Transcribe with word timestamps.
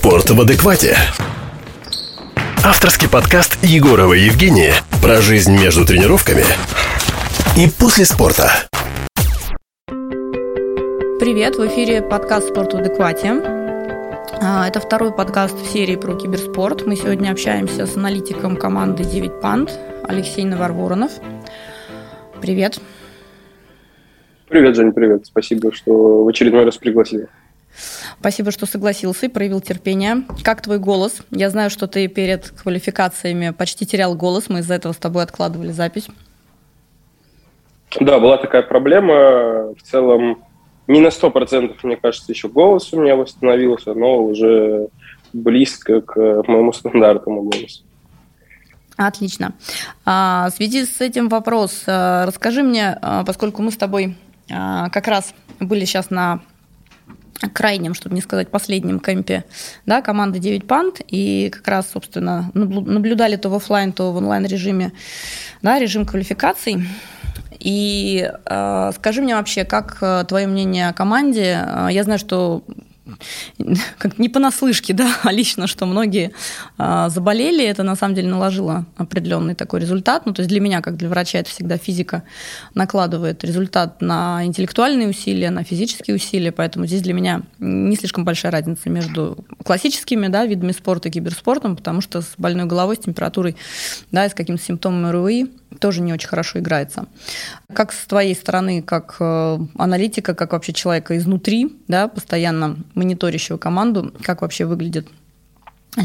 Спорт 0.00 0.30
в 0.30 0.40
адеквате. 0.40 0.96
Авторский 2.64 3.06
подкаст 3.06 3.58
Егорова 3.62 4.14
Евгения 4.14 4.72
про 5.02 5.20
жизнь 5.20 5.52
между 5.52 5.84
тренировками 5.84 6.42
и 7.54 7.68
после 7.68 8.06
спорта. 8.06 8.50
Привет, 11.20 11.56
в 11.56 11.66
эфире 11.66 12.00
подкаст 12.00 12.48
«Спорт 12.48 12.72
в 12.72 12.78
адеквате». 12.78 13.42
А, 14.40 14.66
это 14.66 14.80
второй 14.80 15.12
подкаст 15.12 15.60
в 15.60 15.66
серии 15.70 15.96
про 15.96 16.14
киберспорт. 16.14 16.86
Мы 16.86 16.96
сегодня 16.96 17.30
общаемся 17.30 17.84
с 17.84 17.94
аналитиком 17.94 18.56
команды 18.56 19.04
9 19.04 19.42
Панд 19.42 19.78
Алексей 20.04 20.46
Наварворонов. 20.46 21.12
Привет. 22.40 22.80
Привет, 24.48 24.76
Жень, 24.76 24.92
привет. 24.92 25.26
Спасибо, 25.26 25.74
что 25.74 26.24
в 26.24 26.28
очередной 26.28 26.64
раз 26.64 26.78
пригласили. 26.78 27.28
Спасибо, 28.20 28.50
что 28.50 28.66
согласился 28.66 29.26
и 29.26 29.28
проявил 29.30 29.62
терпение. 29.62 30.24
Как 30.44 30.60
твой 30.60 30.78
голос? 30.78 31.22
Я 31.30 31.48
знаю, 31.48 31.70
что 31.70 31.86
ты 31.86 32.06
перед 32.06 32.50
квалификациями 32.50 33.50
почти 33.50 33.86
терял 33.86 34.14
голос. 34.14 34.50
Мы 34.50 34.58
из-за 34.58 34.74
этого 34.74 34.92
с 34.92 34.98
тобой 34.98 35.22
откладывали 35.22 35.72
запись. 35.72 36.06
Да, 37.98 38.20
была 38.20 38.36
такая 38.36 38.60
проблема. 38.62 39.72
В 39.72 39.82
целом 39.82 40.44
не 40.86 41.00
на 41.00 41.08
100%, 41.08 41.78
мне 41.82 41.96
кажется, 41.96 42.30
еще 42.30 42.48
голос 42.48 42.92
у 42.92 43.00
меня 43.00 43.16
восстановился, 43.16 43.94
но 43.94 44.22
уже 44.22 44.88
близко 45.32 46.02
к 46.02 46.16
моему 46.46 46.74
стандартному 46.74 47.44
голосу. 47.44 47.84
Отлично. 48.98 49.54
А, 50.04 50.50
в 50.50 50.56
связи 50.56 50.84
с 50.84 51.00
этим 51.00 51.30
вопрос. 51.30 51.84
А, 51.86 52.26
расскажи 52.26 52.62
мне, 52.62 52.98
а, 53.00 53.24
поскольку 53.24 53.62
мы 53.62 53.70
с 53.70 53.76
тобой 53.78 54.16
как 54.48 55.06
раз 55.06 55.32
были 55.60 55.84
сейчас 55.84 56.10
на 56.10 56.40
крайнем, 57.48 57.94
чтобы 57.94 58.14
не 58.14 58.20
сказать 58.20 58.48
последнем 58.48 59.00
кемпе, 59.00 59.44
да, 59.86 60.02
команды 60.02 60.38
9 60.38 60.66
панд, 60.66 61.00
и 61.06 61.50
как 61.50 61.66
раз, 61.68 61.90
собственно, 61.90 62.50
наблюдали 62.54 63.36
то 63.36 63.48
в 63.48 63.54
офлайн, 63.54 63.92
то 63.92 64.12
в 64.12 64.16
онлайн 64.16 64.44
режиме, 64.46 64.92
да, 65.62 65.78
режим 65.78 66.04
квалификаций. 66.04 66.86
И 67.58 68.30
э, 68.46 68.90
скажи 68.94 69.20
мне 69.20 69.34
вообще, 69.34 69.64
как 69.64 69.98
э, 70.00 70.24
твое 70.26 70.46
мнение 70.46 70.88
о 70.88 70.92
команде? 70.94 71.66
Я 71.90 72.04
знаю, 72.04 72.18
что 72.18 72.64
как 73.98 74.18
не 74.18 74.28
понаслышке, 74.28 74.92
да, 74.92 75.16
а 75.22 75.32
лично, 75.32 75.66
что 75.66 75.86
многие 75.86 76.32
а, 76.78 77.08
заболели, 77.08 77.64
это 77.64 77.82
на 77.82 77.96
самом 77.96 78.14
деле 78.14 78.28
наложило 78.28 78.86
определенный 78.96 79.54
такой 79.54 79.80
результат. 79.80 80.26
Ну, 80.26 80.32
то 80.32 80.40
есть 80.40 80.48
для 80.48 80.60
меня, 80.60 80.80
как 80.80 80.96
для 80.96 81.08
врача, 81.08 81.38
это 81.38 81.50
всегда 81.50 81.76
физика 81.76 82.22
накладывает 82.74 83.42
результат 83.44 84.00
на 84.00 84.44
интеллектуальные 84.44 85.08
усилия, 85.08 85.50
на 85.50 85.64
физические 85.64 86.16
усилия, 86.16 86.52
поэтому 86.52 86.86
здесь 86.86 87.02
для 87.02 87.14
меня 87.14 87.42
не 87.58 87.96
слишком 87.96 88.24
большая 88.24 88.52
разница 88.52 88.90
между 88.90 89.44
классическими 89.64 90.28
да, 90.28 90.46
видами 90.46 90.72
спорта 90.72 91.08
и 91.08 91.12
киберспортом, 91.12 91.76
потому 91.76 92.00
что 92.00 92.22
с 92.22 92.34
больной 92.38 92.66
головой, 92.66 92.96
с 92.96 93.00
температурой, 93.00 93.56
да, 94.12 94.26
и 94.26 94.30
с 94.30 94.34
каким-то 94.34 94.62
симптомом 94.62 95.10
РВИ 95.10 95.50
тоже 95.80 96.02
не 96.02 96.12
очень 96.12 96.28
хорошо 96.28 96.60
играется. 96.60 97.06
Как 97.72 97.92
с 97.92 98.06
твоей 98.06 98.34
стороны, 98.34 98.82
как 98.82 99.16
э, 99.18 99.58
аналитика, 99.76 100.34
как 100.34 100.52
вообще 100.52 100.72
человека 100.72 101.16
изнутри, 101.16 101.76
да, 101.88 102.06
постоянно 102.06 102.76
мониторящего 102.94 103.56
команду, 103.56 104.14
как 104.22 104.42
вообще 104.42 104.66
выглядит 104.66 105.08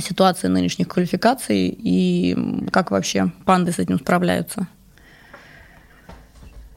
ситуация 0.01 0.49
нынешних 0.49 0.87
квалификаций 0.87 1.67
и 1.77 2.35
как 2.71 2.91
вообще 2.91 3.31
панды 3.45 3.71
с 3.71 3.79
этим 3.79 3.99
справляются? 3.99 4.67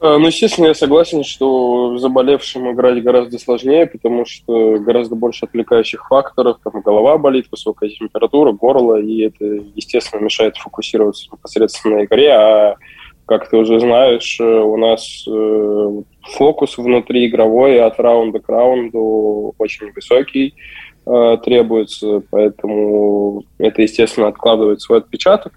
Э, 0.01 0.17
ну, 0.17 0.27
естественно, 0.27 0.67
я 0.67 0.73
согласен, 0.73 1.23
что 1.23 1.97
заболевшим 1.97 2.71
играть 2.71 3.03
гораздо 3.03 3.37
сложнее, 3.37 3.85
потому 3.85 4.25
что 4.25 4.79
гораздо 4.79 5.15
больше 5.15 5.45
отвлекающих 5.45 6.07
факторов. 6.07 6.57
Там 6.63 6.81
голова 6.81 7.17
болит, 7.17 7.47
высокая 7.51 7.89
температура, 7.89 8.53
горло, 8.53 8.95
и 8.95 9.21
это, 9.21 9.45
естественно, 9.75 10.21
мешает 10.21 10.55
фокусироваться 10.57 11.27
непосредственно 11.31 11.97
на 11.97 12.05
игре. 12.05 12.31
А 12.31 12.75
как 13.25 13.49
ты 13.49 13.57
уже 13.57 13.79
знаешь, 13.79 14.39
э, 14.39 14.43
у 14.43 14.77
нас 14.77 15.25
э, 15.27 16.01
фокус 16.37 16.77
внутри 16.77 17.27
игровой 17.27 17.81
от 17.81 17.99
раунда 17.99 18.39
к 18.39 18.47
раунду 18.47 19.53
очень 19.57 19.91
высокий 19.91 20.55
требуется, 21.43 22.21
поэтому 22.29 23.43
это, 23.57 23.81
естественно, 23.81 24.27
откладывает 24.27 24.79
свой 24.79 24.99
отпечаток. 24.99 25.53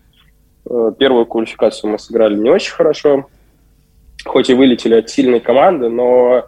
Первую 0.98 1.26
квалификацию 1.26 1.90
мы 1.90 1.98
сыграли 1.98 2.38
не 2.38 2.48
очень 2.48 2.72
хорошо, 2.72 3.26
хоть 4.24 4.50
и 4.50 4.54
вылетели 4.54 4.94
от 4.94 5.10
сильной 5.10 5.40
команды, 5.40 5.88
но 5.88 6.46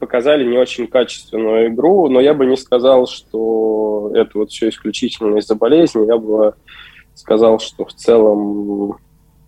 показали 0.00 0.44
не 0.44 0.58
очень 0.58 0.86
качественную 0.86 1.68
игру, 1.68 2.08
но 2.08 2.20
я 2.20 2.34
бы 2.34 2.46
не 2.46 2.56
сказал, 2.56 3.06
что 3.06 4.10
это 4.14 4.38
вот 4.38 4.50
все 4.50 4.68
исключительно 4.68 5.38
из-за 5.38 5.54
болезни, 5.54 6.06
я 6.06 6.16
бы 6.16 6.54
сказал, 7.14 7.60
что 7.60 7.84
в 7.84 7.92
целом 7.92 8.96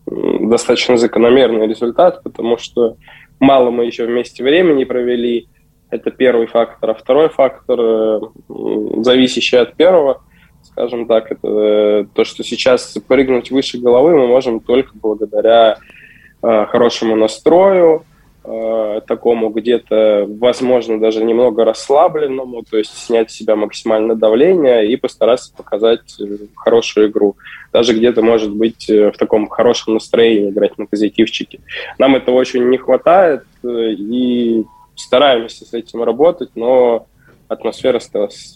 достаточно 0.06 0.96
закономерный 0.96 1.66
результат, 1.66 2.22
потому 2.22 2.58
что 2.58 2.96
мало 3.38 3.70
мы 3.70 3.86
еще 3.86 4.06
вместе 4.06 4.42
времени 4.42 4.84
провели, 4.84 5.48
это 5.90 6.10
первый 6.10 6.46
фактор, 6.46 6.90
а 6.90 6.94
второй 6.94 7.28
фактор, 7.28 8.30
зависящий 8.48 9.58
от 9.58 9.74
первого, 9.74 10.22
скажем 10.62 11.06
так, 11.06 11.32
это 11.32 12.06
то, 12.14 12.24
что 12.24 12.44
сейчас 12.44 12.96
прыгнуть 13.08 13.50
выше 13.50 13.78
головы 13.78 14.16
мы 14.16 14.28
можем 14.28 14.60
только 14.60 14.92
благодаря 14.94 15.78
Э, 15.78 15.99
хорошему 16.42 17.16
настрою, 17.16 18.04
э, 18.44 19.00
такому 19.06 19.50
где-то, 19.50 20.26
возможно, 20.28 20.98
даже 20.98 21.24
немного 21.24 21.64
расслабленному, 21.64 22.62
то 22.62 22.78
есть 22.78 22.96
снять 22.96 23.30
с 23.30 23.34
себя 23.34 23.56
максимальное 23.56 24.16
давление 24.16 24.90
и 24.90 24.96
постараться 24.96 25.52
показать 25.54 26.18
э, 26.20 26.24
хорошую 26.56 27.10
игру. 27.10 27.36
Даже 27.72 27.92
где-то, 27.92 28.22
может 28.22 28.54
быть, 28.54 28.88
в 28.88 29.12
таком 29.12 29.48
хорошем 29.48 29.94
настроении 29.94 30.50
играть 30.50 30.78
на 30.78 30.86
позитивчике. 30.86 31.60
Нам 31.98 32.16
этого 32.16 32.36
очень 32.36 32.68
не 32.68 32.78
хватает, 32.78 33.44
и 33.62 34.64
стараемся 34.96 35.64
с 35.64 35.72
этим 35.74 36.02
работать, 36.02 36.50
но 36.54 37.06
атмосфера 37.48 38.00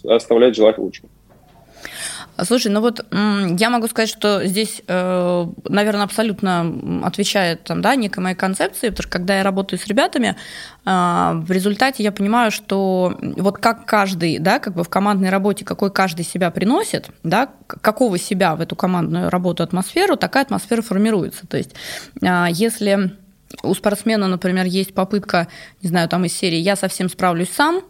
оставляет 0.03 0.55
желать 0.55 0.77
лучшего. 0.77 1.09
Слушай, 2.43 2.71
ну 2.71 2.81
вот 2.81 3.05
я 3.11 3.69
могу 3.69 3.87
сказать, 3.87 4.09
что 4.09 4.45
здесь, 4.45 4.81
э, 4.87 5.45
наверное, 5.63 6.03
абсолютно 6.03 7.01
отвечает 7.05 7.63
там, 7.63 7.81
да, 7.81 7.95
некой 7.95 8.23
моей 8.23 8.35
концепции, 8.35 8.89
потому 8.89 9.03
что 9.03 9.11
когда 9.11 9.37
я 9.37 9.43
работаю 9.43 9.79
с 9.79 9.87
ребятами, 9.87 10.35
э, 10.85 11.31
в 11.33 11.49
результате 11.49 12.03
я 12.03 12.11
понимаю, 12.11 12.51
что 12.51 13.17
вот 13.21 13.59
как 13.59 13.85
каждый, 13.85 14.39
да, 14.39 14.59
как 14.59 14.73
бы 14.73 14.83
в 14.83 14.89
командной 14.89 15.29
работе, 15.29 15.63
какой 15.63 15.91
каждый 15.91 16.25
себя 16.25 16.51
приносит, 16.51 17.09
да, 17.23 17.49
какого 17.67 18.17
себя 18.17 18.55
в 18.55 18.61
эту 18.61 18.75
командную 18.75 19.29
работу 19.29 19.63
атмосферу, 19.63 20.17
такая 20.17 20.43
атмосфера 20.43 20.81
формируется. 20.81 21.47
То 21.47 21.57
есть 21.57 21.73
э, 22.21 22.47
если 22.51 23.15
у 23.63 23.73
спортсмена, 23.73 24.27
например, 24.27 24.65
есть 24.65 24.93
попытка, 24.93 25.47
не 25.81 25.89
знаю, 25.89 26.09
там 26.09 26.25
из 26.25 26.33
серии 26.33 26.57
«я 26.57 26.75
совсем 26.75 27.09
справлюсь 27.09 27.49
сам», 27.51 27.81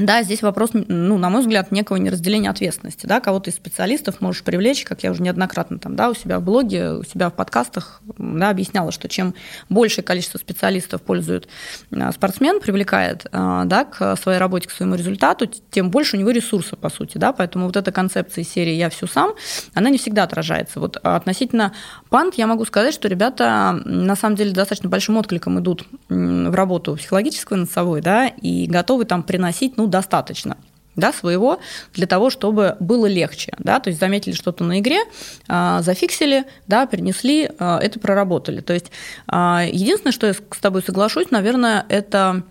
да, 0.00 0.22
здесь 0.22 0.42
вопрос, 0.42 0.70
ну, 0.72 1.16
на 1.16 1.30
мой 1.30 1.40
взгляд, 1.40 1.72
некого 1.72 1.96
неразделения 1.96 2.50
ответственности. 2.50 3.06
Да? 3.06 3.20
Кого-то 3.20 3.50
из 3.50 3.56
специалистов 3.56 4.20
можешь 4.20 4.42
привлечь, 4.42 4.84
как 4.84 5.02
я 5.02 5.10
уже 5.10 5.22
неоднократно 5.22 5.78
там, 5.78 5.96
да, 5.96 6.10
у 6.10 6.14
себя 6.14 6.38
в 6.38 6.42
блоге, 6.42 6.92
у 6.92 7.04
себя 7.04 7.30
в 7.30 7.34
подкастах 7.34 8.02
да, 8.18 8.50
объясняла, 8.50 8.92
что 8.92 9.08
чем 9.08 9.34
большее 9.68 10.04
количество 10.04 10.38
специалистов 10.38 11.00
пользует 11.00 11.48
а, 11.90 12.12
спортсмен, 12.12 12.60
привлекает 12.60 13.26
а, 13.32 13.64
да, 13.64 13.84
к 13.84 14.16
своей 14.16 14.38
работе, 14.38 14.68
к 14.68 14.72
своему 14.72 14.96
результату, 14.96 15.46
тем 15.70 15.90
больше 15.90 16.16
у 16.16 16.20
него 16.20 16.30
ресурсов, 16.30 16.78
по 16.78 16.90
сути. 16.90 17.16
Да? 17.16 17.32
Поэтому 17.32 17.66
вот 17.66 17.76
эта 17.76 17.90
концепция 17.90 18.44
серии 18.44 18.74
«я 18.74 18.90
все 18.90 19.06
сам», 19.06 19.32
она 19.72 19.88
не 19.88 19.98
всегда 19.98 20.24
отражается. 20.24 20.78
Вот 20.78 20.98
относительно 20.98 21.72
пант 22.10 22.34
я 22.34 22.46
могу 22.46 22.64
сказать, 22.66 22.92
что 22.92 23.08
ребята 23.08 23.80
на 23.84 24.16
самом 24.16 24.36
деле 24.36 24.52
достаточно 24.52 24.90
большим 24.90 25.16
откликом 25.16 25.58
идут 25.60 25.84
в 26.08 26.54
работу 26.54 26.96
психологическую 26.96 27.60
над 27.60 27.70
собой, 27.70 28.02
да, 28.02 28.26
и 28.28 28.66
готовы 28.66 29.06
там 29.06 29.22
приносить, 29.22 29.76
ну, 29.76 29.85
достаточно 29.86 30.56
да, 30.96 31.12
своего 31.12 31.60
для 31.94 32.06
того, 32.06 32.30
чтобы 32.30 32.76
было 32.80 33.06
легче. 33.06 33.52
Да? 33.58 33.78
То 33.80 33.90
есть 33.90 34.00
заметили 34.00 34.34
что-то 34.34 34.64
на 34.64 34.80
игре, 34.80 35.00
а, 35.46 35.82
зафиксили, 35.82 36.44
да, 36.66 36.86
принесли, 36.86 37.50
а, 37.58 37.78
это 37.78 38.00
проработали. 38.00 38.60
То 38.60 38.72
есть 38.72 38.90
а, 39.28 39.64
единственное, 39.70 40.12
что 40.12 40.26
я 40.26 40.32
с 40.32 40.58
тобой 40.60 40.82
соглашусь, 40.82 41.30
наверное, 41.30 41.84
это 41.88 42.42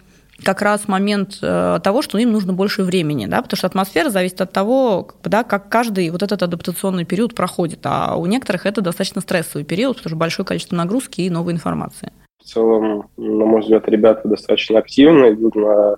как 0.43 0.61
раз 0.61 0.89
момент 0.89 1.39
э, 1.41 1.79
того, 1.81 2.01
что 2.01 2.17
им 2.17 2.33
нужно 2.33 2.51
больше 2.51 2.83
времени, 2.83 3.25
да, 3.25 3.41
потому 3.41 3.57
что 3.57 3.67
атмосфера 3.67 4.09
зависит 4.09 4.41
от 4.41 4.51
того, 4.51 5.09
да, 5.23 5.43
как 5.43 5.69
каждый 5.69 6.09
вот 6.09 6.23
этот 6.23 6.43
адаптационный 6.43 7.05
период 7.05 7.33
проходит, 7.33 7.79
а 7.83 8.17
у 8.17 8.25
некоторых 8.25 8.65
это 8.65 8.81
достаточно 8.81 9.21
стрессовый 9.21 9.63
период, 9.63 9.95
потому 9.95 10.09
что 10.09 10.17
большое 10.17 10.45
количество 10.45 10.75
нагрузки 10.75 11.21
и 11.21 11.29
новой 11.29 11.53
информации. 11.53 12.11
В 12.41 12.47
целом, 12.47 13.09
на 13.17 13.45
мой 13.45 13.61
взгляд, 13.61 13.87
ребята 13.87 14.27
достаточно 14.27 14.77
активно 14.79 15.31
идут 15.33 15.55
на 15.55 15.95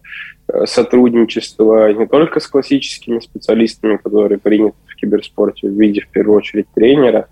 сотрудничество 0.65 1.91
не 1.93 2.07
только 2.07 2.39
с 2.39 2.47
классическими 2.47 3.19
специалистами, 3.19 3.97
которые 3.97 4.37
приняты 4.37 4.77
в 4.85 4.95
киберспорте 4.95 5.67
в 5.67 5.79
виде, 5.79 6.01
в 6.01 6.09
первую 6.09 6.37
очередь, 6.37 6.67
тренера, 6.73 7.27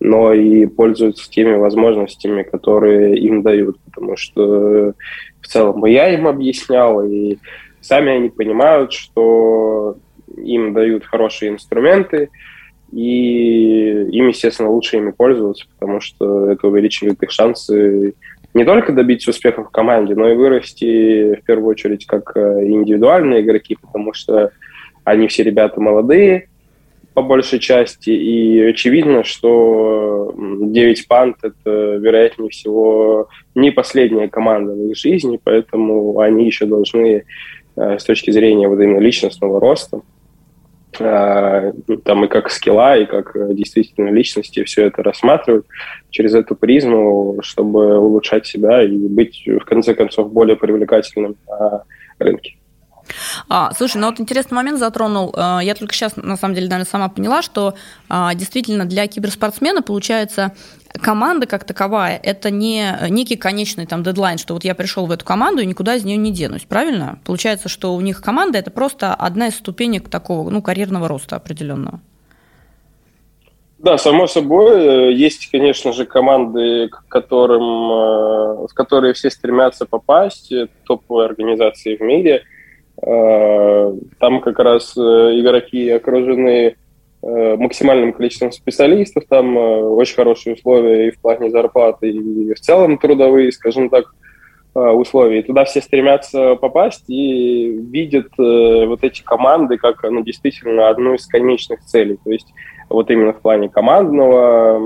но 0.00 0.32
и 0.32 0.66
пользуются 0.66 1.30
теми 1.30 1.56
возможностями, 1.56 2.42
которые 2.42 3.16
им 3.18 3.42
дают, 3.42 3.78
потому 3.84 4.16
что 4.16 4.94
в 5.40 5.46
целом 5.46 5.86
и 5.86 5.92
я 5.92 6.12
им 6.12 6.26
объяснял, 6.26 7.06
и 7.06 7.38
сами 7.80 8.12
они 8.12 8.30
понимают, 8.30 8.92
что 8.92 9.96
им 10.36 10.72
дают 10.72 11.04
хорошие 11.04 11.52
инструменты, 11.52 12.30
и 12.92 14.06
им, 14.10 14.28
естественно, 14.28 14.70
лучше 14.70 14.96
ими 14.96 15.10
пользоваться, 15.10 15.66
потому 15.78 16.00
что 16.00 16.50
это 16.50 16.66
увеличивает 16.66 17.22
их 17.22 17.30
шансы 17.30 18.14
не 18.54 18.64
только 18.64 18.92
добиться 18.92 19.30
успеха 19.30 19.64
в 19.64 19.70
команде, 19.70 20.14
но 20.14 20.28
и 20.28 20.36
вырасти 20.36 21.34
в 21.34 21.44
первую 21.44 21.70
очередь 21.70 22.06
как 22.06 22.36
э, 22.36 22.64
индивидуальные 22.64 23.42
игроки, 23.42 23.76
потому 23.80 24.14
что 24.14 24.52
они 25.02 25.26
все 25.26 25.42
ребята 25.42 25.80
молодые, 25.80 26.48
по 27.14 27.22
большей 27.22 27.58
части, 27.58 28.10
и 28.10 28.60
очевидно, 28.60 29.24
что 29.24 30.34
9 30.36 31.08
пант– 31.08 31.36
это, 31.42 31.96
вероятнее 31.96 32.50
всего, 32.50 33.28
не 33.54 33.70
последняя 33.70 34.28
команда 34.28 34.72
в 34.72 34.90
их 34.90 34.96
жизни, 34.96 35.38
поэтому 35.42 36.18
они 36.18 36.46
еще 36.46 36.66
должны 36.66 37.24
э, 37.76 37.98
с 37.98 38.04
точки 38.04 38.30
зрения 38.30 38.68
вот 38.68 38.80
именно 38.80 38.98
личностного 38.98 39.60
роста 39.60 40.00
там 40.98 42.24
и 42.24 42.28
как 42.28 42.50
скилла, 42.50 42.96
и 42.96 43.06
как 43.06 43.34
действительно 43.54 44.10
личности 44.10 44.64
все 44.64 44.86
это 44.86 45.02
рассматривать 45.02 45.64
через 46.10 46.34
эту 46.34 46.54
призму, 46.54 47.38
чтобы 47.42 47.98
улучшать 47.98 48.46
себя 48.46 48.82
и 48.82 48.96
быть, 48.96 49.44
в 49.46 49.64
конце 49.64 49.94
концов, 49.94 50.32
более 50.32 50.56
привлекательным 50.56 51.36
на 51.48 51.84
рынке. 52.18 52.56
А, 53.48 53.72
слушай, 53.76 53.98
ну 53.98 54.06
вот 54.06 54.20
интересный 54.20 54.54
момент 54.54 54.78
затронул. 54.78 55.32
А, 55.36 55.60
я 55.60 55.74
только 55.74 55.94
сейчас, 55.94 56.16
на 56.16 56.36
самом 56.36 56.54
деле, 56.54 56.68
наверное, 56.68 56.90
сама 56.90 57.08
поняла, 57.08 57.42
что 57.42 57.74
а, 58.08 58.34
действительно 58.34 58.84
для 58.84 59.06
киберспортсмена 59.06 59.82
получается 59.82 60.52
команда 61.00 61.46
как 61.46 61.64
таковая 61.64 62.20
это 62.22 62.52
не 62.52 62.96
некий 63.10 63.34
конечный 63.36 63.84
там 63.84 64.04
дедлайн, 64.04 64.38
что 64.38 64.54
вот 64.54 64.62
я 64.64 64.76
пришел 64.76 65.06
в 65.06 65.10
эту 65.10 65.24
команду 65.24 65.60
и 65.60 65.66
никуда 65.66 65.96
из 65.96 66.04
нее 66.04 66.16
не 66.16 66.30
денусь, 66.30 66.62
правильно? 66.62 67.18
Получается, 67.24 67.68
что 67.68 67.94
у 67.94 68.00
них 68.00 68.22
команда 68.22 68.58
это 68.58 68.70
просто 68.70 69.12
одна 69.12 69.48
из 69.48 69.56
ступенек 69.56 70.08
такого 70.08 70.48
ну 70.50 70.62
карьерного 70.62 71.08
роста 71.08 71.36
определенного. 71.36 72.00
Да, 73.78 73.98
само 73.98 74.26
собой, 74.26 75.14
есть, 75.14 75.50
конечно 75.50 75.92
же, 75.92 76.06
команды, 76.06 76.88
к 76.88 77.04
которым, 77.08 77.62
э, 77.62 78.66
в 78.66 78.72
которые 78.72 79.12
все 79.12 79.28
стремятся 79.28 79.84
попасть, 79.84 80.50
топовые 80.86 81.26
организации 81.26 81.96
в 81.96 82.00
мире– 82.00 82.44
там 83.00 84.40
как 84.40 84.58
раз 84.58 84.96
э, 84.96 85.00
игроки 85.00 85.90
окружены 85.90 86.76
э, 87.22 87.56
максимальным 87.56 88.12
количеством 88.12 88.52
специалистов, 88.52 89.24
там 89.28 89.56
очень 89.56 90.14
хорошие 90.14 90.54
условия 90.54 91.08
и 91.08 91.10
в 91.10 91.18
плане 91.18 91.50
зарплаты, 91.50 92.10
и 92.10 92.54
в 92.54 92.60
целом 92.60 92.98
трудовые, 92.98 93.52
скажем 93.52 93.90
так, 93.90 94.14
условия. 94.74 95.38
И 95.38 95.42
туда 95.44 95.64
все 95.64 95.80
стремятся 95.80 96.56
попасть 96.56 97.04
и 97.08 97.70
видят 97.70 98.26
вот 98.36 99.04
эти 99.04 99.22
команды 99.22 99.76
как 99.76 100.02
ну, 100.02 100.24
действительно 100.24 100.88
одну 100.88 101.14
из 101.14 101.28
конечных 101.28 101.84
целей. 101.84 102.18
То 102.24 102.32
есть 102.32 102.52
вот 102.88 103.08
именно 103.08 103.32
в 103.32 103.40
плане 103.40 103.68
командного 103.68 104.80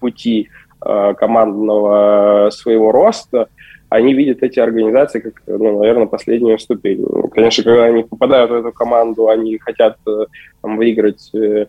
пути, 0.00 0.48
командного 0.80 2.48
своего 2.52 2.90
роста– 2.90 3.48
они 3.94 4.12
видят 4.12 4.42
эти 4.42 4.58
организации 4.58 5.20
как, 5.20 5.34
ну, 5.46 5.78
наверное, 5.78 6.06
последнюю 6.06 6.58
ступень. 6.58 7.04
Конечно, 7.32 7.62
когда 7.62 7.84
они 7.84 8.02
попадают 8.02 8.50
в 8.50 8.54
эту 8.54 8.72
команду, 8.72 9.28
они 9.28 9.56
хотят 9.58 9.96
э, 10.06 10.26
там, 10.62 10.76
выиграть 10.76 11.30
э, 11.32 11.66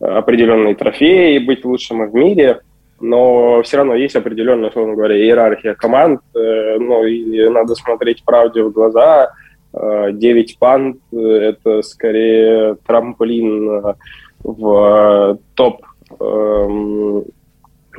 определенные 0.00 0.74
трофеи, 0.74 1.38
быть 1.38 1.64
лучшим 1.64 2.10
в 2.10 2.14
мире, 2.14 2.60
но 3.00 3.62
все 3.62 3.76
равно 3.76 3.94
есть 3.94 4.16
определенная, 4.16 4.70
условно 4.70 4.94
говоря, 4.94 5.16
иерархия 5.16 5.74
команд, 5.74 6.20
э, 6.34 6.76
ну, 6.78 7.04
и 7.04 7.48
надо 7.48 7.76
смотреть 7.76 8.24
правде 8.24 8.62
в 8.62 8.72
глаза. 8.72 9.32
9 9.72 10.58
панд– 10.58 10.96
это 11.12 11.82
скорее 11.82 12.76
трамплин 12.84 13.94
в 14.42 15.38
топ 15.54 15.82
эм, 16.18 17.24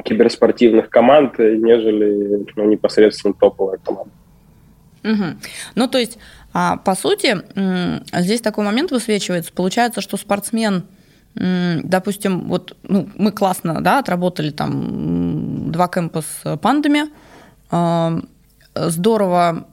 киберспортивных 0.04 0.90
команд, 0.90 1.38
нежели 1.40 2.46
ну, 2.56 2.70
непосредственно 2.70 3.34
топовая 3.34 3.78
команда. 3.78 4.12
Угу. 5.04 5.26
Ну, 5.76 5.88
то 5.88 5.98
есть, 5.98 6.18
а, 6.54 6.78
по 6.78 6.96
сути, 6.96 7.38
здесь 8.14 8.42
такой 8.42 8.66
момент 8.66 8.92
высвечивается. 8.92 9.52
Получается, 9.54 10.02
что 10.02 10.18
спортсмен, 10.18 10.84
допустим, 11.34 12.42
вот 12.48 12.76
ну, 12.84 13.10
мы 13.16 13.32
классно 13.32 13.82
да, 13.82 14.00
отработали 14.00 14.52
там 14.52 15.72
два 15.72 15.88
кемпа 15.88 16.22
с 16.22 16.58
пандами, 16.58 17.06
здорово 18.74 19.68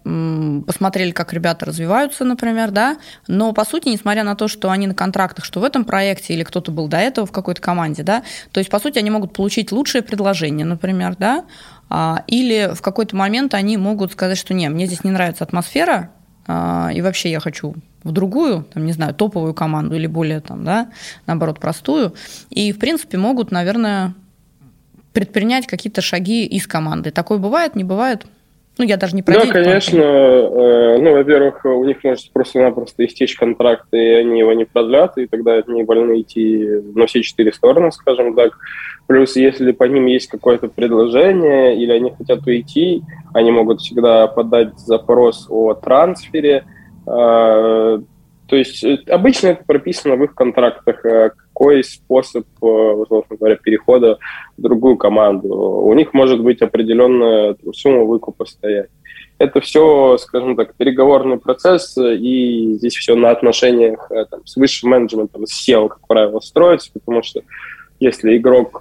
посмотрели, 0.66 1.12
как 1.12 1.32
ребята 1.32 1.66
развиваются, 1.66 2.24
например, 2.24 2.70
да, 2.70 2.98
но 3.28 3.52
по 3.52 3.64
сути, 3.64 3.88
несмотря 3.88 4.24
на 4.24 4.34
то, 4.34 4.48
что 4.48 4.70
они 4.70 4.86
на 4.86 4.94
контрактах, 4.94 5.44
что 5.44 5.60
в 5.60 5.64
этом 5.64 5.84
проекте 5.84 6.34
или 6.34 6.42
кто-то 6.42 6.72
был 6.72 6.88
до 6.88 6.96
этого 6.96 7.26
в 7.26 7.32
какой-то 7.32 7.60
команде, 7.60 8.02
да, 8.02 8.22
то 8.50 8.58
есть 8.58 8.70
по 8.70 8.80
сути 8.80 8.98
они 8.98 9.10
могут 9.10 9.32
получить 9.32 9.70
лучшее 9.70 10.02
предложение, 10.02 10.66
например, 10.66 11.14
да, 11.16 11.44
а, 11.88 12.24
или 12.26 12.70
в 12.74 12.82
какой-то 12.82 13.14
момент 13.14 13.54
они 13.54 13.76
могут 13.76 14.12
сказать, 14.12 14.36
что 14.36 14.52
не, 14.52 14.68
мне 14.68 14.86
здесь 14.86 15.04
не 15.04 15.10
нравится 15.10 15.44
атмосфера, 15.44 16.10
а, 16.46 16.90
и 16.92 17.00
вообще 17.00 17.30
я 17.30 17.40
хочу 17.40 17.74
в 18.02 18.12
другую, 18.12 18.64
там, 18.72 18.84
не 18.84 18.92
знаю, 18.92 19.14
топовую 19.14 19.54
команду 19.54 19.94
или 19.94 20.06
более, 20.06 20.40
там, 20.40 20.64
да, 20.64 20.90
наоборот, 21.26 21.60
простую. 21.60 22.14
И, 22.50 22.72
в 22.72 22.78
принципе, 22.78 23.18
могут, 23.18 23.50
наверное, 23.50 24.14
предпринять 25.12 25.66
какие-то 25.66 26.00
шаги 26.00 26.46
из 26.46 26.66
команды. 26.66 27.10
Такое 27.10 27.38
бывает, 27.38 27.76
не 27.76 27.84
бывает? 27.84 28.26
Ну, 28.78 28.84
я 28.84 28.96
даже 28.96 29.16
не 29.16 29.22
про 29.22 29.34
Да, 29.34 29.46
конечно. 29.46 30.00
Э, 30.00 30.98
ну, 30.98 31.12
во-первых, 31.12 31.64
у 31.64 31.84
них 31.84 32.04
может 32.04 32.32
просто-напросто 32.32 33.04
истечь 33.04 33.34
контракт, 33.34 33.86
и 33.92 33.98
они 33.98 34.38
его 34.38 34.52
не 34.52 34.64
продлят, 34.64 35.18
и 35.18 35.26
тогда 35.26 35.54
они 35.66 35.82
вольны 35.82 36.20
идти 36.20 36.64
на 36.94 37.06
все 37.06 37.22
четыре 37.22 37.52
стороны, 37.52 37.90
скажем 37.90 38.36
так. 38.36 38.52
Плюс, 39.08 39.34
если 39.34 39.72
по 39.72 39.84
ним 39.84 40.06
есть 40.06 40.28
какое-то 40.28 40.68
предложение, 40.68 41.76
или 41.76 41.90
они 41.90 42.14
хотят 42.16 42.46
уйти, 42.46 43.02
они 43.34 43.50
могут 43.50 43.80
всегда 43.80 44.28
подать 44.28 44.78
запрос 44.78 45.46
о 45.50 45.74
трансфере, 45.74 46.64
э, 47.04 47.98
то 48.48 48.56
есть 48.56 48.84
э, 48.84 48.98
обычно 49.08 49.48
это 49.48 49.64
прописано 49.64 50.14
в 50.14 50.22
их 50.22 50.34
контрактах, 50.34 51.04
э, 51.58 51.58
какой 51.58 51.82
способ, 51.82 52.46
э, 52.62 52.66
условно 52.66 53.36
говоря, 53.36 53.56
перехода 53.56 54.18
в 54.56 54.62
другую 54.62 54.96
команду. 54.96 55.48
У 55.48 55.92
них 55.94 56.14
может 56.14 56.40
быть 56.40 56.62
определенная 56.62 57.56
сумма 57.72 58.04
выкупа 58.04 58.44
стоять. 58.44 58.90
Это 59.38 59.60
все, 59.60 60.16
скажем 60.18 60.56
так, 60.56 60.74
переговорный 60.74 61.38
процесс, 61.38 61.96
и 61.98 62.74
здесь 62.74 62.94
все 62.94 63.14
на 63.14 63.30
отношениях 63.30 64.10
там, 64.30 64.44
с 64.44 64.56
высшим 64.56 64.90
менеджментом, 64.90 65.46
с 65.46 65.68
SEO, 65.68 65.88
как 65.88 66.06
правило, 66.08 66.40
строится, 66.40 66.90
потому 66.92 67.22
что 67.22 67.42
если 68.00 68.36
игрок 68.36 68.80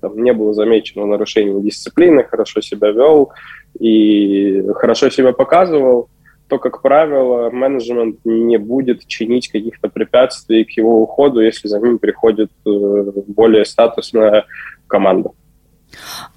там, 0.00 0.22
не 0.22 0.32
был 0.32 0.52
замечен 0.54 1.02
в 1.02 1.06
нарушении 1.06 1.62
дисциплины, 1.62 2.24
хорошо 2.24 2.60
себя 2.60 2.90
вел 2.90 3.32
и 3.78 4.62
хорошо 4.74 5.10
себя 5.10 5.32
показывал, 5.32 6.08
то, 6.50 6.58
как 6.58 6.82
правило, 6.82 7.48
менеджмент 7.50 8.18
не 8.24 8.58
будет 8.58 9.06
чинить 9.06 9.48
каких-то 9.48 9.88
препятствий 9.88 10.64
к 10.64 10.70
его 10.70 11.00
уходу, 11.00 11.40
если 11.40 11.68
за 11.68 11.78
ним 11.78 12.00
приходит 12.00 12.50
э, 12.66 12.70
более 13.28 13.64
статусная 13.64 14.46
команда. 14.88 15.30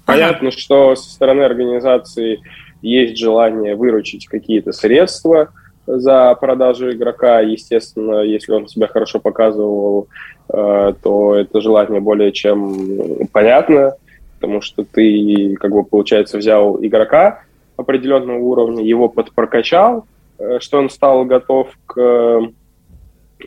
Понятно, 0.06 0.48
ага. 0.48 0.56
что 0.56 0.94
со 0.94 1.10
стороны 1.10 1.42
организации 1.42 2.40
есть 2.80 3.18
желание 3.18 3.74
выручить 3.74 4.28
какие-то 4.28 4.70
средства 4.70 5.48
за 5.86 6.32
продажу 6.36 6.92
игрока. 6.92 7.40
Естественно, 7.40 8.20
если 8.20 8.52
он 8.52 8.68
себя 8.68 8.86
хорошо 8.86 9.18
показывал, 9.18 10.06
э, 10.48 10.94
то 11.02 11.34
это 11.34 11.60
желание 11.60 12.00
более 12.00 12.30
чем 12.30 13.26
понятно, 13.32 13.94
потому 14.36 14.60
что 14.60 14.84
ты, 14.84 15.56
как 15.58 15.72
бы, 15.72 15.82
получается, 15.84 16.38
взял 16.38 16.78
игрока, 16.80 17.42
определенного 17.76 18.38
уровня, 18.38 18.84
его 18.84 19.08
подпрокачал, 19.08 20.06
э, 20.38 20.58
что 20.60 20.78
он 20.78 20.90
стал 20.90 21.24
готов 21.24 21.68
к, 21.86 22.40
к 23.38 23.46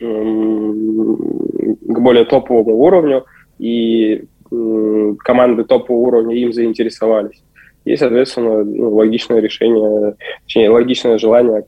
более 2.00 2.24
топовому 2.24 2.78
уровню, 2.78 3.24
и 3.58 4.24
команды 4.50 5.64
топового 5.64 6.06
уровня 6.08 6.36
им 6.36 6.52
заинтересовались. 6.52 7.42
И, 7.84 7.96
соответственно, 7.96 8.64
ну, 8.64 8.94
логичное 8.94 9.40
решение, 9.40 10.14
точнее, 10.44 10.70
логичное 10.70 11.18
желание 11.18 11.64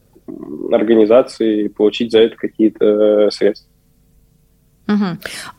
организации 0.71 1.69
получить 1.69 2.13
за 2.13 2.21
это 2.21 2.37
какие-то 2.37 2.85
э, 2.85 3.31
средства. 3.31 3.69
Угу. 4.87 5.05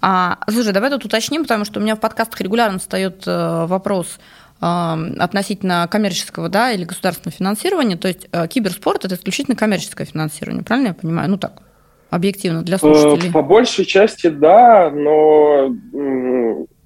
А, 0.01 0.39
слушай, 0.49 0.73
давай 0.73 0.89
тут 0.89 1.05
уточним, 1.05 1.43
потому 1.43 1.65
что 1.65 1.79
у 1.79 1.83
меня 1.83 1.95
в 1.95 1.99
подкастах 1.99 2.41
регулярно 2.41 2.79
встает 2.79 3.23
э, 3.27 3.65
вопрос– 3.65 4.19
относительно 4.61 5.87
коммерческого 5.89 6.47
да, 6.47 6.71
или 6.71 6.83
государственного 6.83 7.35
финансирования. 7.35 7.97
То 7.97 8.07
есть 8.07 8.27
э, 8.31 8.47
киберспорт– 8.47 9.05
это 9.05 9.15
исключительно 9.15 9.55
коммерческое 9.55 10.05
финансирование, 10.05 10.63
правильно 10.63 10.89
я 10.89 10.93
понимаю? 10.93 11.31
Ну 11.31 11.37
так, 11.37 11.63
объективно 12.11 12.61
для 12.61 12.77
слушателей. 12.77 13.31
По 13.31 13.41
большей 13.41 13.85
части 13.85 14.27
да, 14.27 14.91
но 14.91 15.75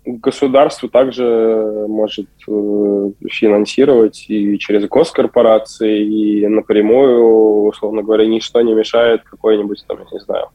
государство 0.05 0.87
также 0.87 1.85
может 1.87 2.29
э, 2.47 3.09
финансировать 3.29 4.25
и 4.29 4.57
через 4.59 4.87
госкорпорации, 4.87 6.05
и 6.05 6.47
напрямую, 6.47 7.65
условно 7.65 8.03
говоря, 8.03 8.25
ничто 8.25 8.61
не 8.61 8.73
мешает 8.73 9.23
какой-нибудь, 9.23 9.83
там, 9.87 9.97
я 9.97 10.05
не 10.11 10.19
знаю, 10.19 10.47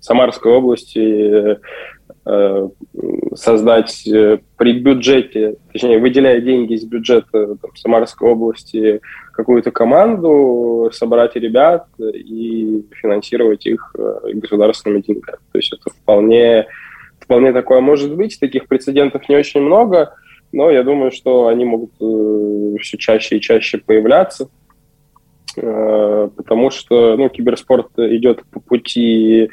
Самарской 0.00 0.52
области 0.52 0.98
э, 0.98 1.56
создать 3.34 4.04
при 4.56 4.78
бюджете, 4.78 5.56
точнее, 5.72 5.98
выделяя 5.98 6.40
деньги 6.40 6.74
из 6.74 6.84
бюджета 6.84 7.56
там, 7.56 7.74
Самарской 7.76 8.30
области 8.30 9.00
какую-то 9.32 9.70
команду, 9.70 10.90
собрать 10.92 11.36
ребят 11.36 11.86
и 11.98 12.84
финансировать 12.92 13.66
их 13.66 13.94
государственными 14.34 15.00
деньгами. 15.00 15.38
То 15.52 15.58
есть 15.58 15.72
это 15.72 15.90
вполне, 15.90 16.66
вполне 17.20 17.52
такое 17.52 17.80
может 17.80 18.14
быть. 18.14 18.38
Таких 18.38 18.68
прецедентов 18.68 19.28
не 19.28 19.36
очень 19.36 19.62
много, 19.62 20.14
но 20.52 20.70
я 20.70 20.82
думаю, 20.82 21.10
что 21.10 21.46
они 21.46 21.64
могут 21.64 21.92
все 22.80 22.98
чаще 22.98 23.38
и 23.38 23.40
чаще 23.40 23.78
появляться. 23.78 24.50
Э, 25.56 26.28
потому 26.36 26.70
что 26.70 27.16
ну, 27.16 27.28
киберспорт 27.28 27.88
идет 27.98 28.42
по 28.50 28.60
пути 28.60 29.44
э, 29.44 29.48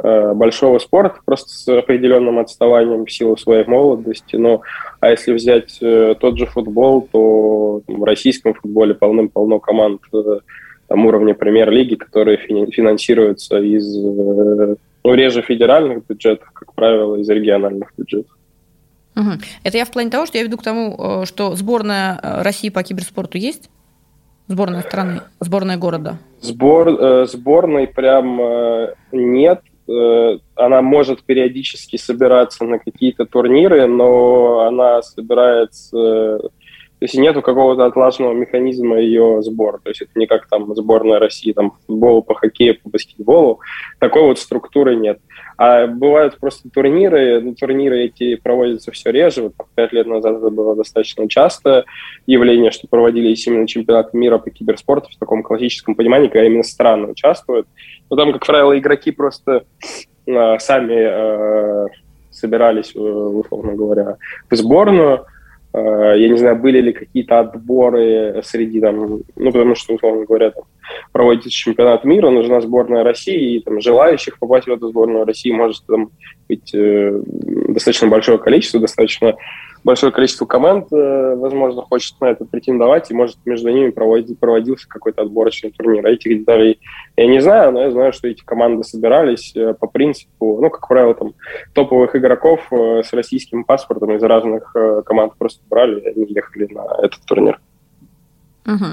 большого 0.00 0.78
спорта, 0.78 1.18
просто 1.24 1.48
с 1.50 1.68
определенным 1.68 2.38
отставанием 2.38 3.04
в 3.04 3.12
силу 3.12 3.36
своей 3.36 3.64
молодости. 3.64 4.36
Но, 4.36 4.62
а 5.00 5.10
если 5.10 5.32
взять 5.32 5.78
э, 5.80 6.14
тот 6.20 6.38
же 6.38 6.46
футбол, 6.46 7.08
то 7.10 7.82
в 7.86 8.04
российском 8.04 8.54
футболе 8.54 8.94
полным-полно 8.94 9.58
команд 9.58 10.02
там, 10.86 11.06
уровня 11.06 11.34
премьер-лиги, 11.34 11.96
которые 11.96 12.36
финансируются 12.38 13.58
из, 13.58 13.92
ну, 13.96 15.14
реже 15.14 15.42
федеральных 15.42 16.06
бюджетов, 16.06 16.48
как 16.52 16.74
правило, 16.74 17.16
из 17.16 17.28
региональных 17.28 17.92
бюджетов. 17.96 18.36
Угу. 19.16 19.30
Это 19.64 19.76
я 19.76 19.84
в 19.84 19.90
плане 19.90 20.10
того, 20.10 20.26
что 20.26 20.38
я 20.38 20.44
веду 20.44 20.58
к 20.58 20.62
тому, 20.62 21.24
что 21.26 21.56
сборная 21.56 22.20
России 22.22 22.68
по 22.68 22.82
киберспорту 22.82 23.36
есть? 23.36 23.68
Сборная 24.48 24.80
страны, 24.80 25.20
сборная 25.40 25.76
города? 25.76 26.18
Сбор, 26.40 26.88
э, 26.88 27.26
сборной 27.26 27.86
прям 27.86 28.40
э, 28.40 28.94
нет. 29.12 29.60
Э, 29.88 30.38
она 30.54 30.82
может 30.82 31.22
периодически 31.22 31.96
собираться 31.96 32.64
на 32.64 32.78
какие-то 32.78 33.24
турниры, 33.24 33.86
но 33.86 34.60
она 34.60 35.02
собирается... 35.02 36.40
То 36.98 37.04
есть 37.04 37.14
нету 37.14 37.42
какого-то 37.42 37.86
отлаженного 37.86 38.32
механизма 38.32 38.98
ее 38.98 39.40
сбора. 39.42 39.78
То 39.78 39.90
есть 39.90 40.02
это 40.02 40.10
не 40.16 40.26
как 40.26 40.48
там 40.48 40.74
сборная 40.74 41.20
России 41.20 41.52
там, 41.52 41.70
по 41.70 41.76
футболу, 41.86 42.22
по 42.22 42.34
хоккею, 42.34 42.76
по 42.82 42.88
баскетболу. 42.90 43.60
Такой 44.00 44.22
вот 44.22 44.38
структуры 44.38 44.96
нет. 44.96 45.20
А 45.56 45.86
бывают 45.86 46.38
просто 46.38 46.68
турниры, 46.70 47.40
ну, 47.40 47.54
турниры 47.54 48.04
эти 48.04 48.34
проводятся 48.34 48.90
все 48.90 49.10
реже. 49.10 49.42
Вот 49.42 49.52
пять 49.76 49.92
лет 49.92 50.06
назад 50.08 50.38
это 50.38 50.50
было 50.50 50.74
достаточно 50.74 51.28
часто 51.28 51.84
явление, 52.26 52.72
что 52.72 52.88
проводились 52.88 53.46
именно 53.46 53.66
чемпионаты 53.68 54.16
мира 54.16 54.38
по 54.38 54.50
киберспорту 54.50 55.08
в 55.10 55.18
таком 55.18 55.44
классическом 55.44 55.94
понимании, 55.94 56.28
когда 56.28 56.46
именно 56.46 56.64
страны 56.64 57.08
участвуют. 57.08 57.68
Но 58.10 58.16
там, 58.16 58.32
как 58.32 58.44
правило, 58.44 58.76
игроки 58.76 59.12
просто 59.12 59.64
э, 60.26 60.58
сами 60.58 60.96
э, 60.96 61.86
собирались, 62.30 62.94
условно 62.94 63.74
говоря, 63.74 64.16
в 64.50 64.56
сборную, 64.56 65.26
я 65.74 66.28
не 66.28 66.36
знаю, 66.36 66.56
были 66.56 66.80
ли 66.80 66.92
какие-то 66.92 67.40
отборы 67.40 68.40
среди 68.42 68.80
там, 68.80 69.20
ну, 69.36 69.52
потому 69.52 69.74
что, 69.74 69.94
условно 69.94 70.24
говоря, 70.24 70.50
там, 70.50 70.64
проводится 71.12 71.50
чемпионат 71.50 72.04
мира, 72.04 72.30
нужна 72.30 72.60
сборная 72.60 73.04
России, 73.04 73.56
и 73.56 73.60
там 73.60 73.80
желающих 73.80 74.38
попасть 74.38 74.66
в 74.66 74.72
эту 74.72 74.88
сборную 74.88 75.24
России 75.24 75.50
может 75.50 75.84
там 75.86 76.10
быть 76.48 76.74
э, 76.74 77.20
достаточно 77.68 78.08
большое 78.08 78.38
количество, 78.38 78.80
достаточно 78.80 79.36
большое 79.88 80.12
количество 80.12 80.44
команд, 80.44 80.92
э, 80.92 81.34
возможно, 81.34 81.80
хочет 81.80 82.20
на 82.20 82.26
это 82.26 82.44
претендовать, 82.44 83.10
и 83.10 83.14
может 83.14 83.38
между 83.46 83.70
ними 83.70 83.88
проводился 83.88 84.86
какой-то 84.86 85.22
отборочный 85.22 85.70
турнир. 85.70 86.06
А 86.06 86.10
этих 86.10 86.40
деталей 86.40 86.78
я 87.16 87.26
не 87.26 87.40
знаю, 87.40 87.72
но 87.72 87.80
я 87.80 87.90
знаю, 87.90 88.12
что 88.12 88.28
эти 88.28 88.44
команды 88.44 88.84
собирались 88.84 89.56
э, 89.56 89.72
по 89.72 89.86
принципу, 89.86 90.58
ну, 90.60 90.68
как 90.68 90.86
правило, 90.86 91.14
там, 91.14 91.32
топовых 91.72 92.14
игроков 92.14 92.70
э, 92.70 93.02
с 93.02 93.14
российским 93.14 93.64
паспортом 93.64 94.14
из 94.14 94.22
разных 94.22 94.76
команд 95.06 95.32
просто 95.38 95.62
брали, 95.70 96.00
и 96.00 96.08
они 96.08 96.26
ехали 96.34 96.70
на 96.70 96.84
этот 97.02 97.24
турнир. 97.24 97.58
Угу. 98.66 98.84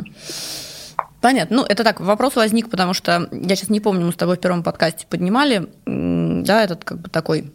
Понятно. 1.19 1.57
Ну, 1.57 1.63
это 1.67 1.83
так, 1.83 1.99
вопрос 1.99 2.37
возник, 2.37 2.69
потому 2.69 2.93
что 2.93 3.27
я 3.33 3.55
сейчас 3.57 3.69
не 3.69 3.81
помню, 3.81 4.05
мы 4.05 4.13
с 4.13 4.15
тобой 4.15 4.37
в 4.37 4.39
первом 4.39 4.63
подкасте 4.63 5.07
поднимали, 5.09 5.67
да, 5.85 6.63
этот 6.63 6.85
как 6.85 6.99
бы 6.99 7.09
такой 7.09 7.51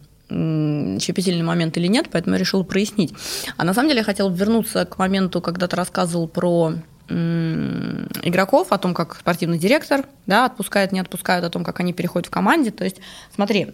щепетильный 0.99 1.43
момент 1.43 1.77
или 1.77 1.87
нет, 1.87 2.07
поэтому 2.11 2.35
я 2.35 2.39
решила 2.39 2.63
прояснить. 2.63 3.13
А 3.57 3.63
на 3.63 3.73
самом 3.73 3.89
деле 3.89 3.99
я 3.99 4.05
хотела 4.05 4.29
вернуться 4.29 4.85
к 4.85 4.97
моменту, 4.97 5.41
когда 5.41 5.67
ты 5.67 5.75
рассказывал 5.75 6.27
про 6.27 6.73
игроков, 7.11 8.71
о 8.71 8.77
том, 8.77 8.93
как 8.93 9.15
спортивный 9.15 9.57
директор 9.57 10.05
да, 10.27 10.45
отпускает, 10.45 10.91
не 10.91 10.99
отпускают, 10.99 11.43
о 11.43 11.49
том, 11.49 11.63
как 11.63 11.79
они 11.79 11.93
переходят 11.93 12.27
в 12.27 12.31
команде. 12.31 12.71
То 12.71 12.83
есть, 12.83 12.97
смотри, 13.35 13.67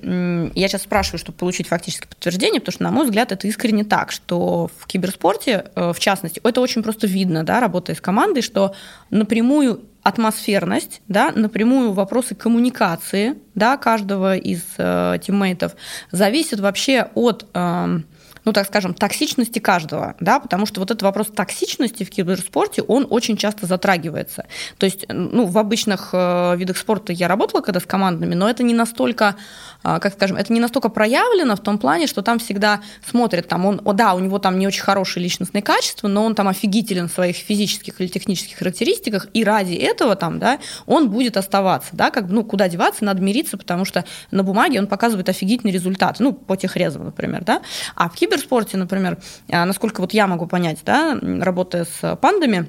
я 0.55 0.67
сейчас 0.67 0.83
спрашиваю, 0.83 1.19
чтобы 1.19 1.37
получить 1.37 1.67
фактическое 1.67 2.07
подтверждение, 2.07 2.59
потому 2.59 2.73
что, 2.73 2.83
на 2.83 2.91
мой 2.91 3.05
взгляд, 3.05 3.31
это 3.31 3.47
искренне 3.47 3.83
так, 3.83 4.11
что 4.11 4.71
в 4.79 4.87
киберспорте, 4.87 5.65
э, 5.75 5.93
в 5.93 5.99
частности, 5.99 6.41
это 6.43 6.61
очень 6.61 6.81
просто 6.81 7.05
видно, 7.05 7.43
да, 7.43 7.59
работая 7.59 7.95
с 7.95 8.01
командой, 8.01 8.41
что 8.41 8.73
напрямую 9.11 9.81
атмосферность, 10.07 11.01
да, 11.09 11.33
напрямую 11.35 11.91
вопросы 11.91 12.33
коммуникации 12.33 13.35
да, 13.55 13.75
каждого 13.75 14.37
из 14.37 14.63
э, 14.77 15.17
тиммейтов 15.21 15.75
зависят 16.11 16.61
вообще 16.61 17.09
от 17.13 17.45
э, 17.53 17.99
ну, 18.47 18.53
так 18.53 18.65
скажем, 18.65 18.93
токсичности 18.93 19.59
каждого, 19.59 20.15
да, 20.21 20.39
потому 20.39 20.65
что 20.65 20.79
вот 20.79 20.89
этот 20.89 21.03
вопрос 21.03 21.27
токсичности 21.27 22.05
в 22.05 22.09
киберспорте, 22.09 22.81
он 22.81 23.05
очень 23.09 23.35
часто 23.35 23.65
затрагивается. 23.65 24.45
То 24.77 24.85
есть, 24.85 25.05
ну, 25.09 25.47
в 25.47 25.57
обычных 25.57 26.11
э, 26.13 26.55
видах 26.55 26.77
спорта 26.77 27.11
я 27.11 27.27
работала 27.27 27.59
когда 27.59 27.81
с 27.81 27.85
командами, 27.85 28.35
но 28.35 28.49
это 28.49 28.63
не 28.63 28.73
настолько, 28.73 29.35
э, 29.83 29.99
как 29.99 30.13
скажем, 30.13 30.37
это 30.37 30.53
не 30.53 30.61
настолько 30.61 30.87
проявлено 30.87 31.57
в 31.57 31.59
том 31.59 31.77
плане, 31.77 32.07
что 32.07 32.21
там 32.21 32.39
всегда 32.39 32.79
смотрят, 33.05 33.49
там, 33.49 33.65
он, 33.65 33.81
о, 33.83 33.91
да, 33.91 34.13
у 34.13 34.19
него 34.19 34.39
там 34.39 34.57
не 34.59 34.65
очень 34.65 34.81
хорошие 34.81 35.21
личностные 35.21 35.61
качества, 35.61 36.07
но 36.07 36.23
он 36.23 36.33
там 36.33 36.47
офигителен 36.47 37.09
в 37.09 37.11
своих 37.11 37.35
физических 37.35 37.99
или 37.99 38.07
технических 38.07 38.59
характеристиках, 38.59 39.27
и 39.33 39.43
ради 39.43 39.73
этого 39.73 40.15
там, 40.15 40.39
да, 40.39 40.59
он 40.85 41.09
будет 41.09 41.35
оставаться, 41.35 41.89
да, 41.91 42.11
как, 42.11 42.29
ну, 42.29 42.45
куда 42.45 42.69
деваться, 42.69 43.03
надо 43.03 43.21
мириться, 43.21 43.57
потому 43.57 43.83
что 43.83 44.05
на 44.31 44.43
бумаге 44.43 44.79
он 44.79 44.87
показывает 44.87 45.27
офигительный 45.27 45.73
результат, 45.73 46.21
ну, 46.21 46.31
по 46.31 46.55
техрезам, 46.55 47.03
например, 47.03 47.43
да, 47.43 47.61
а 47.93 48.07
в 48.07 48.13
кибер 48.13 48.36
киберспорте, 48.37 48.77
например, 48.77 49.17
а, 49.51 49.65
насколько 49.65 50.01
вот 50.01 50.13
я 50.13 50.27
могу 50.27 50.47
понять, 50.47 50.79
да, 50.85 51.17
работая 51.21 51.85
с 51.85 52.15
пандами, 52.17 52.67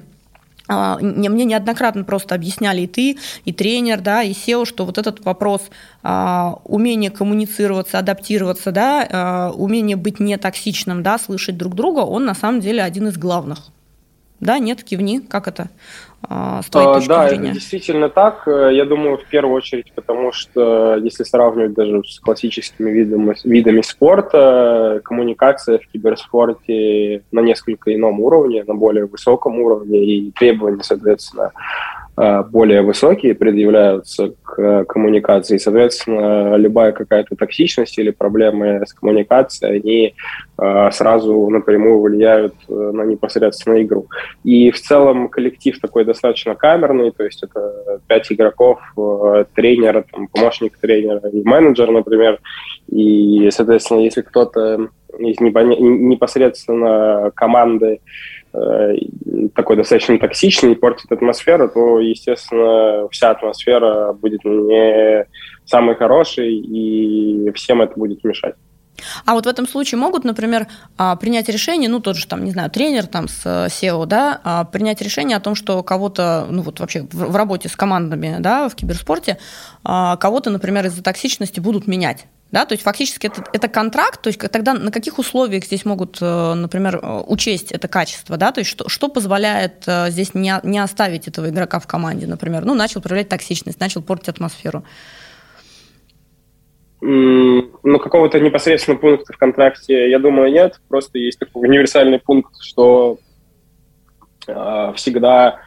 а, 0.67 0.97
мне 0.99 1.45
неоднократно 1.45 2.03
просто 2.03 2.35
объясняли 2.35 2.81
и 2.81 2.87
ты, 2.87 3.17
и 3.45 3.53
тренер, 3.53 4.01
да, 4.01 4.23
и 4.23 4.31
SEO, 4.31 4.65
что 4.65 4.85
вот 4.85 4.97
этот 4.97 5.23
вопрос 5.25 5.61
а, 6.03 6.59
умения 6.65 7.09
коммуницироваться, 7.09 7.99
адаптироваться, 7.99 8.71
да, 8.71 9.51
умение 9.55 9.97
быть 9.97 10.19
нетоксичным, 10.19 11.03
да, 11.03 11.17
слышать 11.17 11.57
друг 11.57 11.75
друга, 11.75 11.99
он 11.99 12.25
на 12.25 12.35
самом 12.35 12.59
деле 12.59 12.83
один 12.83 13.07
из 13.07 13.17
главных. 13.17 13.67
Да, 14.39 14.57
нет, 14.57 14.83
кивни, 14.83 15.19
как 15.19 15.47
это? 15.47 15.69
А, 16.27 16.61
с 16.61 16.69
твоей 16.69 16.87
а, 16.87 16.93
точки 16.95 17.07
да, 17.07 17.29
зрения? 17.29 17.47
Да, 17.47 17.53
действительно 17.53 18.09
так. 18.09 18.47
Э, 18.47 18.69
я 18.73 18.85
думаю, 18.85 19.17
в 19.17 19.25
первую 19.25 19.55
очередь, 19.55 19.91
потому 19.93 20.31
что 20.31 20.95
если 20.97 21.23
сравнивать 21.23 21.73
даже 21.73 22.03
с 22.03 22.19
классическими 22.19 22.91
видами, 22.91 23.35
видами 23.43 23.81
спорта, 23.81 25.01
коммуникация 25.03 25.79
в 25.79 25.87
киберспорте 25.87 27.23
на 27.31 27.39
несколько 27.39 27.95
ином 27.95 28.19
уровне, 28.19 28.63
на 28.65 28.75
более 28.75 29.05
высоком 29.05 29.59
уровне, 29.59 30.03
и 30.03 30.31
требования, 30.31 30.83
соответственно, 30.83 31.51
Э, 31.53 31.98
более 32.51 32.81
высокие 32.81 33.33
предъявляются 33.33 34.33
к 34.43 34.61
э, 34.61 34.83
коммуникации. 34.85 35.57
Соответственно, 35.57 36.55
любая 36.57 36.91
какая-то 36.91 37.35
токсичность 37.35 37.97
или 37.97 38.11
проблемы 38.11 38.83
с 38.85 38.93
коммуникацией, 38.93 39.79
они 39.79 40.15
э, 40.57 40.91
сразу 40.91 41.49
напрямую 41.49 42.01
влияют 42.01 42.55
на 42.67 43.03
непосредственно 43.03 43.81
игру. 43.83 44.07
И 44.43 44.69
в 44.71 44.81
целом 44.81 45.29
коллектив 45.29 45.79
такой 45.79 46.03
достаточно 46.03 46.55
камерный, 46.55 47.11
то 47.11 47.23
есть 47.23 47.41
это 47.41 48.01
пять 48.07 48.29
игроков, 48.31 48.79
тренер, 49.55 50.03
там, 50.11 50.27
помощник 50.27 50.77
тренера 50.77 51.29
и 51.29 51.41
менеджер, 51.43 51.89
например. 51.89 52.39
И, 52.87 53.49
соответственно, 53.51 53.99
если 53.99 54.21
кто-то 54.21 54.89
из 55.17 55.39
непосредственно 55.39 57.31
команды 57.33 57.99
Э, 57.99 58.38
такой 58.51 59.75
достаточно 59.75 60.17
токсичный, 60.17 60.75
портит 60.75 61.11
атмосферу, 61.11 61.69
то, 61.69 61.99
естественно, 61.99 63.07
вся 63.09 63.31
атмосфера 63.31 64.13
будет 64.13 64.43
не 64.43 65.25
самой 65.65 65.95
хорошей, 65.95 66.55
и 66.55 67.51
всем 67.53 67.81
это 67.81 67.93
будет 67.95 68.23
мешать. 68.23 68.55
А 69.25 69.33
вот 69.33 69.45
в 69.45 69.49
этом 69.49 69.67
случае 69.67 69.99
могут, 69.99 70.23
например, 70.23 70.67
а, 70.97 71.15
принять 71.15 71.49
решение, 71.49 71.89
ну, 71.89 71.99
тот 71.99 72.15
же, 72.15 72.27
там, 72.27 72.43
не 72.43 72.51
знаю, 72.51 72.69
тренер 72.69 73.07
там 73.07 73.27
с 73.27 73.45
SEO, 73.45 74.05
да, 74.05 74.39
а, 74.43 74.65
принять 74.65 75.01
решение 75.01 75.37
о 75.37 75.39
том, 75.39 75.55
что 75.55 75.83
кого-то, 75.83 76.47
ну, 76.49 76.61
вот 76.61 76.79
вообще 76.79 77.07
в 77.11 77.35
работе 77.35 77.69
с 77.69 77.75
командами, 77.75 78.37
да, 78.39 78.69
в 78.69 78.75
киберспорте, 78.75 79.37
а, 79.83 80.17
кого-то, 80.17 80.49
например, 80.49 80.85
из-за 80.87 81.03
токсичности 81.03 81.59
будут 81.59 81.87
менять. 81.87 82.25
Да, 82.51 82.65
то 82.65 82.73
есть 82.73 82.83
фактически 82.83 83.27
это, 83.27 83.43
это 83.53 83.67
контракт, 83.67 84.21
то 84.21 84.27
есть 84.27 84.39
тогда 84.39 84.73
на 84.73 84.91
каких 84.91 85.19
условиях 85.19 85.65
здесь 85.65 85.85
могут, 85.85 86.17
э, 86.19 86.53
например, 86.55 86.99
э, 87.01 87.23
учесть 87.27 87.71
это 87.71 87.87
качество, 87.87 88.37
да, 88.37 88.51
то 88.51 88.61
есть 88.61 88.71
что, 88.71 88.89
что 88.89 89.07
позволяет 89.07 89.83
э, 89.85 90.09
здесь 90.09 90.33
не, 90.33 90.59
не 90.63 90.79
оставить 90.79 91.27
этого 91.27 91.49
игрока 91.49 91.79
в 91.79 91.85
команде, 91.85 92.25
например, 92.25 92.65
ну, 92.65 92.73
начал 92.73 93.01
проявлять 93.01 93.29
токсичность, 93.29 93.79
начал 93.79 94.01
портить 94.01 94.29
атмосферу. 94.29 94.83
Ну, 97.01 97.99
какого-то 97.99 98.39
непосредственного 98.39 98.99
пункта 98.99 99.31
в 99.31 99.37
контракте, 99.37 100.09
я 100.09 100.19
думаю, 100.19 100.51
нет. 100.51 100.81
Просто 100.89 101.17
есть 101.17 101.39
такой 101.39 101.67
универсальный 101.67 102.19
пункт, 102.19 102.51
что 102.61 103.19
э, 104.47 104.93
всегда 104.95 105.61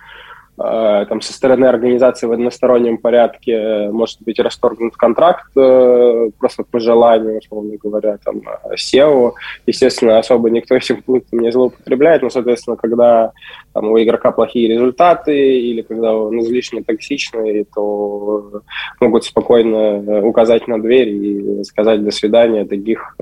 там 0.63 1.21
со 1.21 1.33
стороны 1.33 1.65
организации 1.65 2.27
в 2.27 2.33
одностороннем 2.33 2.99
порядке 2.99 3.53
э, 3.53 3.91
может 3.91 4.23
быть 4.23 4.39
расторгнут 4.39 4.97
контракт 4.97 5.47
э, 5.57 6.31
просто 6.39 6.63
по 6.63 6.79
желанию, 6.79 7.39
условно 7.39 7.77
говоря, 7.83 8.19
там 8.25 8.43
SEO. 8.75 9.33
Естественно, 9.67 10.19
особо 10.19 10.51
никто 10.51 10.75
этим 10.77 11.03
пунктом 11.03 11.41
не 11.41 11.51
злоупотребляет, 11.51 12.23
но, 12.23 12.31
соответственно, 12.31 12.77
когда 12.77 13.33
там, 13.73 13.91
у 13.91 14.01
игрока 14.01 14.31
плохие 14.31 14.69
результаты 14.69 15.59
или 15.59 15.83
когда 15.83 16.15
он 16.15 16.39
излишне 16.41 16.83
токсичный, 16.83 17.67
то 17.75 18.63
могут 19.01 19.25
спокойно 19.25 20.21
указать 20.27 20.69
на 20.69 20.81
дверь 20.81 21.09
и 21.09 21.65
сказать 21.65 22.05
«до 22.05 22.11
свидания». 22.11 22.65
Таких 22.65 23.17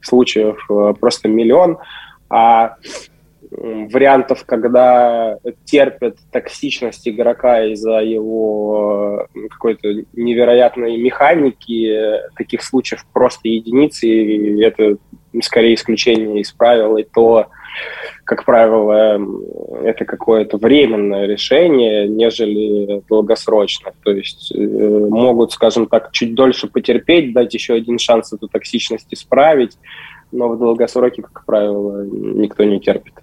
случаев 0.00 0.66
просто 0.98 1.28
миллион. 1.28 1.78
А 2.30 2.76
вариантов, 3.56 4.44
когда 4.46 5.38
терпят 5.64 6.16
токсичность 6.32 7.06
игрока 7.08 7.64
из-за 7.66 8.00
его 8.00 9.26
э, 9.34 9.48
какой-то 9.48 9.88
невероятной 10.12 10.96
механики, 10.96 12.20
таких 12.36 12.62
случаев 12.62 13.06
просто 13.12 13.48
единицы, 13.48 14.06
и 14.06 14.60
это 14.62 14.96
скорее 15.42 15.74
исключение 15.74 16.40
из 16.40 16.52
правил, 16.52 16.96
и 16.96 17.02
то, 17.02 17.48
как 18.24 18.44
правило, 18.44 19.20
это 19.82 20.04
какое-то 20.04 20.56
временное 20.56 21.26
решение, 21.26 22.08
нежели 22.08 23.02
долгосрочное. 23.08 23.94
То 24.02 24.12
есть 24.12 24.52
э, 24.54 24.58
могут, 24.58 25.52
скажем 25.52 25.86
так, 25.86 26.10
чуть 26.12 26.34
дольше 26.34 26.68
потерпеть, 26.68 27.32
дать 27.32 27.54
еще 27.54 27.74
один 27.74 27.98
шанс 27.98 28.32
эту 28.32 28.48
токсичность 28.48 29.08
исправить, 29.10 29.76
но 30.32 30.48
в 30.48 30.58
долгосроке, 30.58 31.22
как 31.22 31.44
правило, 31.44 32.04
никто 32.04 32.64
не 32.64 32.80
терпит. 32.80 33.14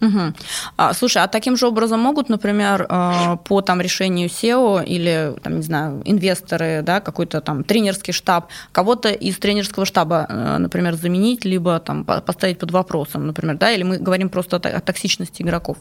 Угу. 0.00 0.34
А, 0.76 0.92
слушай, 0.92 1.22
а 1.22 1.28
таким 1.28 1.56
же 1.56 1.66
образом 1.66 2.00
могут, 2.00 2.28
например, 2.28 2.86
э, 2.88 3.36
по 3.44 3.60
там 3.62 3.80
решению 3.80 4.28
SEO 4.28 4.84
или, 4.84 5.34
там, 5.42 5.56
не 5.56 5.62
знаю, 5.62 6.02
инвесторы, 6.04 6.82
да, 6.82 7.00
какой-то 7.00 7.40
там 7.40 7.64
тренерский 7.64 8.12
штаб, 8.12 8.48
кого-то 8.72 9.08
из 9.10 9.38
тренерского 9.38 9.86
штаба, 9.86 10.26
э, 10.28 10.58
например, 10.58 10.94
заменить, 10.94 11.44
либо 11.44 11.78
там 11.80 12.04
поставить 12.04 12.58
под 12.58 12.70
вопросом, 12.72 13.26
например, 13.26 13.56
да, 13.56 13.72
или 13.72 13.82
мы 13.82 13.98
говорим 13.98 14.28
просто 14.28 14.56
о 14.56 14.80
токсичности 14.80 15.42
игроков? 15.42 15.78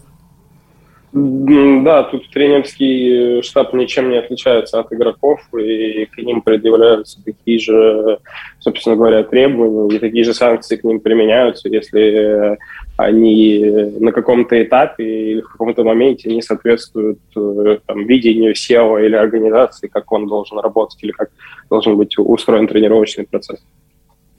Да, 1.14 2.04
тут 2.04 2.28
тренерский 2.32 3.44
штаб 3.44 3.74
ничем 3.76 4.10
не 4.10 4.18
отличается 4.18 4.80
от 4.80 4.92
игроков, 4.92 5.42
и 5.54 6.06
к 6.06 6.18
ним 6.18 6.42
предъявляются 6.42 7.24
такие 7.24 7.60
же, 7.60 8.18
собственно 8.60 8.96
говоря, 8.96 9.24
требования, 9.24 9.96
и 9.96 10.00
такие 10.00 10.24
же 10.24 10.34
санкции 10.34 10.76
к 10.76 10.84
ним 10.84 11.00
применяются, 11.00 11.70
если 11.70 12.58
они 13.04 13.60
на 14.00 14.12
каком-то 14.12 14.62
этапе 14.62 15.04
или 15.04 15.42
в 15.42 15.50
каком-то 15.50 15.84
моменте 15.84 16.34
не 16.34 16.42
соответствуют 16.42 17.20
э, 17.36 17.78
там, 17.86 18.06
видению 18.06 18.54
SEO 18.54 19.06
или 19.06 19.16
организации, 19.16 19.88
как 19.88 20.12
он 20.12 20.28
должен 20.28 20.60
работать 20.60 21.04
или 21.04 21.12
как 21.12 21.30
должен 21.70 21.98
быть 21.98 22.18
устроен 22.18 22.68
тренировочный 22.68 23.26
процесс. 23.26 23.60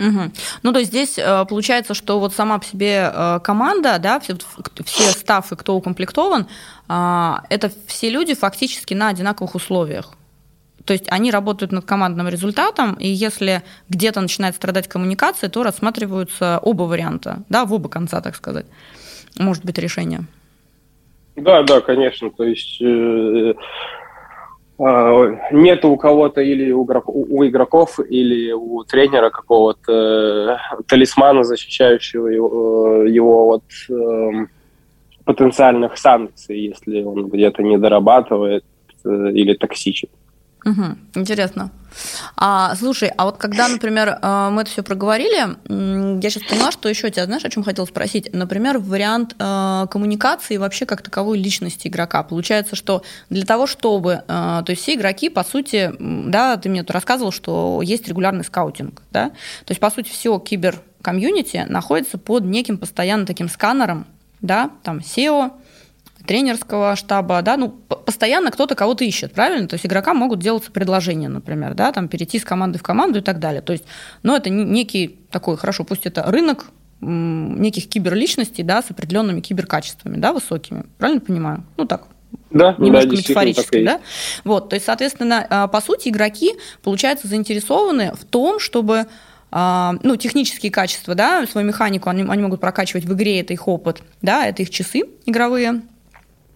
Угу. 0.01 0.21
Ну, 0.63 0.73
то 0.73 0.79
есть 0.79 0.91
здесь 0.91 1.19
э, 1.19 1.45
получается, 1.49 1.95
что 1.95 2.19
вот 2.19 2.35
сама 2.35 2.59
по 2.59 2.65
себе 2.65 3.11
э, 3.13 3.41
команда, 3.45 3.99
да, 3.99 4.19
все, 4.19 4.35
все 4.85 5.05
стафы, 5.11 5.57
кто 5.57 5.77
укомплектован, 5.77 6.47
а, 6.89 7.45
это 7.49 7.71
все 7.87 8.11
люди 8.11 8.35
фактически 8.35 8.95
на 8.95 9.09
одинаковых 9.09 9.55
условиях. 9.55 10.13
То 10.85 10.93
есть 10.93 11.07
они 11.11 11.31
работают 11.31 11.73
над 11.73 11.85
командным 11.85 12.29
результатом, 12.29 12.95
и 12.95 13.09
если 13.09 13.63
где-то 13.89 14.21
начинает 14.21 14.55
страдать 14.55 14.89
коммуникация, 14.89 15.49
то 15.49 15.63
рассматриваются 15.63 16.59
оба 16.63 16.83
варианта, 16.83 17.43
да, 17.49 17.65
в 17.65 17.73
оба 17.73 17.89
конца, 17.89 18.21
так 18.21 18.37
сказать, 18.37 18.67
может 19.39 19.65
быть 19.65 19.79
решение. 19.79 20.27
Да, 21.37 21.63
да, 21.63 21.81
конечно. 21.81 22.31
То 22.31 22.45
есть 22.45 22.81
э, 22.81 23.55
а, 24.79 25.51
нет 25.53 25.85
у 25.85 25.97
кого-то 25.97 26.41
или 26.41 26.71
у, 26.73 26.83
у 26.85 27.47
игроков, 27.47 27.99
или 28.01 28.53
у 28.53 28.85
тренера 28.85 29.31
какого-то 29.31 29.93
э, 29.93 30.83
талисмана, 30.87 31.45
защищающего 31.45 32.29
его, 32.29 33.05
э, 33.05 33.11
его 33.11 33.55
от 33.55 33.65
э, 33.89 34.47
потенциальных 35.25 35.97
санкций, 35.97 36.59
если 36.59 37.03
он 37.03 37.29
где-то 37.29 37.63
не 37.63 37.79
дорабатывает 37.79 38.65
э, 39.05 39.09
или 39.33 39.55
токсичит. 39.55 40.11
Угу, 40.65 40.97
интересно. 41.17 41.71
А, 42.37 42.75
слушай, 42.77 43.11
а 43.17 43.27
вот 43.27 43.37
когда, 43.37 43.69
например, 43.69 44.19
э, 44.21 44.49
мы 44.51 44.63
это 44.63 44.71
все 44.71 44.83
проговорили, 44.83 45.57
я 46.23 46.31
сейчас 46.31 46.43
поняла, 46.45 46.73
что 46.73 46.89
еще 46.89 47.11
тебя, 47.11 47.27
знаешь, 47.27 47.45
о 47.45 47.51
чем 47.51 47.63
хотел 47.63 47.87
спросить? 47.87 48.33
Например, 48.33 48.79
вариант 48.79 49.37
э, 49.39 49.87
коммуникации 49.91 50.57
вообще 50.57 50.87
как 50.87 51.03
таковой 51.03 51.39
личности 51.39 51.89
игрока. 51.89 52.23
Получается, 52.23 52.77
что 52.77 53.03
для 53.31 53.45
того, 53.45 53.67
чтобы, 53.67 54.23
э, 54.27 54.27
то 54.27 54.65
есть 54.69 54.83
все 54.83 54.95
игроки, 54.95 55.29
по 55.29 55.45
сути, 55.45 55.93
да, 55.99 56.57
ты 56.57 56.69
мне 56.69 56.83
тут 56.83 56.93
рассказывал, 56.93 57.31
что 57.31 57.81
есть 57.83 58.09
регулярный 58.09 58.45
скаутинг, 58.45 59.03
да, 59.13 59.31
то 59.31 59.71
есть, 59.71 59.81
по 59.81 59.91
сути, 59.91 60.09
все 60.11 60.39
кибер 60.39 60.81
комьюнити 61.03 61.67
находится 61.69 62.17
под 62.17 62.45
неким 62.45 62.79
постоянно 62.79 63.27
таким 63.27 63.49
сканером, 63.49 64.07
да, 64.41 64.71
там 64.83 64.99
SEO, 64.99 65.53
тренерского 66.27 66.97
штаба, 66.97 67.43
да, 67.43 67.57
ну, 67.57 67.69
постоянно 67.69 68.51
кто-то 68.51 68.75
кого-то 68.75 69.05
ищет, 69.05 69.33
правильно? 69.33 69.69
То 69.69 69.75
есть 69.75 69.87
игрокам 69.87 70.17
могут 70.17 70.41
делаться 70.41 70.71
предложения, 70.71 71.29
например, 71.29 71.75
да, 71.75 71.93
там 71.93 72.09
перейти 72.09 72.39
с 72.39 72.45
команды 72.45 72.79
в 72.79 72.83
команду 72.83 73.19
и 73.19 73.23
так 73.23 73.39
далее. 73.39 73.63
То 73.63 73.73
есть, 73.73 73.85
ну, 74.23 74.35
это 74.35 74.51
некий 74.51 75.19
такой, 75.31 75.57
хорошо, 75.57 75.85
пусть 75.85 76.07
это 76.07 76.23
рынок 76.23 76.67
неких 77.01 77.89
киберличностей, 77.89 78.65
да, 78.65 78.83
с 78.83 78.91
определенными 78.91 79.41
киберкачествами, 79.41 80.17
да, 80.17 80.33
высокими, 80.33 80.85
правильно 80.99 81.21
понимаю? 81.21 81.65
Ну, 81.77 81.85
так, 81.85 82.05
да, 82.51 82.75
немножко 82.79 83.11
да, 83.11 83.17
метафорически, 83.17 83.85
да? 83.85 84.01
Вот, 84.45 84.71
то 84.71 84.75
есть, 84.75 84.87
соответственно, 84.87 85.47
а, 85.51 85.69
по 85.69 85.81
сути, 85.81 86.09
игроки, 86.09 86.53
получается, 86.83 87.29
заинтересованы 87.29 88.13
в 88.15 88.25
том, 88.25 88.59
чтобы 88.61 89.07
а, 89.51 89.95
ну, 90.03 90.17
технические 90.17 90.73
качества, 90.73 91.15
да, 91.15 91.47
свою 91.47 91.67
механику 91.67 92.09
они, 92.09 92.25
они 92.29 92.43
могут 92.43 92.61
прокачивать 92.61 93.05
в 93.05 93.13
игре, 93.13 93.41
это 93.41 93.53
их 93.53 93.69
опыт, 93.69 94.03
да, 94.23 94.47
это 94.47 94.63
их 94.63 94.71
часы 94.71 95.03
игровые, 95.27 95.83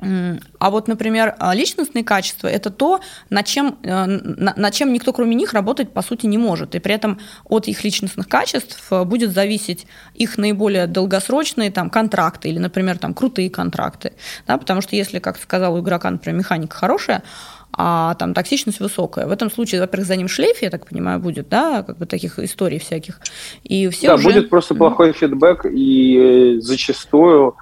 а 0.01 0.71
вот, 0.71 0.87
например, 0.87 1.35
а, 1.39 1.55
личностные 1.55 2.05
качества– 2.05 2.47
это 2.49 2.71
то, 2.71 3.01
над 3.31 3.47
чем, 3.47 3.79
э, 3.83 4.07
над 4.07 4.73
чем 4.73 4.93
никто, 4.93 5.13
кроме 5.13 5.35
них, 5.35 5.53
работать, 5.53 5.93
по 5.93 6.03
сути, 6.03 6.27
не 6.27 6.39
может. 6.39 6.75
И 6.75 6.79
при 6.79 6.95
этом 6.95 7.19
от 7.45 7.67
их 7.67 7.83
личностных 7.83 8.29
качеств 8.29 8.87
э, 8.93 9.05
будет 9.05 9.33
зависеть 9.33 9.87
их 10.15 10.39
наиболее 10.39 10.87
долгосрочные 10.87 11.73
там, 11.73 11.91
контракты 11.91 12.49
или, 12.49 12.59
например, 12.59 12.99
там, 12.99 13.13
крутые 13.13 13.51
контракты. 13.51 14.13
Да? 14.47 14.57
Потому 14.57 14.83
что 14.83 14.95
если, 14.95 15.19
как 15.19 15.37
сказал 15.37 15.75
у 15.75 15.81
игрока, 15.81 16.11
например, 16.11 16.39
механика 16.39 16.77
хорошая, 16.77 17.25
а 17.73 18.15
там 18.15 18.35
токсичность 18.35 18.81
высокая. 18.81 19.27
В 19.27 19.33
этом 19.33 19.51
случае, 19.51 19.81
во-первых, 19.81 20.07
за 20.07 20.17
ним 20.17 20.29
шлейф, 20.29 20.63
я 20.63 20.71
так 20.71 20.87
понимаю, 20.87 21.21
будет, 21.21 21.49
да, 21.49 21.83
как 21.83 21.99
бы 21.99 22.07
таких 22.07 22.39
историй 22.39 22.79
всяких. 22.79 23.21
И 23.63 23.89
все 23.89 24.09
да, 24.09 24.15
уже... 24.15 24.25
будет 24.25 24.51
просто 24.51 24.75
плохой 24.75 25.13
фидбэк, 25.13 25.67
и 25.67 26.57
э, 26.57 26.61
зачастую 26.61 27.57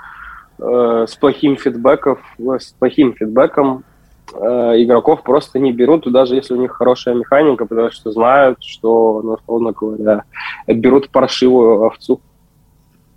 э, 0.59 1.07
с 1.09 1.15
плохим 1.17 1.57
фидбэком, 1.57 2.19
с 2.39 2.73
плохим 2.79 3.15
фидбэком 3.15 3.85
э, 4.33 4.39
игроков 4.83 5.23
просто 5.23 5.59
не 5.59 5.73
берут, 5.73 6.11
даже 6.11 6.35
если 6.35 6.55
у 6.55 6.61
них 6.61 6.73
хорошая 6.73 7.15
механика, 7.15 7.67
потому 7.67 7.91
что 7.91 8.11
знают, 8.13 8.63
что, 8.63 9.23
ну, 9.23 9.33
условно 9.35 9.73
говоря, 9.73 10.25
берут 10.67 11.11
паршивую 11.11 11.85
овцу. 11.85 12.21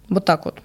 Вот 0.09 0.25
так 0.25 0.45
вот. 0.45 0.55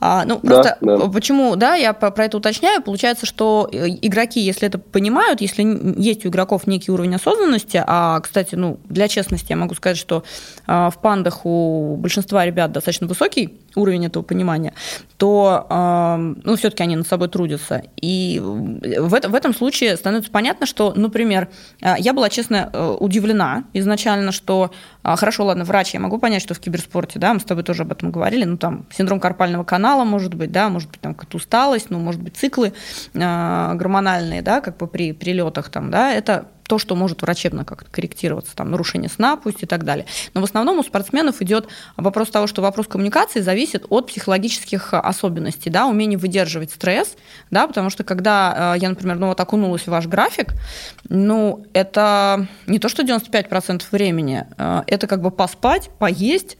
А, 0.00 0.24
ну, 0.24 0.38
просто 0.38 0.78
да, 0.80 0.96
да. 0.98 1.08
почему, 1.08 1.56
да, 1.56 1.74
я 1.74 1.92
про 1.92 2.24
это 2.24 2.36
уточняю. 2.36 2.82
Получается, 2.82 3.26
что 3.26 3.68
э, 3.72 3.88
игроки, 4.02 4.40
если 4.40 4.68
это 4.68 4.78
понимают, 4.78 5.40
если 5.40 5.64
есть 6.00 6.24
у 6.24 6.28
игроков 6.28 6.66
некий 6.66 6.90
уровень 6.90 7.14
осознанности, 7.14 7.82
а, 7.86 8.20
кстати, 8.20 8.54
ну, 8.54 8.78
для 8.88 9.08
честности 9.08 9.50
я 9.50 9.56
могу 9.56 9.74
сказать, 9.74 9.96
что 9.96 10.24
а, 10.66 10.90
в 10.90 11.00
пандах 11.00 11.44
у 11.44 11.96
большинства 11.96 12.44
ребят 12.44 12.72
достаточно 12.72 13.06
высокий 13.06 13.58
уровень 13.74 14.06
этого 14.06 14.22
понимания, 14.22 14.72
то, 15.16 15.66
а, 15.68 16.18
ну, 16.18 16.56
все-таки 16.56 16.82
они 16.82 16.96
над 16.96 17.06
собой 17.06 17.28
трудятся. 17.28 17.82
И 18.00 18.40
в, 18.42 19.14
это, 19.14 19.28
в 19.28 19.34
этом 19.34 19.54
случае 19.54 19.96
становится 19.96 20.30
понятно, 20.30 20.66
что, 20.66 20.92
например, 20.94 21.48
а, 21.82 21.96
я 21.98 22.12
была, 22.12 22.28
честно, 22.28 22.70
э, 22.72 22.96
удивлена 22.98 23.64
изначально, 23.72 24.32
что, 24.32 24.70
хорошо, 25.02 25.44
ладно, 25.44 25.64
врач, 25.64 25.94
я 25.94 26.00
могу 26.00 26.18
понять, 26.18 26.42
что 26.42 26.54
в 26.54 26.60
киберспорте, 26.60 27.18
да, 27.18 27.34
мы 27.34 27.40
с 27.40 27.44
тобой 27.44 27.64
тоже 27.64 27.82
об 27.82 27.92
этом 27.92 28.10
говорили, 28.10 28.44
ну, 28.44 28.56
там, 28.56 28.86
синдром 28.96 29.20
карпального 29.20 29.64
канала, 29.66 30.04
может 30.04 30.34
быть, 30.34 30.50
да, 30.50 30.70
может 30.70 30.90
быть, 30.90 31.00
там 31.00 31.14
какая-то 31.14 31.36
усталость, 31.36 31.90
ну, 31.90 31.98
может 31.98 32.22
быть, 32.22 32.36
циклы 32.36 32.72
э, 33.12 33.72
гормональные, 33.74 34.40
да, 34.42 34.60
как 34.60 34.78
бы 34.78 34.86
при 34.86 35.12
прилетах 35.12 35.68
там, 35.68 35.90
да, 35.90 36.12
это 36.12 36.48
то, 36.66 36.78
что 36.78 36.96
может 36.96 37.22
врачебно 37.22 37.64
как-то 37.64 37.90
корректироваться, 37.90 38.54
там, 38.56 38.70
нарушение 38.70 39.08
сна 39.08 39.36
пусть 39.36 39.62
и 39.62 39.66
так 39.66 39.84
далее. 39.84 40.06
Но 40.34 40.40
в 40.40 40.44
основном 40.44 40.78
у 40.78 40.82
спортсменов 40.82 41.40
идет 41.42 41.68
вопрос 41.96 42.30
того, 42.30 42.46
что 42.46 42.62
вопрос 42.62 42.88
коммуникации 42.88 43.40
зависит 43.40 43.86
от 43.88 44.08
психологических 44.08 44.94
особенностей, 44.94 45.70
да, 45.70 45.86
умение 45.86 46.18
выдерживать 46.18 46.70
стресс, 46.70 47.16
да, 47.50 47.66
потому 47.66 47.90
что 47.90 48.04
когда 48.04 48.74
э, 48.76 48.80
я, 48.80 48.88
например, 48.88 49.18
ну 49.18 49.28
вот 49.28 49.40
окунулась 49.40 49.82
в 49.82 49.88
ваш 49.88 50.06
график, 50.06 50.54
ну, 51.08 51.64
это 51.72 52.48
не 52.66 52.78
то, 52.78 52.88
что 52.88 53.02
95% 53.02 53.82
времени, 53.92 54.46
э, 54.56 54.82
это 54.86 55.06
как 55.06 55.22
бы 55.22 55.30
поспать, 55.30 55.90
поесть, 55.98 56.56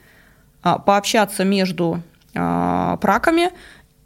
пообщаться 0.63 1.45
между 1.45 2.03
праками 2.37 3.51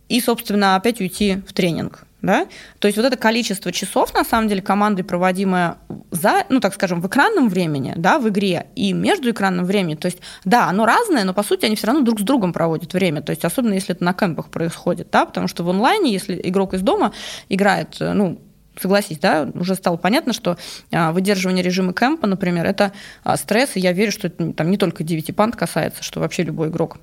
и, 0.09 0.21
собственно, 0.21 0.77
опять 0.77 1.01
уйти 1.01 1.43
в 1.47 1.53
тренинг. 1.53 2.05
Да? 2.23 2.47
То 2.81 2.89
есть 2.89 2.99
вот 2.99 3.07
это 3.07 3.17
количество 3.17 3.73
часов, 3.73 4.13
на 4.13 4.25
самом 4.25 4.49
деле, 4.49 4.61
командой 4.61 5.03
проводимое 5.03 5.79
за, 6.11 6.45
ну, 6.51 6.61
так 6.61 6.75
скажем, 6.75 7.01
в 7.01 7.07
экранном 7.07 7.49
времени, 7.49 7.95
да, 7.97 8.19
в 8.19 8.29
игре 8.29 8.67
и 8.77 8.93
между 8.93 9.31
экранным 9.31 9.65
временем, 9.65 9.97
то 9.97 10.05
есть, 10.05 10.19
да, 10.45 10.69
оно 10.69 10.85
разное, 10.85 11.25
но, 11.25 11.33
по 11.33 11.43
сути, 11.43 11.65
они 11.65 11.77
все 11.77 11.87
равно 11.87 12.03
друг 12.03 12.21
с 12.21 12.23
другом 12.23 12.53
проводят 12.53 12.93
время, 12.93 13.23
то 13.23 13.31
есть, 13.31 13.43
особенно 13.47 13.73
если 13.73 13.95
это 13.95 14.05
на 14.05 14.13
кемпах 14.13 14.51
происходит, 14.51 15.09
да, 15.11 15.25
потому 15.25 15.49
что 15.49 15.65
в 15.65 15.71
онлайне, 15.71 16.13
если 16.13 16.39
игрок 16.45 16.75
из 16.75 16.83
дома 16.83 17.13
играет, 17.49 17.97
ну, 18.01 18.39
согласись, 18.79 19.19
да, 19.19 19.49
уже 19.55 19.75
стало 19.75 19.97
понятно, 19.97 20.33
что 20.33 20.59
а, 20.93 21.13
выдерживание 21.13 21.63
режима 21.63 21.93
кемпа, 21.95 22.27
например, 22.27 22.67
это 22.67 22.93
а, 23.25 23.37
стресс, 23.39 23.71
и 23.77 23.81
я 23.81 23.93
верю, 23.93 24.13
что 24.13 24.27
это 24.27 24.53
там 24.53 24.71
не 24.71 24.77
только 24.77 25.05
9 25.05 25.35
пант 25.35 25.57
касается, 25.57 26.03
что 26.03 26.21
вообще 26.21 26.43
любой 26.43 26.69
игрок 26.69 26.99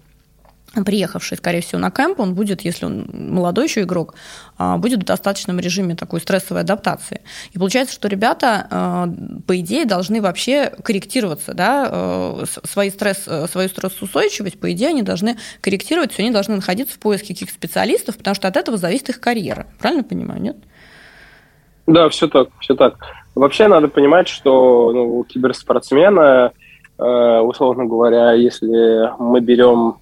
приехавший, 0.85 1.37
скорее 1.37 1.61
всего, 1.61 1.79
на 1.79 1.91
кемп, 1.91 2.19
он 2.19 2.35
будет, 2.35 2.61
если 2.61 2.85
он 2.85 3.07
молодой 3.11 3.65
еще 3.65 3.81
игрок, 3.81 4.15
а, 4.57 4.77
будет 4.77 5.01
в 5.01 5.05
достаточном 5.05 5.59
режиме 5.59 5.95
такой 5.95 6.19
стрессовой 6.19 6.61
адаптации. 6.61 7.21
И 7.51 7.57
получается, 7.57 7.93
что 7.93 8.07
ребята, 8.07 8.67
а, 8.69 9.09
по 9.45 9.59
идее, 9.59 9.85
должны 9.85 10.21
вообще 10.21 10.71
корректироваться, 10.83 11.53
да, 11.53 11.89
э, 11.89 12.45
свои 12.65 12.89
стресс, 12.89 13.23
э, 13.27 13.47
свою 13.47 13.69
стрессоустойчивость, 13.69 14.59
по 14.59 14.71
идее, 14.71 14.89
они 14.89 15.03
должны 15.03 15.37
корректировать, 15.61 16.11
все 16.11 16.23
они 16.23 16.31
должны 16.31 16.55
находиться 16.55 16.95
в 16.95 16.99
поиске 16.99 17.33
каких-то 17.33 17.53
специалистов, 17.53 18.17
потому 18.17 18.35
что 18.35 18.47
от 18.47 18.57
этого 18.57 18.77
зависит 18.77 19.09
их 19.09 19.19
карьера. 19.19 19.67
Правильно 19.79 20.03
понимаю, 20.03 20.41
нет? 20.41 20.57
Да, 21.87 22.09
все 22.09 22.27
так, 22.27 22.49
все 22.59 22.75
так. 22.75 22.95
Вообще 23.35 23.67
надо 23.67 23.87
понимать, 23.87 24.27
что 24.27 24.91
ну, 24.93 25.19
у 25.19 25.23
киберспортсмена, 25.23 26.51
э, 26.97 27.39
условно 27.39 27.85
говоря, 27.85 28.33
если 28.33 29.11
мы 29.19 29.39
берем 29.39 29.97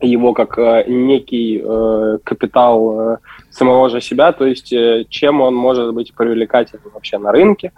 его 0.00 0.32
как 0.32 0.58
э, 0.58 0.84
некий 0.88 1.62
э, 1.62 2.18
капитал 2.24 3.00
э, 3.00 3.16
самого 3.50 3.88
же 3.88 4.00
себя, 4.00 4.32
то 4.32 4.46
есть 4.46 4.72
э, 4.72 5.04
чем 5.08 5.40
он 5.40 5.54
может 5.54 5.92
быть 5.94 6.14
привлекательным 6.14 6.90
вообще 6.92 7.18
на 7.18 7.32
рынке. 7.32 7.72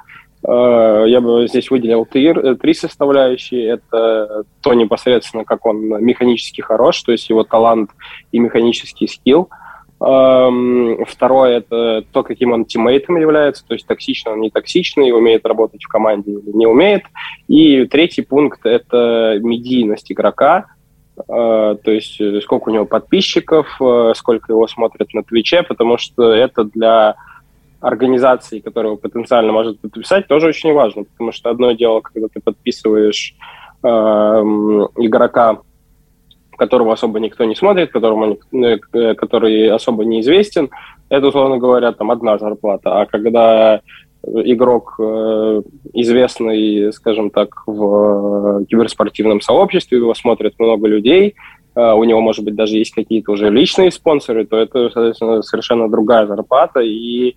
Э, 0.46 1.04
я 1.06 1.20
бы 1.20 1.46
здесь 1.48 1.70
выделил 1.70 2.06
три, 2.06 2.28
э, 2.28 2.54
три 2.54 2.74
составляющие. 2.74 3.66
Это 3.68 4.44
то 4.60 4.74
непосредственно, 4.74 5.44
как 5.44 5.66
он 5.66 5.78
механически 6.04 6.60
хорош, 6.60 7.02
то 7.02 7.12
есть 7.12 7.28
его 7.28 7.44
талант 7.44 7.90
и 8.30 8.38
механический 8.38 9.08
скилл. 9.08 9.48
Эм, 10.00 11.04
второе– 11.06 11.58
это 11.58 12.04
то, 12.12 12.24
каким 12.24 12.50
он 12.50 12.64
тиммейтом 12.64 13.18
является, 13.18 13.64
то 13.64 13.74
есть 13.74 13.86
токсичный 13.86 14.32
он, 14.32 14.40
не 14.40 14.50
токсичный, 14.50 15.12
умеет 15.12 15.46
работать 15.46 15.84
в 15.84 15.88
команде 15.88 16.32
или 16.32 16.56
не 16.56 16.66
умеет. 16.66 17.04
И 17.46 17.86
третий 17.86 18.22
пункт– 18.22 18.60
это 18.66 19.38
медийность 19.40 20.10
игрока– 20.10 20.66
то 21.26 21.90
есть 21.90 22.20
э, 22.20 22.40
сколько 22.40 22.68
у 22.68 22.72
него 22.72 22.84
подписчиков, 22.84 23.66
э, 23.80 24.12
сколько 24.14 24.52
его 24.52 24.66
смотрят 24.66 25.12
на 25.14 25.22
Твиче, 25.22 25.62
потому 25.62 25.98
что 25.98 26.32
это 26.32 26.64
для 26.64 27.14
организации, 27.80 28.60
которая 28.60 28.96
потенциально 28.96 29.52
может 29.52 29.80
подписать, 29.80 30.28
тоже 30.28 30.48
очень 30.48 30.72
важно, 30.72 31.04
потому 31.04 31.32
что 31.32 31.50
одно 31.50 31.72
дело, 31.72 32.00
когда 32.00 32.28
ты 32.28 32.40
подписываешь 32.40 33.34
э, 33.82 33.88
игрока, 33.88 35.58
которого 36.56 36.92
особо 36.92 37.18
никто 37.18 37.44
не 37.44 37.56
смотрит, 37.56 37.90
которому, 37.90 38.38
который 39.16 39.68
особо 39.70 40.04
неизвестен, 40.04 40.70
это, 41.08 41.26
условно 41.26 41.58
говоря, 41.58 41.92
там 41.92 42.10
одна 42.10 42.38
зарплата. 42.38 43.00
А 43.00 43.06
когда 43.06 43.80
игрок 44.26 44.94
э, 44.98 45.62
известный, 45.94 46.92
скажем 46.92 47.30
так, 47.30 47.62
в 47.66 48.64
киберспортивном 48.66 49.40
сообществе, 49.40 49.98
его 49.98 50.14
смотрят 50.14 50.54
много 50.58 50.86
людей, 50.86 51.34
э, 51.74 51.92
у 51.92 52.04
него, 52.04 52.20
может 52.20 52.44
быть, 52.44 52.54
даже 52.54 52.78
есть 52.78 52.94
какие-то 52.94 53.32
уже 53.32 53.50
личные 53.50 53.90
спонсоры, 53.90 54.46
то 54.46 54.56
это, 54.56 54.90
соответственно, 54.90 55.42
совершенно 55.42 55.88
другая 55.88 56.26
зарплата. 56.26 56.80
И 56.80 57.36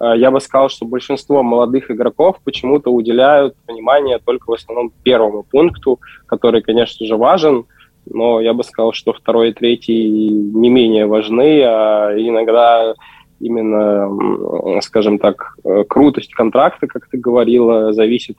э, 0.00 0.12
я 0.16 0.30
бы 0.30 0.40
сказал, 0.40 0.70
что 0.70 0.86
большинство 0.86 1.42
молодых 1.42 1.90
игроков 1.90 2.36
почему-то 2.44 2.90
уделяют 2.90 3.54
внимание 3.68 4.18
только 4.24 4.50
в 4.50 4.54
основном 4.54 4.90
первому 5.02 5.42
пункту, 5.42 6.00
который, 6.26 6.62
конечно 6.62 7.06
же, 7.06 7.16
важен, 7.16 7.66
но 8.06 8.40
я 8.40 8.52
бы 8.52 8.64
сказал, 8.64 8.92
что 8.92 9.12
второй 9.12 9.50
и 9.50 9.52
третий 9.52 10.08
не 10.08 10.70
менее 10.70 11.06
важны, 11.06 11.62
а 11.62 12.12
иногда 12.16 12.94
именно, 13.42 14.80
скажем 14.80 15.18
так, 15.18 15.56
э, 15.64 15.84
крутость 15.88 16.32
контракта, 16.34 16.86
как 16.86 17.08
ты 17.08 17.18
говорила, 17.18 17.92
зависит 17.92 18.36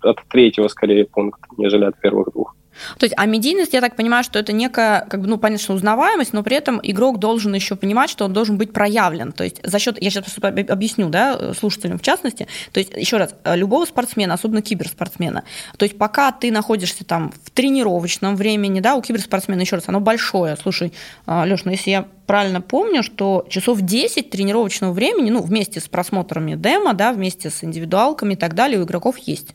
от 0.00 0.18
третьего, 0.28 0.68
скорее, 0.68 1.06
пункта, 1.06 1.46
нежели 1.56 1.84
от 1.84 1.98
первых 2.00 2.32
двух. 2.32 2.54
То 2.98 3.04
есть, 3.04 3.14
а 3.16 3.26
медийность, 3.26 3.72
я 3.72 3.80
так 3.80 3.96
понимаю, 3.96 4.24
что 4.24 4.38
это 4.38 4.52
некая, 4.52 5.06
как 5.08 5.20
бы, 5.20 5.26
ну, 5.26 5.40
что 5.58 5.74
узнаваемость, 5.74 6.32
но 6.32 6.42
при 6.42 6.56
этом 6.56 6.80
игрок 6.82 7.18
должен 7.18 7.54
еще 7.54 7.76
понимать, 7.76 8.10
что 8.10 8.24
он 8.24 8.32
должен 8.32 8.56
быть 8.56 8.72
проявлен. 8.72 9.32
То 9.32 9.44
есть, 9.44 9.60
за 9.62 9.78
счет, 9.78 10.00
я 10.02 10.10
сейчас 10.10 10.24
просто 10.24 10.48
объясню, 10.72 11.08
да, 11.08 11.54
слушателям 11.54 11.98
в 11.98 12.02
частности. 12.02 12.48
То 12.72 12.80
есть, 12.80 12.92
еще 12.96 13.16
раз, 13.16 13.34
любого 13.44 13.84
спортсмена, 13.84 14.34
особенно 14.34 14.62
киберспортсмена, 14.62 15.44
то 15.76 15.84
есть, 15.84 15.98
пока 15.98 16.32
ты 16.32 16.50
находишься 16.50 17.04
там 17.04 17.32
в 17.44 17.50
тренировочном 17.50 18.36
времени, 18.36 18.80
да, 18.80 18.94
у 18.94 19.02
киберспортсмена, 19.02 19.60
еще 19.60 19.76
раз, 19.76 19.84
оно 19.88 20.00
большое. 20.00 20.56
Слушай, 20.56 20.92
а, 21.26 21.44
Леш, 21.44 21.64
ну, 21.64 21.70
если 21.70 21.90
я 21.90 22.06
правильно 22.26 22.60
помню, 22.60 23.02
что 23.02 23.46
часов 23.48 23.80
10 23.80 24.30
тренировочного 24.30 24.92
времени, 24.92 25.30
ну, 25.30 25.42
вместе 25.42 25.80
с 25.80 25.88
просмотрами 25.88 26.54
демо, 26.54 26.94
да, 26.94 27.12
вместе 27.12 27.50
с 27.50 27.62
индивидуалками 27.62 28.34
и 28.34 28.36
так 28.36 28.54
далее, 28.54 28.80
у 28.80 28.84
игроков 28.84 29.18
есть. 29.18 29.54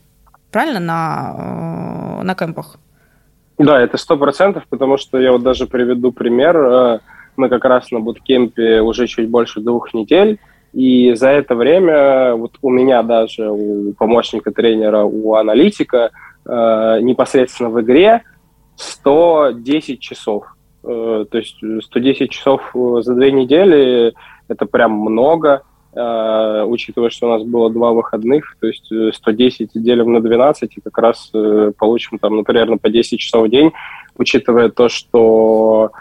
Правильно? 0.52 0.80
На, 0.80 2.20
э, 2.20 2.24
на 2.24 2.36
кемпах. 2.36 2.78
Да, 3.60 3.82
это 3.82 3.98
сто 3.98 4.16
процентов, 4.16 4.64
потому 4.70 4.98
что 4.98 5.20
я 5.20 5.34
вот 5.34 5.44
даже 5.44 5.68
приведу 5.68 6.14
пример. 6.14 6.58
Э, 6.58 7.00
мы 7.36 7.50
как 7.50 7.66
раз 7.66 7.92
на 7.92 8.00
буткемпе 8.00 8.80
уже 8.80 9.06
чуть 9.06 9.30
больше 9.30 9.60
двух 9.60 9.94
недель, 9.94 10.40
и 10.72 11.14
за 11.14 11.28
это 11.28 11.56
время 11.56 12.36
вот 12.36 12.54
у 12.62 12.70
меня 12.70 13.04
даже, 13.04 13.52
у 13.52 13.92
помощника 13.94 14.52
тренера, 14.52 15.04
у 15.04 15.36
аналитика 15.36 16.12
э, 16.46 17.00
непосредственно 17.02 17.70
в 17.70 17.82
игре 17.82 18.24
110 18.78 20.00
часов. 20.00 20.56
Э, 20.86 21.26
то 21.30 21.38
есть 21.38 21.58
110 21.84 22.32
часов 22.32 22.62
за 22.74 23.14
две 23.14 23.34
недели– 23.34 24.14
это 24.48 24.66
прям 24.68 24.94
много. 24.94 25.64
Э, 26.00 26.64
учитывая, 26.64 27.10
что 27.10 27.28
у 27.28 27.30
нас 27.30 27.44
было 27.44 27.70
два 27.70 27.92
выходных, 27.92 28.56
то 28.62 28.68
есть 28.68 28.90
110 29.16 29.70
э, 29.76 29.80
делим 29.80 30.14
на 30.14 30.22
12, 30.22 30.78
и 30.78 30.82
как 30.82 30.98
раз 30.98 31.30
э, 31.34 31.74
получим 31.78 32.20
там, 32.20 32.38
например, 32.38 32.78
по 32.78 32.90
10 32.90 33.20
часов 33.20 33.48
в 33.48 33.50
день, 33.50 33.74
учитывая 34.18 34.70
то, 34.70 34.88
что 34.88 35.92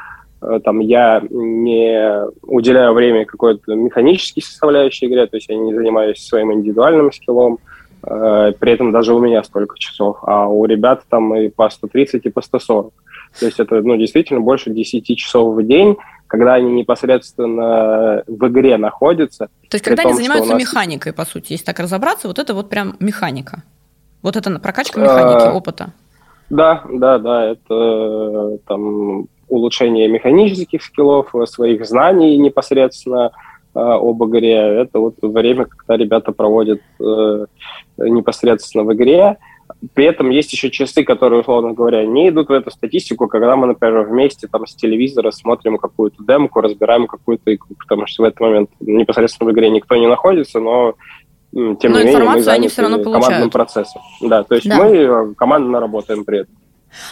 там 0.62 0.78
я 0.78 1.20
не 1.30 2.28
уделяю 2.42 2.92
время 2.92 3.24
какой-то 3.24 3.74
механической 3.74 4.40
составляющей 4.40 5.06
игре, 5.06 5.26
то 5.26 5.36
есть 5.36 5.48
я 5.48 5.56
не 5.56 5.74
занимаюсь 5.74 6.24
своим 6.24 6.52
индивидуальным 6.52 7.10
скиллом, 7.10 7.58
при 8.00 8.70
этом 8.70 8.92
даже 8.92 9.14
у 9.14 9.18
меня 9.18 9.42
столько 9.42 9.76
часов, 9.80 10.18
а 10.22 10.46
у 10.46 10.64
ребят 10.64 11.02
там 11.08 11.34
и 11.34 11.48
по 11.48 11.68
130, 11.68 12.24
и 12.24 12.30
по 12.30 12.40
140. 12.40 12.92
То 13.40 13.46
есть 13.46 13.58
это 13.58 13.82
ну, 13.82 13.96
действительно 13.96 14.38
больше 14.38 14.70
10 14.70 15.18
часов 15.18 15.56
в 15.56 15.62
день, 15.66 15.96
когда 16.28 16.54
они 16.54 16.70
непосредственно 16.72 18.22
в 18.26 18.46
игре 18.48 18.76
находятся. 18.76 19.48
То 19.68 19.74
есть, 19.74 19.84
когда 19.84 20.02
том, 20.02 20.12
они 20.12 20.18
занимаются 20.18 20.52
нас... 20.52 20.60
механикой, 20.60 21.12
по 21.12 21.24
сути, 21.24 21.52
если 21.52 21.64
так 21.64 21.80
разобраться, 21.80 22.28
вот 22.28 22.38
это 22.38 22.54
вот 22.54 22.68
прям 22.68 22.96
механика. 23.00 23.64
Вот 24.22 24.36
это 24.36 24.58
прокачка 24.60 25.00
механики, 25.00 25.46
а, 25.46 25.54
опыта. 25.54 25.92
Да, 26.50 26.82
да, 26.90 27.18
да, 27.18 27.44
это 27.46 28.58
там 28.66 29.26
улучшение 29.48 30.08
механических 30.08 30.82
скиллов, 30.82 31.34
своих 31.46 31.86
знаний 31.86 32.36
непосредственно 32.36 33.32
э, 33.74 33.78
об 33.78 34.22
игре. 34.24 34.82
Это 34.82 34.98
вот 34.98 35.14
время, 35.22 35.64
когда 35.64 35.96
ребята 35.96 36.32
проводят 36.32 36.80
э, 37.00 37.46
непосредственно 37.96 38.84
в 38.84 38.92
игре. 38.92 39.38
При 39.94 40.06
этом 40.06 40.30
есть 40.30 40.52
еще 40.52 40.70
часы, 40.70 41.04
которые, 41.04 41.40
условно 41.42 41.72
говоря, 41.72 42.04
не 42.04 42.30
идут 42.30 42.48
в 42.48 42.52
эту 42.52 42.70
статистику, 42.70 43.28
когда 43.28 43.54
мы, 43.54 43.68
например, 43.68 44.08
вместе 44.08 44.48
там 44.48 44.66
с 44.66 44.74
телевизора 44.74 45.30
смотрим 45.30 45.78
какую-то 45.78 46.16
демку, 46.24 46.60
разбираем 46.60 47.06
какую-то 47.06 47.54
игру, 47.54 47.76
потому 47.78 48.06
что 48.06 48.22
в 48.22 48.26
этот 48.26 48.40
момент 48.40 48.70
непосредственно 48.80 49.50
в 49.50 49.54
игре 49.54 49.70
никто 49.70 49.94
не 49.94 50.08
находится, 50.08 50.58
но 50.58 50.94
тем 51.52 51.92
но 51.92 52.00
не 52.00 52.06
менее 52.06 52.24
мы 52.24 52.42
заняты 52.42 53.02
командным 53.04 53.50
процессом. 53.50 54.02
Да, 54.20 54.42
то 54.42 54.56
есть 54.56 54.68
да. 54.68 54.76
мы 54.76 55.34
командно 55.34 55.80
работаем 55.80 56.24
при 56.24 56.40
этом. 56.40 56.54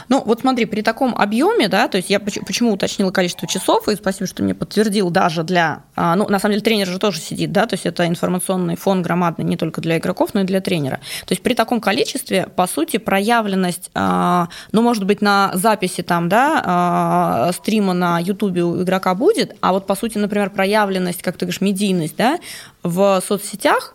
Ну, 0.08 0.22
вот 0.24 0.40
смотри, 0.40 0.64
при 0.64 0.82
таком 0.82 1.14
объеме, 1.14 1.68
да, 1.68 1.88
то 1.88 1.96
есть 1.96 2.10
я 2.10 2.20
почему 2.20 2.72
уточнила 2.72 3.10
количество 3.10 3.46
часов, 3.46 3.88
и 3.88 3.96
спасибо, 3.96 4.26
что 4.26 4.42
мне 4.42 4.54
подтвердил 4.54 5.10
даже 5.10 5.42
для, 5.42 5.82
а, 5.94 6.16
ну, 6.16 6.28
на 6.28 6.38
самом 6.38 6.54
деле 6.54 6.64
тренер 6.64 6.86
же 6.86 6.98
тоже 6.98 7.20
сидит, 7.20 7.52
да, 7.52 7.66
то 7.66 7.74
есть 7.74 7.86
это 7.86 8.06
информационный 8.06 8.76
фон 8.76 9.02
громадный 9.02 9.44
не 9.44 9.56
только 9.56 9.80
для 9.80 9.98
игроков, 9.98 10.30
но 10.34 10.40
и 10.40 10.44
для 10.44 10.60
тренера. 10.60 11.00
То 11.26 11.32
есть 11.32 11.42
при 11.42 11.54
таком 11.54 11.80
количестве, 11.80 12.48
по 12.54 12.66
сути, 12.66 12.96
проявленность, 12.98 13.90
а, 13.94 14.48
ну, 14.72 14.82
может 14.82 15.04
быть, 15.04 15.20
на 15.22 15.50
записи 15.54 16.02
там, 16.02 16.28
да, 16.28 16.62
а, 16.64 17.52
стрима 17.52 17.92
на 17.92 18.18
Ютубе 18.18 18.64
у 18.64 18.82
игрока 18.82 19.14
будет, 19.14 19.56
а 19.60 19.72
вот, 19.72 19.86
по 19.86 19.94
сути, 19.94 20.18
например, 20.18 20.50
проявленность, 20.50 21.22
как 21.22 21.36
ты 21.36 21.46
говоришь, 21.46 21.60
медийность, 21.60 22.16
да, 22.16 22.38
в 22.82 23.22
соцсетях, 23.26 23.94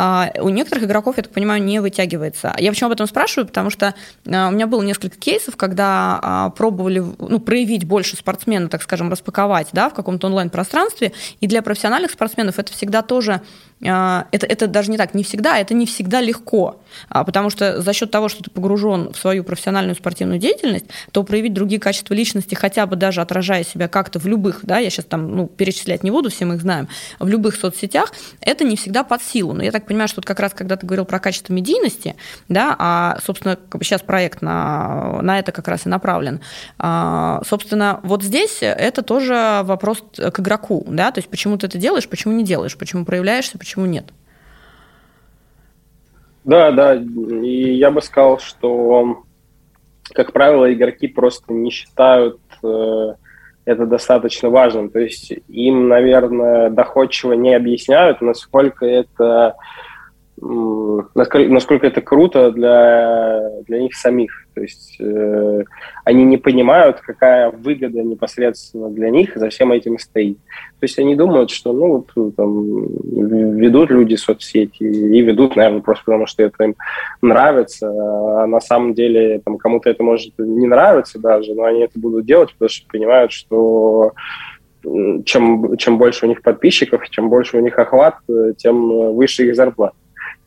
а 0.00 0.30
у 0.40 0.48
некоторых 0.48 0.84
игроков, 0.84 1.16
я 1.16 1.24
так 1.24 1.32
понимаю, 1.32 1.60
не 1.60 1.80
вытягивается. 1.80 2.54
Я 2.56 2.70
почему 2.70 2.86
об 2.86 2.92
этом 2.92 3.08
спрашиваю? 3.08 3.48
Потому 3.48 3.68
что 3.68 3.96
а, 4.28 4.46
у 4.46 4.52
меня 4.52 4.68
было 4.68 4.82
несколько 4.82 5.16
кейсов, 5.16 5.56
когда 5.56 6.20
а, 6.22 6.50
пробовали 6.50 7.02
ну, 7.18 7.40
проявить 7.40 7.84
больше 7.84 8.16
спортсмена, 8.16 8.68
так 8.68 8.80
скажем, 8.82 9.10
распаковать 9.10 9.70
да, 9.72 9.90
в 9.90 9.94
каком-то 9.94 10.28
онлайн-пространстве. 10.28 11.14
И 11.40 11.48
для 11.48 11.62
профессиональных 11.62 12.12
спортсменов 12.12 12.60
это 12.60 12.72
всегда 12.72 13.02
тоже 13.02 13.42
а, 13.84 14.26
это, 14.30 14.46
это 14.46 14.68
даже 14.68 14.92
не 14.92 14.96
так, 14.96 15.14
не 15.14 15.24
всегда, 15.24 15.58
это 15.58 15.74
не 15.74 15.86
всегда 15.86 16.20
легко, 16.20 16.80
потому 17.08 17.48
что 17.48 17.80
за 17.80 17.92
счет 17.92 18.10
того, 18.10 18.28
что 18.28 18.42
ты 18.42 18.50
погружен 18.50 19.12
в 19.12 19.16
свою 19.16 19.44
профессиональную 19.44 19.94
спортивную 19.94 20.40
деятельность, 20.40 20.86
то 21.12 21.22
проявить 21.22 21.54
другие 21.54 21.80
качества 21.80 22.14
личности, 22.14 22.56
хотя 22.56 22.86
бы 22.86 22.96
даже 22.96 23.20
отражая 23.20 23.62
себя 23.62 23.86
как-то 23.86 24.18
в 24.18 24.26
любых, 24.26 24.60
да, 24.62 24.78
я 24.78 24.90
сейчас 24.90 25.04
там 25.04 25.36
ну, 25.36 25.46
перечислять 25.46 26.02
не 26.02 26.10
буду, 26.10 26.30
все 26.30 26.44
мы 26.44 26.56
их 26.56 26.62
знаем, 26.62 26.88
в 27.20 27.28
любых 27.28 27.54
соцсетях, 27.54 28.12
это 28.40 28.64
не 28.64 28.76
всегда 28.76 29.04
под 29.04 29.22
силу. 29.22 29.52
Но 29.52 29.62
я 29.62 29.70
так 29.70 29.87
понимаю, 29.88 30.08
что 30.08 30.18
вот 30.18 30.26
как 30.26 30.40
раз 30.40 30.52
когда 30.54 30.76
ты 30.76 30.86
говорил 30.86 31.04
про 31.04 31.18
качество 31.18 31.52
медийности, 31.52 32.16
да, 32.48 32.76
а, 32.78 33.18
собственно, 33.24 33.58
сейчас 33.82 34.02
проект 34.02 34.42
на, 34.42 35.20
на 35.22 35.38
это 35.38 35.52
как 35.52 35.66
раз 35.68 35.86
и 35.86 35.88
направлен, 35.88 36.40
а, 36.78 37.42
собственно, 37.44 38.00
вот 38.02 38.22
здесь 38.22 38.58
это 38.60 39.02
тоже 39.02 39.60
вопрос 39.64 40.04
к 40.16 40.40
игроку, 40.40 40.84
да, 40.88 41.10
то 41.10 41.18
есть 41.18 41.28
почему 41.28 41.58
ты 41.58 41.66
это 41.66 41.78
делаешь, 41.78 42.08
почему 42.08 42.34
не 42.34 42.44
делаешь, 42.44 42.76
почему 42.76 43.04
проявляешься, 43.04 43.58
почему 43.58 43.86
нет? 43.86 44.06
Да, 46.44 46.70
да, 46.72 46.94
и 46.94 47.74
я 47.74 47.90
бы 47.90 48.00
сказал, 48.00 48.38
что, 48.38 49.24
как 50.14 50.32
правило, 50.32 50.72
игроки 50.72 51.08
просто 51.08 51.52
не 51.52 51.70
считают 51.70 52.40
э, 52.62 53.14
это 53.68 53.84
достаточно 53.86 54.48
важным. 54.48 54.88
То 54.88 54.98
есть 54.98 55.32
им, 55.48 55.88
наверное, 55.88 56.70
доходчиво 56.70 57.34
не 57.34 57.54
объясняют, 57.54 58.20
насколько 58.22 58.86
это 58.86 59.56
насколько, 60.40 61.52
насколько 61.52 61.86
это 61.86 62.00
круто 62.00 62.50
для, 62.52 63.40
для 63.66 63.80
них 63.80 63.94
самих. 63.94 64.46
То 64.58 64.62
есть 64.62 64.96
э, 64.98 65.64
они 66.04 66.24
не 66.24 66.36
понимают, 66.36 67.00
какая 67.00 67.48
выгода 67.48 68.02
непосредственно 68.02 68.90
для 68.90 69.08
них 69.08 69.36
за 69.36 69.50
всем 69.50 69.70
этим 69.70 70.00
стоит. 70.00 70.36
То 70.80 70.84
есть 70.84 70.98
они 70.98 71.14
думают, 71.14 71.50
что 71.50 71.72
ну, 71.72 72.04
вот, 72.12 72.34
там, 72.34 72.86
ведут 73.56 73.90
люди 73.90 74.16
соцсети 74.16 74.82
и 74.82 75.20
ведут, 75.20 75.54
наверное, 75.54 75.80
просто 75.80 76.02
потому, 76.06 76.26
что 76.26 76.42
это 76.42 76.64
им 76.64 76.74
нравится. 77.22 77.88
А 77.88 78.48
на 78.48 78.58
самом 78.60 78.94
деле 78.94 79.40
там, 79.44 79.58
кому-то 79.58 79.90
это 79.90 80.02
может 80.02 80.34
не 80.38 80.66
нравиться 80.66 81.20
даже, 81.20 81.54
но 81.54 81.62
они 81.62 81.82
это 81.82 82.00
будут 82.00 82.26
делать, 82.26 82.52
потому 82.54 82.68
что 82.68 82.88
понимают, 82.88 83.30
что 83.30 84.10
чем, 85.24 85.76
чем 85.76 85.98
больше 85.98 86.26
у 86.26 86.28
них 86.28 86.42
подписчиков, 86.42 87.08
чем 87.10 87.30
больше 87.30 87.58
у 87.58 87.60
них 87.60 87.78
охват, 87.78 88.16
тем 88.56 89.14
выше 89.14 89.46
их 89.46 89.54
зарплата 89.54 89.94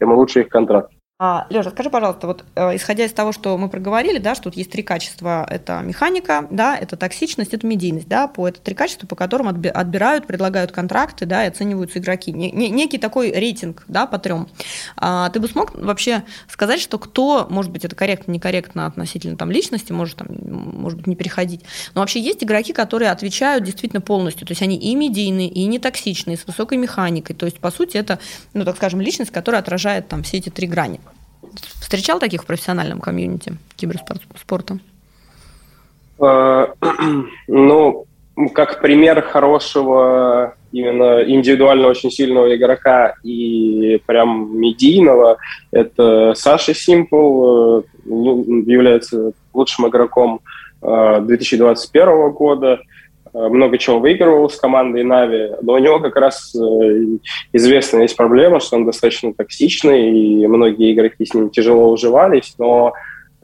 тем 0.02 0.14
лучше 0.14 0.42
их 0.42 0.50
контракт. 0.50 0.92
А, 1.24 1.46
Лежа, 1.52 1.70
скажи, 1.70 1.92
пожалуйста, 1.92 2.26
вот 2.26 2.44
э, 2.56 2.76
исходя 2.76 3.06
из 3.06 3.14
того, 3.14 3.32
что 3.32 3.56
мы 3.56 3.70
проговорили, 3.70 4.18
да, 4.18 4.34
что 4.34 4.46
тут 4.46 4.56
есть 4.56 4.72
три 4.72 4.82
качества, 4.82 5.46
это 5.48 5.82
механика, 5.82 6.48
да, 6.50 6.76
это 6.76 6.98
токсичность, 6.98 7.54
это 7.54 7.68
медийность, 7.68 8.08
да, 8.08 8.28
по 8.28 8.48
это 8.48 8.60
три 8.60 8.74
качества, 8.74 9.06
по 9.06 9.16
которым 9.16 9.48
отбирают, 9.48 10.26
предлагают 10.26 10.72
контракты, 10.72 11.28
да, 11.28 11.46
и 11.46 11.50
оцениваются 11.50 12.00
игроки. 12.00 12.32
Не, 12.32 12.50
не, 12.50 12.72
некий 12.72 12.98
такой 12.98 13.32
рейтинг, 13.32 13.84
да, 13.88 14.08
по 14.08 14.18
трем. 14.18 14.48
А, 14.98 15.30
ты 15.30 15.40
бы 15.40 15.48
смог 15.48 15.76
вообще 15.76 16.24
сказать, 16.50 16.82
что 16.82 16.98
кто, 16.98 17.46
может 17.52 17.72
быть, 17.72 17.86
это 17.86 17.96
корректно, 17.96 18.32
некорректно 18.32 18.88
относительно 18.88 19.38
там 19.38 19.52
личности, 19.52 19.92
может 19.92 20.16
там, 20.16 20.28
может 20.28 20.98
быть, 20.98 21.06
не 21.06 21.16
переходить, 21.16 21.62
но 21.94 22.02
вообще 22.02 22.20
есть 22.20 22.44
игроки, 22.44 22.74
которые 22.74 23.12
отвечают 23.12 23.64
действительно 23.64 24.02
полностью, 24.02 24.48
то 24.48 24.54
есть 24.54 24.64
они 24.64 24.76
и 24.76 24.96
медийные, 24.96 25.50
и 25.50 25.68
не 25.68 25.78
токсичные, 25.78 26.36
с 26.36 26.48
высокой 26.48 26.80
механикой, 26.80 27.36
то 27.36 27.46
есть 27.46 27.60
по 27.60 27.70
сути 27.70 27.98
это, 27.98 28.18
ну 28.56 28.66
так 28.66 28.76
скажем, 28.78 29.02
личность, 29.02 29.30
которая 29.30 29.62
отражает 29.62 30.08
там 30.08 30.24
все 30.24 30.38
эти 30.38 30.50
три 30.50 30.66
грани. 30.66 31.00
Встречал 31.92 32.20
таких 32.20 32.44
в 32.44 32.46
профессиональном 32.46 33.02
комьюнити 33.02 33.58
киберспорта? 33.76 34.80
Э, 36.22 36.68
ну, 37.50 38.06
как 38.54 38.80
пример 38.80 39.22
хорошего 39.22 40.56
именно 40.72 41.22
индивидуально 41.22 41.88
очень 41.88 42.10
сильного 42.10 42.56
игрока 42.56 43.16
и 43.24 44.02
прям 44.06 44.58
медийного, 44.58 45.36
это 45.74 46.34
Саша 46.34 46.74
Симпл, 46.74 47.80
э, 47.80 47.84
ну, 48.06 48.42
является 48.66 49.34
лучшим 49.54 49.90
игроком 49.90 50.40
2021 50.80 52.08
э, 52.08 52.30
года. 52.30 52.80
Э, 53.34 53.48
много 53.48 53.78
чего 53.78 54.00
выигрывал 54.00 54.50
с 54.50 54.58
командой 54.58 55.04
Нави, 55.04 55.52
но 55.62 55.74
у 55.74 55.78
него 55.78 56.00
как 56.00 56.16
раз 56.18 56.54
э, 56.56 56.60
известная 57.54 58.04
есть 58.04 58.18
проблема, 58.18 58.60
что 58.60 58.76
он 58.76 58.86
достаточно 58.86 59.34
токсичный, 59.34 60.12
и 60.12 60.48
многие 60.48 60.94
игроки 60.94 61.26
с 61.26 61.34
ним 61.34 61.50
тяжело 61.50 61.92
уживались, 61.92 62.56
но 62.58 62.94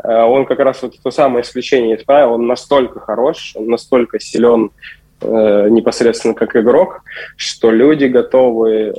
э, 0.04 0.08
он 0.10 0.46
как 0.46 0.60
раз 0.60 0.82
вот 0.82 0.96
то 1.02 1.12
самое 1.12 1.44
исключение 1.44 1.98
исправил, 1.98 2.34
он 2.34 2.48
настолько 2.48 3.00
хорош, 3.00 3.54
он 3.56 3.68
настолько 3.68 4.20
силен 4.20 4.72
непосредственно 5.20 6.36
как 6.36 6.56
игрок, 6.56 7.02
что 7.38 7.72
люди 7.72 8.06
готовы 8.06 8.94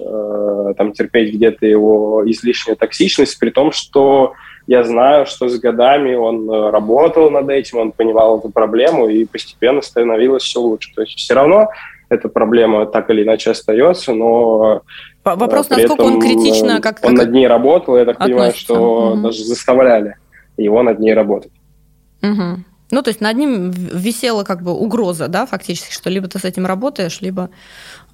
там 0.77 0.92
терпеть 0.92 1.33
где-то 1.33 1.64
его 1.64 2.24
излишнюю 2.27 2.77
токсичность, 2.77 3.38
при 3.38 3.51
том, 3.51 3.70
что 3.70 4.33
я 4.68 4.85
знаю, 4.85 5.24
что 5.24 5.48
с 5.48 5.59
годами 5.59 6.14
он 6.14 6.48
э, 6.48 6.70
работал 6.70 7.31
над 7.31 7.48
этим, 7.48 7.78
он 7.78 7.90
понимал 7.90 8.38
эту 8.38 8.50
проблему, 8.50 9.09
и 9.09 9.24
постепенно 9.24 9.81
становилось 9.81 10.42
все 10.42 10.61
лучше. 10.61 10.94
То 10.94 11.00
есть 11.00 11.16
все 11.16 11.33
равно 11.33 11.70
эта 12.11 12.28
проблема 12.28 12.85
так 12.85 13.09
или 13.09 13.22
иначе 13.22 13.52
остается, 13.52 14.12
но 14.12 14.83
э, 15.24 15.35
Вопрос, 15.37 15.70
насколько 15.70 16.02
он 16.02 16.20
критично, 16.20 16.83
как 16.83 16.98
он 17.02 17.16
как 17.16 17.26
над 17.26 17.35
ней 17.35 17.46
работал, 17.46 17.96
я 17.96 18.04
так 18.04 18.16
относится. 18.16 18.35
понимаю, 18.35 18.52
что 18.54 19.12
угу. 19.12 19.22
даже 19.22 19.42
заставляли 19.44 20.16
его 20.59 20.83
над 20.83 20.98
ней 20.98 21.14
работать. 21.14 21.52
Угу. 22.22 22.64
Ну, 22.90 23.03
то 23.03 23.09
есть 23.09 23.20
над 23.20 23.37
ним 23.37 23.70
висела 23.70 24.44
как 24.44 24.62
бы 24.62 24.72
угроза, 24.72 25.29
да, 25.29 25.46
фактически, 25.46 25.92
что 25.92 26.09
либо 26.11 26.29
ты 26.29 26.38
с 26.38 26.44
этим 26.44 26.66
работаешь, 26.66 27.20
либо 27.20 27.51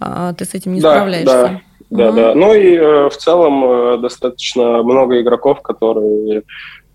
а, 0.01 0.33
ты 0.33 0.45
с 0.45 0.55
этим 0.55 0.73
не 0.73 0.81
да, 0.81 0.93
справляешься. 0.93 1.33
Да. 1.33 1.61
Да, 1.91 2.11
да. 2.11 2.35
Ну 2.35 2.55
и 2.55 2.75
э, 2.75 3.09
в 3.09 3.17
целом 3.17 3.65
э, 3.65 3.99
достаточно 3.99 4.83
много 4.83 5.21
игроков, 5.21 5.63
которые 5.63 6.43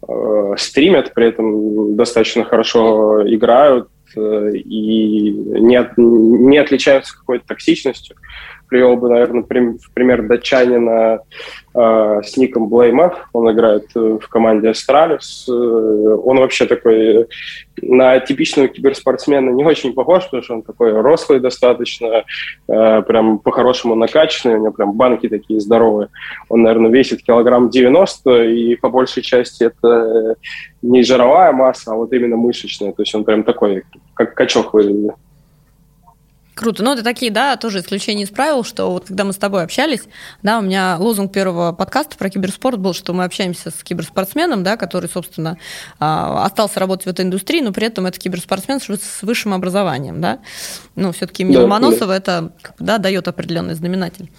э, 0.06 0.54
стримят, 0.58 1.14
при 1.14 1.28
этом 1.28 1.96
достаточно 1.96 2.44
хорошо 2.44 3.24
играют 3.26 3.88
э, 4.18 4.52
и 4.56 5.32
не, 5.32 5.78
от, 5.78 5.98
не 5.98 6.58
отличаются 6.58 7.18
какой-то 7.18 7.46
токсичностью 7.48 8.18
привел 8.70 8.96
бы, 8.96 9.10
наверное, 9.10 9.44
в 9.44 9.94
пример 9.94 10.28
датчанина 10.28 11.20
э, 11.74 12.22
с 12.24 12.38
ником 12.38 12.72
Blame 12.72 13.14
Он 13.34 13.52
играет 13.52 13.86
э, 13.96 14.18
в 14.22 14.28
команде 14.30 14.70
Astralis. 14.70 15.48
Э, 15.48 15.52
он 15.52 16.38
вообще 16.38 16.66
такой 16.66 17.28
на 17.82 18.20
типичного 18.20 18.68
киберспортсмена 18.68 19.50
не 19.50 19.66
очень 19.66 19.94
похож, 19.94 20.26
потому 20.26 20.44
что 20.44 20.54
он 20.56 20.62
такой 20.62 20.92
рослый 21.02 21.40
достаточно, 21.40 22.24
э, 22.68 23.02
прям 23.02 23.40
по-хорошему 23.40 23.96
накачанный, 23.96 24.56
у 24.56 24.62
него 24.62 24.72
прям 24.72 24.94
банки 24.94 25.28
такие 25.28 25.60
здоровые. 25.60 26.10
Он, 26.50 26.62
наверное, 26.62 26.92
весит 26.92 27.24
килограмм 27.24 27.70
90, 27.70 28.44
и 28.46 28.76
по 28.76 28.90
большей 28.90 29.24
части 29.24 29.64
это 29.64 30.36
не 30.82 31.04
жировая 31.04 31.52
масса, 31.52 31.92
а 31.92 31.96
вот 31.96 32.14
именно 32.14 32.38
мышечная. 32.38 32.92
То 32.92 33.02
есть 33.02 33.16
он 33.16 33.24
прям 33.24 33.44
такой, 33.44 33.84
как 34.14 34.36
качок 34.36 34.74
выглядит. 34.74 35.16
Круто. 36.60 36.84
Ну, 36.84 36.92
это 36.92 37.04
такие, 37.04 37.32
да, 37.32 37.56
тоже 37.56 37.80
исключения 37.80 38.24
из 38.24 38.32
правил, 38.32 38.66
что 38.66 38.92
вот 38.92 39.06
когда 39.06 39.24
мы 39.24 39.32
с 39.32 39.38
тобой 39.38 39.64
общались, 39.64 40.02
да, 40.44 40.60
у 40.60 40.62
меня 40.62 40.98
лозунг 41.00 41.32
первого 41.32 41.72
подкаста 41.72 42.18
про 42.18 42.30
киберспорт 42.30 42.78
был, 42.78 42.94
что 42.94 43.14
мы 43.14 43.24
общаемся 43.24 43.72
с 43.72 43.82
киберспортсменом, 43.82 44.62
да, 44.62 44.76
который, 44.76 45.10
собственно, 45.10 45.58
а, 46.00 46.44
остался 46.44 46.82
работать 46.82 47.06
в 47.06 47.10
этой 47.10 47.24
индустрии, 47.24 47.62
но 47.62 47.72
при 47.72 47.88
этом 47.88 48.08
это 48.08 48.20
киберспортсмен 48.20 48.82
с 48.82 49.22
высшим 49.22 49.54
образованием, 49.54 50.20
да. 50.20 50.40
Ну, 50.98 51.14
все-таки 51.14 51.44
имя 51.44 51.54
да, 51.54 51.62
Ломоносова 51.62 52.08
да. 52.08 52.18
это, 52.18 52.52
да, 52.78 52.98
дает 52.98 53.30
определенный 53.30 53.76
знаменатель. 53.76 54.30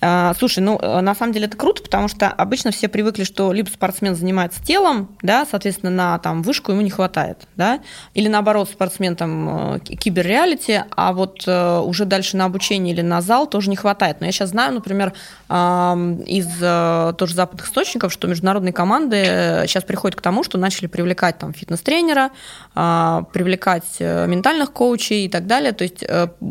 А, 0.00 0.32
слушай, 0.38 0.60
ну, 0.60 0.78
на 0.78 1.14
самом 1.14 1.34
деле 1.34 1.44
это 1.44 1.58
круто, 1.58 1.82
потому 1.82 2.08
что 2.08 2.28
обычно 2.28 2.70
все 2.70 2.88
привыкли, 2.88 3.24
что 3.24 3.52
либо 3.52 3.68
спортсмен 3.68 4.16
занимается 4.16 4.64
телом, 4.64 5.14
да, 5.20 5.46
соответственно, 5.50 5.90
на 5.90 6.18
там 6.20 6.40
вышку 6.40 6.72
ему 6.72 6.80
не 6.80 6.90
хватает, 6.90 7.46
да, 7.56 7.80
или 8.14 8.28
наоборот, 8.28 8.70
спортсмен 8.70 9.14
там 9.14 9.74
э, 9.74 9.78
киберреалити, 9.80 10.84
а 10.96 11.12
вот 11.12 11.46
э, 11.46 11.49
уже 11.84 12.04
дальше 12.04 12.36
на 12.36 12.44
обучение 12.44 12.94
или 12.94 13.02
на 13.02 13.20
зал 13.20 13.46
тоже 13.46 13.70
не 13.70 13.76
хватает. 13.76 14.20
Но 14.20 14.26
я 14.26 14.32
сейчас 14.32 14.50
знаю, 14.50 14.74
например, 14.74 15.12
из 15.48 16.46
э, 16.60 17.12
тоже 17.18 17.34
западных 17.34 17.66
источников, 17.66 18.12
что 18.12 18.28
международные 18.28 18.72
команды 18.72 19.64
сейчас 19.66 19.84
приходят 19.84 20.18
к 20.18 20.22
тому, 20.22 20.44
что 20.44 20.58
начали 20.58 20.86
привлекать 20.86 21.38
там 21.38 21.52
фитнес-тренера, 21.52 22.30
а, 22.74 23.22
привлекать 23.32 23.98
ментальных 23.98 24.72
коучей 24.72 25.26
и 25.26 25.28
так 25.28 25.46
далее. 25.46 25.72
То 25.72 25.82
есть 25.82 26.04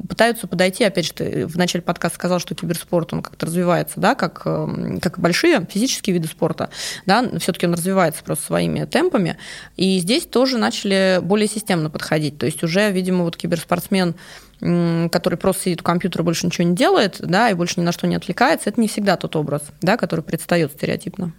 пытаются 0.07 0.47
подойти, 0.47 0.83
опять 0.83 1.05
же, 1.05 1.13
ты 1.13 1.47
в 1.47 1.57
начале 1.57 1.81
подкаста 1.81 2.15
сказал, 2.15 2.39
что 2.39 2.55
киберспорт, 2.55 3.13
он 3.13 3.21
как-то 3.21 3.45
развивается, 3.45 3.99
да, 3.99 4.15
как, 4.15 4.43
как 4.43 5.19
большие 5.19 5.65
физические 5.69 6.15
виды 6.15 6.27
спорта, 6.27 6.69
да, 7.05 7.25
все-таки 7.39 7.65
он 7.65 7.73
развивается 7.73 8.23
просто 8.23 8.45
своими 8.45 8.85
темпами. 8.85 9.37
И 9.77 9.99
здесь 9.99 10.25
тоже 10.25 10.57
начали 10.57 11.19
более 11.21 11.47
системно 11.47 11.89
подходить. 11.89 12.37
То 12.37 12.45
есть 12.45 12.63
уже, 12.63 12.91
видимо, 12.91 13.23
вот 13.23 13.37
киберспортсмен 13.37 14.15
который 14.59 15.37
просто 15.37 15.63
сидит 15.63 15.81
у 15.81 15.83
компьютера, 15.83 16.23
больше 16.23 16.45
ничего 16.45 16.67
не 16.67 16.75
делает, 16.75 17.17
да, 17.19 17.49
и 17.49 17.53
больше 17.53 17.79
ни 17.79 17.83
на 17.83 17.91
что 17.91 18.07
не 18.07 18.15
отвлекается, 18.15 18.69
это 18.69 18.81
не 18.81 18.87
всегда 18.87 19.15
тот 19.15 19.35
образ, 19.35 19.63
да, 19.81 19.97
который 19.97 20.21
предстает 20.21 20.71
стереотипно. 20.71 21.31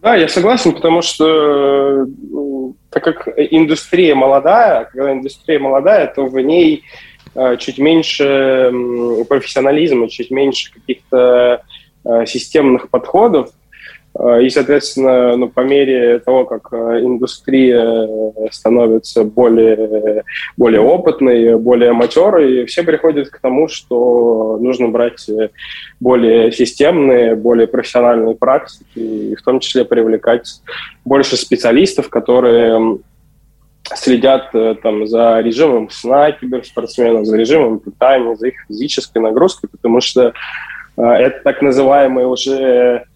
Да, 0.00 0.16
я 0.16 0.28
согласен, 0.28 0.72
потому 0.72 1.02
что 1.02 2.06
так 2.90 3.04
как 3.04 3.28
индустрия 3.36 4.14
молодая, 4.14 4.84
когда 4.86 5.12
индустрия 5.12 5.58
молодая, 5.58 6.12
то 6.12 6.26
в 6.26 6.38
ней 6.40 6.84
э, 7.34 7.56
чуть 7.58 7.78
меньше 7.78 8.72
профессионализма, 9.28 10.08
чуть 10.08 10.30
меньше 10.30 10.72
каких-то 10.72 11.62
э, 12.04 12.26
системных 12.26 12.90
подходов, 12.90 13.50
Э, 13.50 13.61
и, 14.22 14.50
соответственно, 14.50 15.36
ну, 15.36 15.48
по 15.48 15.60
мере 15.62 16.20
того, 16.20 16.44
как 16.44 16.72
э, 16.72 17.00
индустрия 17.00 18.08
становится 18.52 19.24
более, 19.24 20.22
более 20.56 20.80
опытной, 20.80 21.56
более 21.58 21.92
матерой, 21.92 22.64
все 22.66 22.84
приходят 22.84 23.30
к 23.30 23.40
тому, 23.40 23.66
что 23.66 24.58
нужно 24.60 24.88
брать 24.88 25.28
более 25.98 26.52
системные, 26.52 27.34
более 27.34 27.66
профессиональные 27.66 28.36
практики, 28.36 28.98
и 28.98 29.34
в 29.34 29.42
том 29.42 29.58
числе 29.58 29.84
привлекать 29.84 30.46
больше 31.04 31.36
специалистов, 31.36 32.08
которые 32.08 32.98
следят 33.96 34.54
э, 34.54 34.76
там, 34.80 35.04
за 35.08 35.40
режимом 35.40 35.90
сна 35.90 36.30
киберспортсменов, 36.30 37.26
за 37.26 37.36
режимом 37.36 37.80
питания, 37.80 38.36
за 38.36 38.48
их 38.48 38.54
физической 38.68 39.18
нагрузкой, 39.18 39.68
потому 39.68 40.00
что 40.00 40.32
э, 40.96 41.02
это 41.02 41.40
так 41.42 41.60
называемые 41.60 42.28
уже 42.28 43.02
Э, 43.02 43.11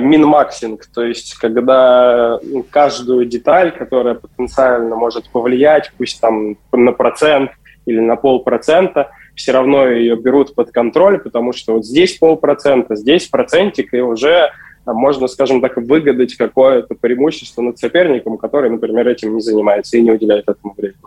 минмаксинг, 0.00 0.86
то 0.86 1.02
есть 1.02 1.34
когда 1.34 2.38
ну, 2.42 2.64
каждую 2.68 3.26
деталь, 3.26 3.72
которая 3.72 4.14
потенциально 4.14 4.94
может 4.96 5.30
повлиять, 5.30 5.92
пусть 5.96 6.20
там 6.20 6.56
на 6.72 6.92
процент 6.92 7.52
или 7.86 8.00
на 8.00 8.16
полпроцента, 8.16 9.10
все 9.34 9.52
равно 9.52 9.88
ее 9.88 10.16
берут 10.16 10.54
под 10.54 10.70
контроль, 10.70 11.18
потому 11.18 11.52
что 11.52 11.74
вот 11.74 11.86
здесь 11.86 12.18
полпроцента, 12.18 12.94
здесь 12.94 13.26
процентик, 13.26 13.94
и 13.94 14.00
уже 14.00 14.50
можно, 14.86 15.28
скажем 15.28 15.60
так, 15.60 15.76
выгадать 15.76 16.34
какое-то 16.34 16.94
преимущество 16.94 17.62
над 17.62 17.78
соперником, 17.78 18.38
который, 18.38 18.70
например, 18.70 19.08
этим 19.08 19.34
не 19.34 19.40
занимается 19.40 19.96
и 19.96 20.02
не 20.02 20.10
уделяет 20.10 20.48
этому 20.48 20.74
времени. 20.76 20.98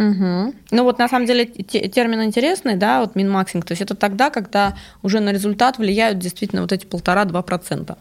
Угу. 0.00 0.54
Ну 0.70 0.84
вот 0.84 0.98
на 0.98 1.08
самом 1.08 1.26
деле 1.26 1.44
термин 1.44 2.24
интересный, 2.24 2.76
да, 2.76 3.00
вот 3.00 3.16
минмаксинг, 3.16 3.66
то 3.66 3.72
есть 3.72 3.82
это 3.82 3.94
тогда, 3.94 4.30
когда 4.30 4.74
уже 5.02 5.20
на 5.20 5.30
результат 5.30 5.76
влияют 5.76 6.18
действительно 6.18 6.62
вот 6.62 6.72
эти 6.72 6.86
полтора-два 6.86 7.42
процента. 7.42 7.98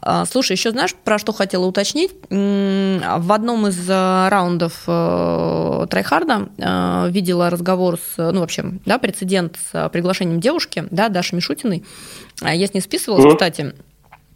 А, 0.00 0.24
слушай, 0.24 0.52
еще 0.52 0.70
знаешь, 0.70 0.94
про 0.94 1.18
что 1.18 1.32
хотела 1.32 1.66
уточнить? 1.66 2.12
В 2.30 3.32
одном 3.32 3.66
из 3.66 3.88
э, 3.88 4.28
раундов 4.28 4.84
э, 4.86 5.86
Трайхарда 5.90 6.48
э, 6.56 7.10
видела 7.10 7.50
разговор 7.50 7.98
с, 7.98 8.16
ну, 8.16 8.40
вообще, 8.40 8.64
да, 8.86 8.98
прецедент 8.98 9.58
с 9.70 9.88
приглашением 9.90 10.40
девушки, 10.40 10.84
да, 10.90 11.08
Даши 11.08 11.36
Мишутиной. 11.36 11.84
Я 12.40 12.66
с 12.66 12.74
ней 12.74 12.80
списывалась, 12.80 13.24
mm-hmm. 13.24 13.32
кстати. 13.32 13.74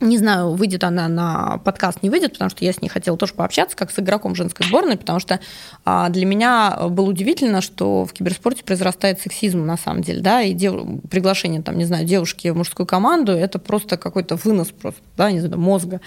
Не 0.01 0.19
знаю, 0.19 0.51
выйдет 0.53 0.85
она 0.85 1.09
на 1.09 1.59
подкаст, 1.65 2.03
не 2.03 2.11
выйдет, 2.11 2.33
потому 2.33 2.51
что 2.51 2.65
я 2.67 2.73
с 2.73 2.83
ней 2.83 2.89
хотела 2.89 3.17
тоже 3.17 3.33
пообщаться, 3.33 3.75
как 3.75 3.91
с 3.91 3.99
игроком 3.99 4.35
женской 4.35 4.67
сборной, 4.67 4.99
потому 4.99 5.21
что 5.21 5.41
а, 5.87 6.11
для 6.11 6.27
меня 6.27 6.77
было 6.91 7.09
удивительно, 7.09 7.63
что 7.63 8.05
в 8.05 8.13
киберспорте 8.13 8.63
произрастает 8.63 9.21
сексизм 9.21 9.65
на 9.65 9.79
самом 9.79 10.03
деле, 10.03 10.21
да, 10.21 10.43
и 10.43 10.53
дев... 10.53 10.75
приглашение, 11.11 11.63
там, 11.63 11.79
не 11.79 11.87
знаю, 11.87 12.05
девушки 12.05 12.49
в 12.49 12.57
мужскую 12.59 12.87
команду, 12.87 13.33
это 13.33 13.59
просто 13.59 13.97
какой-то 13.97 14.37
вынос 14.37 14.69
просто, 14.69 15.01
да, 15.17 15.31
не 15.33 15.41
знаю, 15.41 15.59
мозга 15.59 16.03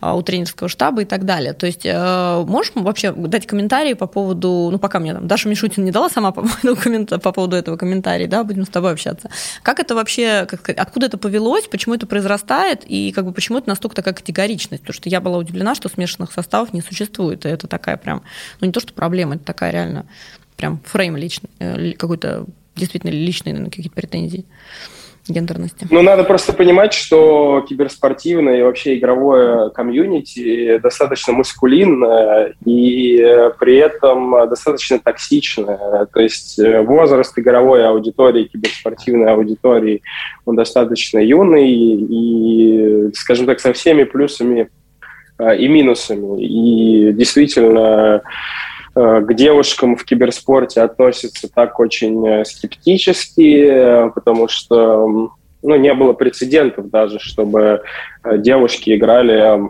а, 0.00 0.16
у 0.16 0.22
тренерского 0.22 0.70
штаба 0.70 1.02
и 1.02 1.04
так 1.04 1.26
далее. 1.26 1.52
То 1.52 1.66
есть 1.66 1.84
э, 1.84 2.44
можешь 2.46 2.72
вообще 2.74 3.12
дать 3.12 3.46
комментарии 3.46 3.92
по 3.92 4.06
поводу, 4.06 4.70
ну, 4.72 4.78
пока 4.78 4.98
мне 4.98 5.12
там 5.12 5.26
Даша 5.26 5.50
Мишутин 5.50 5.84
не 5.84 5.90
дала 5.90 6.08
сама 6.08 6.32
по 6.32 6.42
по 6.42 7.32
поводу 7.32 7.56
этого 7.56 7.76
комментария, 7.76 8.28
да, 8.28 8.44
будем 8.44 8.64
с 8.64 8.68
тобой 8.68 8.92
общаться. 8.92 9.28
Как 9.62 9.78
это 9.78 9.94
вообще, 9.94 10.46
как, 10.46 10.70
откуда 10.70 11.06
это 11.06 11.18
повелось, 11.18 11.66
почему 11.66 11.94
это 11.94 12.06
произрастает, 12.06 12.84
и 12.86 13.12
как 13.12 13.25
бы 13.26 13.32
почему 13.32 13.58
это 13.58 13.68
настолько 13.68 13.96
такая 13.96 14.14
категоричность, 14.14 14.82
потому 14.82 14.94
что 14.94 15.08
я 15.08 15.20
была 15.20 15.38
удивлена, 15.38 15.74
что 15.74 15.88
смешанных 15.88 16.32
составов 16.32 16.72
не 16.72 16.80
существует, 16.80 17.44
и 17.44 17.48
это 17.48 17.66
такая 17.66 17.96
прям, 17.96 18.22
ну 18.60 18.66
не 18.66 18.72
то 18.72 18.80
что 18.80 18.92
проблема, 18.92 19.34
это 19.34 19.44
такая 19.44 19.72
реально 19.72 20.06
прям 20.56 20.80
фрейм 20.84 21.16
личный, 21.16 21.50
э, 21.58 21.92
какой-то 21.92 22.46
действительно 22.74 23.10
личный 23.10 23.52
на 23.52 23.66
какие-то 23.66 23.90
претензии 23.90 24.44
гендерности? 25.28 25.86
Ну, 25.90 26.02
надо 26.02 26.24
просто 26.24 26.52
понимать, 26.52 26.92
что 26.92 27.64
киберспортивное 27.68 28.58
и 28.58 28.62
вообще 28.62 28.98
игровое 28.98 29.70
комьюнити 29.70 30.78
достаточно 30.78 31.32
мускулинное 31.32 32.54
и 32.64 33.24
при 33.58 33.76
этом 33.76 34.48
достаточно 34.48 34.98
токсичное. 34.98 36.06
То 36.12 36.20
есть 36.20 36.58
э, 36.58 36.82
возраст 36.82 37.38
игровой 37.38 37.86
аудитории, 37.86 38.44
киберспортивной 38.44 39.32
аудитории, 39.32 40.02
он 40.44 40.56
достаточно 40.56 41.18
юный 41.18 41.70
и, 41.70 43.10
скажем 43.14 43.46
так, 43.46 43.60
со 43.60 43.72
всеми 43.72 44.04
плюсами 44.04 44.68
э, 45.38 45.56
и 45.58 45.68
минусами. 45.68 46.42
И 46.42 47.12
действительно, 47.12 48.22
к 48.96 49.34
девушкам 49.34 49.94
в 49.94 50.04
киберспорте 50.04 50.80
относятся 50.80 51.52
так 51.52 51.78
очень 51.78 52.26
э, 52.26 52.44
скептически, 52.46 53.66
э, 53.66 54.10
потому 54.14 54.48
что 54.48 55.30
ну, 55.62 55.76
не 55.76 55.92
было 55.92 56.14
прецедентов 56.14 56.88
даже, 56.88 57.18
чтобы 57.18 57.82
девушки 58.24 58.96
играли 58.96 59.60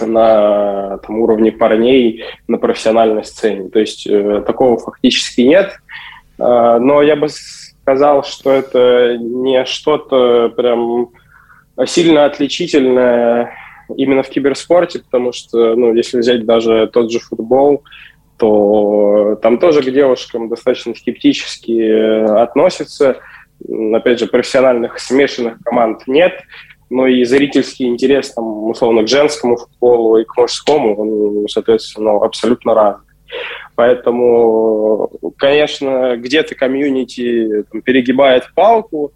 на 0.00 0.98
там, 0.98 1.18
уровне 1.18 1.52
парней 1.52 2.24
на 2.48 2.58
профессиональной 2.58 3.24
сцене. 3.24 3.68
То 3.68 3.78
есть 3.78 4.06
э, 4.06 4.42
такого 4.46 4.78
фактически 4.78 5.42
нет. 5.42 5.76
Э, 6.38 6.78
но 6.80 7.02
я 7.02 7.16
бы 7.16 7.28
сказал, 7.28 8.24
что 8.24 8.50
это 8.50 9.18
не 9.18 9.64
что-то 9.66 10.48
прям 10.56 11.10
сильно 11.86 12.24
отличительное 12.24 13.52
именно 13.96 14.22
в 14.22 14.30
киберспорте, 14.30 15.00
потому 15.00 15.32
что, 15.32 15.74
ну, 15.74 15.94
если 15.94 16.18
взять 16.18 16.46
даже 16.46 16.88
тот 16.92 17.12
же 17.12 17.18
футбол, 17.20 17.82
то 18.36 19.38
там 19.42 19.58
тоже 19.58 19.82
к 19.82 19.92
девушкам 19.92 20.48
достаточно 20.48 20.94
скептически 20.94 21.80
э, 21.80 22.24
относятся. 22.42 23.18
Опять 23.92 24.18
же, 24.18 24.26
профессиональных 24.26 24.98
смешанных 24.98 25.58
команд 25.64 26.02
нет, 26.06 26.42
но 26.90 27.06
и 27.06 27.24
зрительский 27.24 27.86
интерес, 27.86 28.32
там, 28.32 28.70
условно, 28.70 29.02
к 29.04 29.08
женскому 29.08 29.56
футболу 29.56 30.18
и 30.18 30.24
к 30.24 30.36
мужскому, 30.36 30.96
он, 30.96 31.48
соответственно, 31.48 32.16
абсолютно 32.16 32.74
разный. 32.74 33.04
Поэтому, 33.74 35.10
конечно, 35.36 36.16
где-то 36.16 36.54
комьюнити 36.54 37.64
там, 37.70 37.82
перегибает 37.82 38.50
палку, 38.54 39.12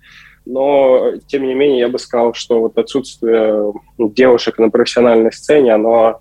но, 0.47 1.13
тем 1.27 1.47
не 1.47 1.55
менее, 1.55 1.81
я 1.81 1.89
бы 1.89 1.99
сказал, 1.99 2.33
что 2.33 2.61
вот 2.61 2.79
отсутствие 2.79 3.73
девушек 3.99 4.59
на 4.59 4.71
профессиональной 4.71 5.31
сцене, 5.31 5.75
оно 5.75 6.21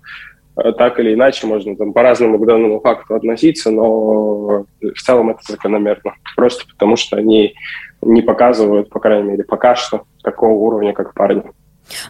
так 0.76 0.98
или 0.98 1.14
иначе 1.14 1.46
можно 1.46 1.76
там 1.76 1.92
по-разному 1.92 2.38
к 2.38 2.46
данному 2.46 2.80
факту 2.80 3.14
относиться, 3.14 3.70
но 3.70 4.64
в 4.80 5.02
целом 5.04 5.30
это 5.30 5.40
закономерно. 5.46 6.14
Просто 6.36 6.66
потому 6.66 6.96
что 6.96 7.16
они 7.16 7.54
не 8.02 8.22
показывают, 8.22 8.90
по 8.90 9.00
крайней 9.00 9.30
мере, 9.30 9.44
пока 9.44 9.76
что 9.76 10.04
такого 10.22 10.52
уровня, 10.52 10.92
как 10.92 11.14
парни. 11.14 11.42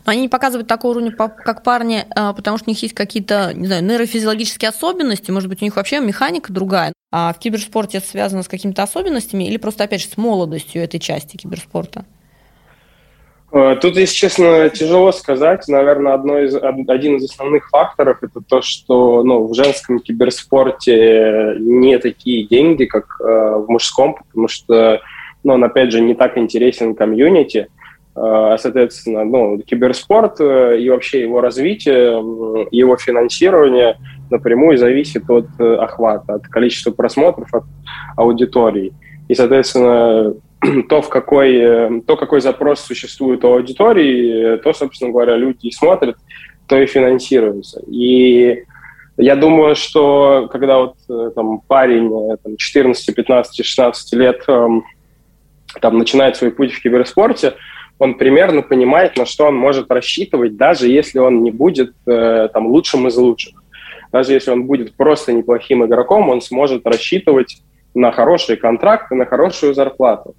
Но 0.05 0.13
они 0.13 0.23
не 0.23 0.29
показывают 0.29 0.67
такого 0.67 0.93
уровня, 0.93 1.13
как 1.13 1.63
парни, 1.63 2.05
а, 2.15 2.33
потому 2.33 2.59
что 2.59 2.69
у 2.69 2.73
них 2.73 2.83
есть 2.83 2.95
какие-то, 2.95 3.53
не 3.55 3.67
знаю, 3.67 3.85
нейрофизиологические 3.85 4.71
особенности, 4.71 5.31
может 5.31 5.49
быть, 5.49 5.63
у 5.63 5.65
них 5.65 5.77
вообще 5.77 6.01
механика 6.01 6.53
другая. 6.53 6.93
А 7.13 7.33
в 7.33 7.39
киберспорте 7.39 7.99
это 7.99 8.09
связано 8.09 8.43
с 8.43 8.49
какими-то 8.49 8.83
особенностями 8.83 9.45
или 9.45 9.57
просто, 9.57 9.85
опять 9.85 10.03
же, 10.03 10.09
с 10.09 10.17
молодостью 10.17 10.83
этой 10.83 10.99
части 10.99 11.37
киберспорта? 11.37 12.05
Э, 13.51 13.77
тут, 13.81 13.97
если 13.97 14.15
честно, 14.15 14.69
тяжело 14.69 15.13
сказать. 15.13 15.67
Наверное, 15.69 16.15
одно 16.15 16.39
из, 16.39 16.55
один 16.55 17.17
из 17.17 17.31
основных 17.31 17.69
факторов 17.71 18.19
это 18.23 18.41
то, 18.47 18.61
что 18.61 19.23
ну, 19.23 19.47
в 19.47 19.55
женском 19.55 20.01
киберспорте 20.01 21.57
не 21.59 21.99
такие 21.99 22.47
деньги, 22.47 22.85
как 22.85 23.05
э, 23.21 23.25
в 23.25 23.67
мужском, 23.69 24.17
потому 24.17 24.49
что 24.49 25.01
ну, 25.45 25.55
он, 25.55 25.65
опять 25.65 25.93
же, 25.93 26.01
не 26.01 26.15
так 26.15 26.37
интересен 26.37 26.95
комьюнити. 26.95 27.69
Э, 28.15 28.57
соответственно, 28.59 29.25
ну, 29.25 29.59
киберспорт 29.59 30.41
э, 30.41 30.79
и 30.81 30.91
вообще 30.91 31.23
его 31.23 31.41
развитие, 31.41 32.19
его 32.71 32.97
финансирование 32.97 33.97
напрямую 34.31 34.77
зависит 34.77 35.29
от 35.31 35.47
э, 35.59 35.75
охвата, 35.77 36.35
от 36.35 36.49
количества 36.49 36.91
просмотров, 36.91 37.49
от 37.55 37.65
аудитории. 38.17 38.93
И, 39.29 39.35
соответственно, 39.35 40.35
то, 40.89 41.03
в 41.03 41.09
какой, 41.09 41.57
э, 41.57 42.01
то, 42.07 42.17
какой 42.17 42.41
запрос 42.41 42.81
существует 42.81 43.45
у 43.45 43.53
аудитории, 43.53 44.57
то, 44.59 44.73
собственно 44.73 45.13
говоря, 45.13 45.37
люди 45.37 45.71
смотрят, 45.71 46.17
то 46.67 46.77
и 46.79 46.87
финансируется. 46.87 47.83
И 47.87 48.65
я 49.17 49.37
думаю, 49.37 49.75
что 49.75 50.49
когда 50.51 50.79
вот 50.79 50.97
э, 51.09 51.31
там 51.35 51.61
парень 51.61 52.11
там, 52.43 52.57
14, 52.57 53.15
15, 53.15 53.65
16 53.65 54.13
лет 54.15 54.43
эм, 54.49 54.85
там, 55.81 55.99
начинает 55.99 56.37
свой 56.37 56.51
путь 56.51 56.73
в 56.73 56.83
киберспорте, 56.83 57.55
он 57.99 58.15
примерно 58.15 58.63
понимает, 58.63 59.17
на 59.17 59.27
что 59.27 59.47
он 59.47 59.57
может 59.57 59.91
рассчитывать, 59.91 60.57
даже 60.57 60.89
если 60.89 61.19
он 61.19 61.43
не 61.43 61.51
будет 61.51 61.95
э, 62.07 62.49
там, 62.53 62.69
лучшим 62.69 63.09
из 63.09 63.17
лучших. 63.17 63.55
Даже 64.13 64.33
если 64.33 64.51
он 64.51 64.67
будет 64.67 64.95
просто 64.95 65.33
неплохим 65.33 65.85
игроком, 65.85 66.29
он 66.29 66.41
сможет 66.41 66.87
рассчитывать 66.87 67.61
на 67.99 68.13
хорошие 68.13 68.57
контракты, 68.57 69.15
на 69.15 69.27
хорошую 69.27 69.75
зарплату. 69.75 70.35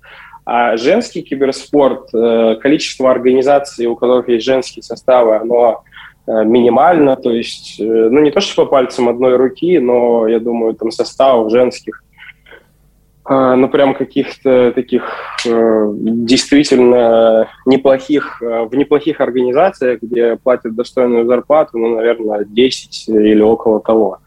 А 0.45 0.77
женский 0.77 1.21
киберспорт, 1.21 2.09
э, 2.13 2.55
количество 2.61 3.11
организаций, 3.11 3.85
у 3.85 3.95
которых 3.95 4.29
есть 4.29 4.45
женские 4.45 4.81
составы, 4.81 5.35
оно 5.35 5.83
э, 6.25 6.43
минимально, 6.43 7.17
то 7.17 7.31
есть, 7.31 7.79
э, 7.79 7.83
ну, 7.83 8.21
не 8.21 8.31
то, 8.31 8.39
что 8.39 8.65
по 8.65 8.71
пальцам 8.71 9.09
одной 9.09 9.35
руки, 9.35 9.77
но, 9.77 10.27
я 10.27 10.39
думаю, 10.39 10.73
там 10.73 10.91
составов 10.91 11.51
женских 11.51 12.03
ну, 13.31 13.69
прям 13.69 13.93
каких-то 13.93 14.71
таких 14.73 15.03
действительно 15.45 17.47
неплохих, 17.67 18.41
в 18.41 18.73
неплохих 18.73 19.21
организациях, 19.21 20.01
где 20.01 20.35
платят 20.35 20.73
достойную 20.73 21.27
зарплату, 21.27 21.77
ну, 21.77 21.97
наверное, 21.97 22.43
10 22.43 23.09
или 23.09 23.41
около 23.41 23.81
того. 23.81 24.17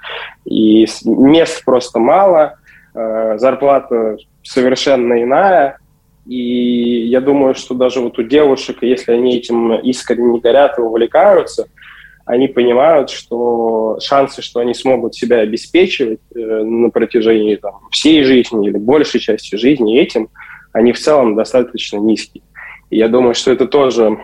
И 0.45 0.87
мест 1.05 1.65
просто 1.65 1.99
мало, 1.99 2.61
зарплата 2.95 4.17
совершенно 4.43 5.23
иная, 5.23 5.79
и 6.27 7.07
я 7.07 7.21
думаю, 7.21 7.55
что 7.55 7.75
даже 7.75 8.01
вот 8.01 8.19
у 8.19 8.23
девушек, 8.23 8.79
если 8.83 9.13
они 9.13 9.37
этим 9.37 9.75
искренне 9.75 10.41
горят 10.41 10.79
и 10.79 10.83
увлекаются– 10.83 11.67
они 12.25 12.49
понимают, 12.49 13.11
что 13.11 13.99
шансы, 14.01 14.43
что 14.43 14.61
они 14.61 14.75
смогут 14.75 15.15
себя 15.15 15.39
обеспечивать 15.39 16.21
э, 16.35 16.39
на 16.39 16.91
протяжении 16.91 17.57
там, 17.57 17.81
всей 17.91 18.23
жизни 18.23 18.69
или 18.69 18.79
большей 18.79 19.21
части 19.21 19.57
жизни 19.57 19.99
этим, 19.99 20.29
они 20.73 20.93
в 20.93 20.99
целом 20.99 21.35
достаточно 21.35 21.99
низкие. 21.99 22.45
И 22.91 22.97
я 22.97 23.09
думаю, 23.09 23.35
что 23.35 23.51
это 23.51 23.67
тоже 23.67 24.19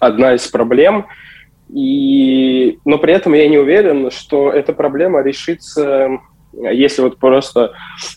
одна 0.00 0.34
из 0.34 0.46
проблем. 0.48 1.06
И... 1.72 2.78
Но 2.84 2.98
при 2.98 3.14
этом 3.14 3.32
я 3.32 3.48
не 3.48 3.58
уверен, 3.58 4.10
что 4.10 4.50
эта 4.50 4.74
проблема 4.74 5.22
решится 5.22 6.20
если 6.52 7.02
вот 7.02 7.18
просто, 7.18 7.72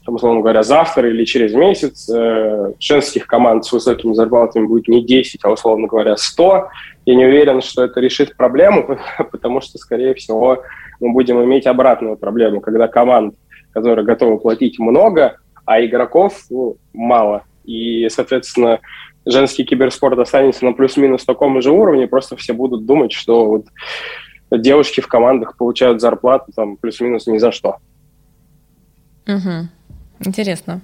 там, 0.06 0.16
условно 0.16 0.42
говоря, 0.42 0.64
завтра 0.64 1.10
или 1.10 1.24
через 1.24 1.54
месяц 1.54 2.10
э, 2.10 2.74
женских 2.80 3.28
команд 3.28 3.66
с 3.66 3.72
высокими 3.72 4.14
зарплатами 4.14 4.66
будет 4.66 4.88
не 4.88 5.04
10, 5.04 5.40
а, 5.44 5.52
условно 5.52 5.88
говоря, 5.88 6.18
100, 6.18 6.68
я 7.06 7.16
не 7.16 7.26
уверен, 7.26 7.62
что 7.62 7.84
это 7.84 8.00
решит 8.00 8.36
проблему, 8.36 8.98
потому 9.32 9.62
что, 9.62 9.78
скорее 9.78 10.14
всего, 10.14 10.64
мы 11.00 11.14
будем 11.14 11.44
иметь 11.44 11.66
обратную 11.66 12.18
проблему, 12.18 12.62
когда 12.62 12.88
команд, 12.88 13.36
которые 13.72 14.06
готовы 14.06 14.38
платить 14.38 14.80
много, 14.80 15.38
а 15.66 15.84
игроков 15.84 16.44
ну, 16.50 16.78
мало. 16.94 17.44
И, 17.64 18.08
соответственно, 18.10 18.80
женский 19.26 19.64
киберспорт 19.64 20.20
останется 20.20 20.66
на 20.66 20.74
плюс-минус 20.74 21.26
таком 21.26 21.62
же 21.62 21.72
уровне, 21.72 22.08
просто 22.08 22.36
все 22.36 22.54
будут 22.54 22.86
думать, 22.86 23.12
что 23.12 23.46
вот 23.46 23.66
девушки 24.52 25.02
в 25.02 25.08
командах 25.08 25.58
получают 25.58 26.02
зарплату 26.02 26.52
там 26.56 26.78
плюс-минус 26.78 27.28
ни 27.28 27.38
за 27.38 27.52
что. 27.52 27.78
Угу. 29.28 29.70
Интересно. 30.26 30.82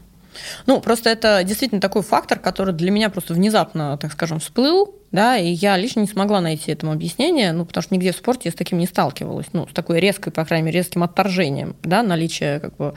Ну, 0.65 0.79
просто 0.79 1.09
это 1.09 1.43
действительно 1.43 1.81
такой 1.81 2.03
фактор, 2.03 2.39
который 2.39 2.73
для 2.73 2.89
меня 2.91 3.09
просто 3.09 3.33
внезапно, 3.33 3.97
так 3.97 4.13
скажем, 4.13 4.39
всплыл, 4.39 4.95
да, 5.11 5.37
и 5.37 5.49
я 5.49 5.75
лично 5.77 5.99
не 5.99 6.07
смогла 6.07 6.39
найти 6.39 6.71
этому 6.71 6.93
объяснение, 6.93 7.51
ну, 7.51 7.65
потому 7.65 7.83
что 7.83 7.93
нигде 7.93 8.13
в 8.13 8.15
спорте 8.15 8.43
я 8.45 8.51
с 8.51 8.55
таким 8.55 8.77
не 8.77 8.87
сталкивалась, 8.87 9.47
ну, 9.51 9.67
с 9.67 9.73
такой 9.73 9.99
резкой, 9.99 10.31
по 10.31 10.45
крайней 10.45 10.67
мере, 10.67 10.79
резким 10.79 11.03
отторжением, 11.03 11.75
да, 11.83 12.01
наличия, 12.01 12.59
как 12.59 12.75
бы, 12.77 12.95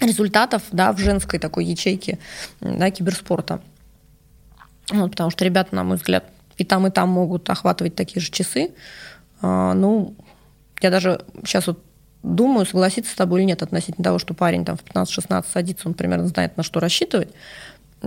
результатов, 0.00 0.62
да, 0.72 0.92
в 0.92 0.98
женской 0.98 1.38
такой 1.38 1.64
ячейке, 1.64 2.18
да, 2.60 2.90
киберспорта. 2.90 3.60
Вот, 4.90 5.12
потому 5.12 5.30
что 5.30 5.44
ребята, 5.44 5.74
на 5.74 5.84
мой 5.84 5.96
взгляд, 5.96 6.24
и 6.56 6.64
там, 6.64 6.86
и 6.86 6.90
там 6.90 7.08
могут 7.10 7.48
охватывать 7.50 7.94
такие 7.94 8.20
же 8.20 8.30
часы. 8.30 8.70
Э, 9.42 9.72
ну, 9.74 10.14
я 10.80 10.90
даже 10.90 11.24
сейчас 11.44 11.66
вот 11.66 11.82
думаю, 12.34 12.66
согласиться 12.66 13.12
с 13.12 13.14
тобой 13.14 13.40
или 13.40 13.46
нет 13.46 13.62
относительно 13.62 14.04
того, 14.04 14.18
что 14.18 14.34
парень 14.34 14.64
там 14.64 14.76
в 14.76 14.84
15-16 14.84 15.44
садится, 15.52 15.88
он 15.88 15.94
примерно 15.94 16.28
знает, 16.28 16.56
на 16.56 16.62
что 16.62 16.80
рассчитывать. 16.80 17.28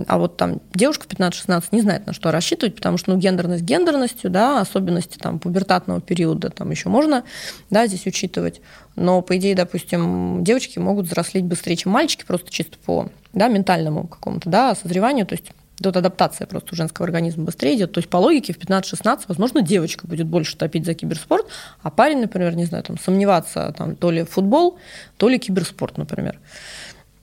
А 0.06 0.16
вот 0.16 0.38
там 0.38 0.60
девушка 0.74 1.06
в 1.06 1.12
15-16 1.12 1.64
не 1.72 1.82
знает, 1.82 2.06
на 2.06 2.14
что 2.14 2.30
рассчитывать, 2.30 2.76
потому 2.76 2.96
что 2.96 3.12
ну, 3.12 3.18
гендерность 3.18 3.62
гендерностью, 3.62 4.30
да, 4.30 4.60
особенности 4.60 5.18
там, 5.18 5.38
пубертатного 5.38 6.00
периода 6.00 6.48
там 6.48 6.70
еще 6.70 6.88
можно 6.88 7.24
да, 7.68 7.86
здесь 7.86 8.06
учитывать. 8.06 8.62
Но, 8.96 9.20
по 9.20 9.36
идее, 9.36 9.54
допустим, 9.54 10.42
девочки 10.44 10.78
могут 10.78 11.06
взрослеть 11.06 11.44
быстрее, 11.44 11.76
чем 11.76 11.92
мальчики, 11.92 12.24
просто 12.24 12.50
чисто 12.50 12.78
по 12.84 13.10
да, 13.34 13.48
ментальному 13.48 14.06
какому-то 14.06 14.48
да, 14.48 14.74
созреванию. 14.74 15.26
То 15.26 15.34
есть 15.34 15.52
Тут 15.82 15.96
адаптация 15.96 16.46
просто 16.46 16.68
у 16.72 16.76
женского 16.76 17.06
организма 17.06 17.44
быстрее 17.44 17.76
идет. 17.76 17.92
То 17.92 17.98
есть 17.98 18.08
по 18.08 18.18
логике 18.18 18.52
в 18.52 18.58
15-16, 18.58 19.20
возможно, 19.28 19.62
девочка 19.62 20.06
будет 20.06 20.26
больше 20.26 20.56
топить 20.56 20.86
за 20.86 20.94
киберспорт, 20.94 21.46
а 21.82 21.90
парень, 21.90 22.20
например, 22.20 22.54
не 22.54 22.64
знаю, 22.64 22.84
там 22.84 22.98
сомневаться 22.98 23.74
там, 23.76 23.96
то 23.96 24.10
ли 24.10 24.24
футбол, 24.24 24.78
то 25.16 25.28
ли 25.28 25.38
киберспорт, 25.38 25.98
например. 25.98 26.38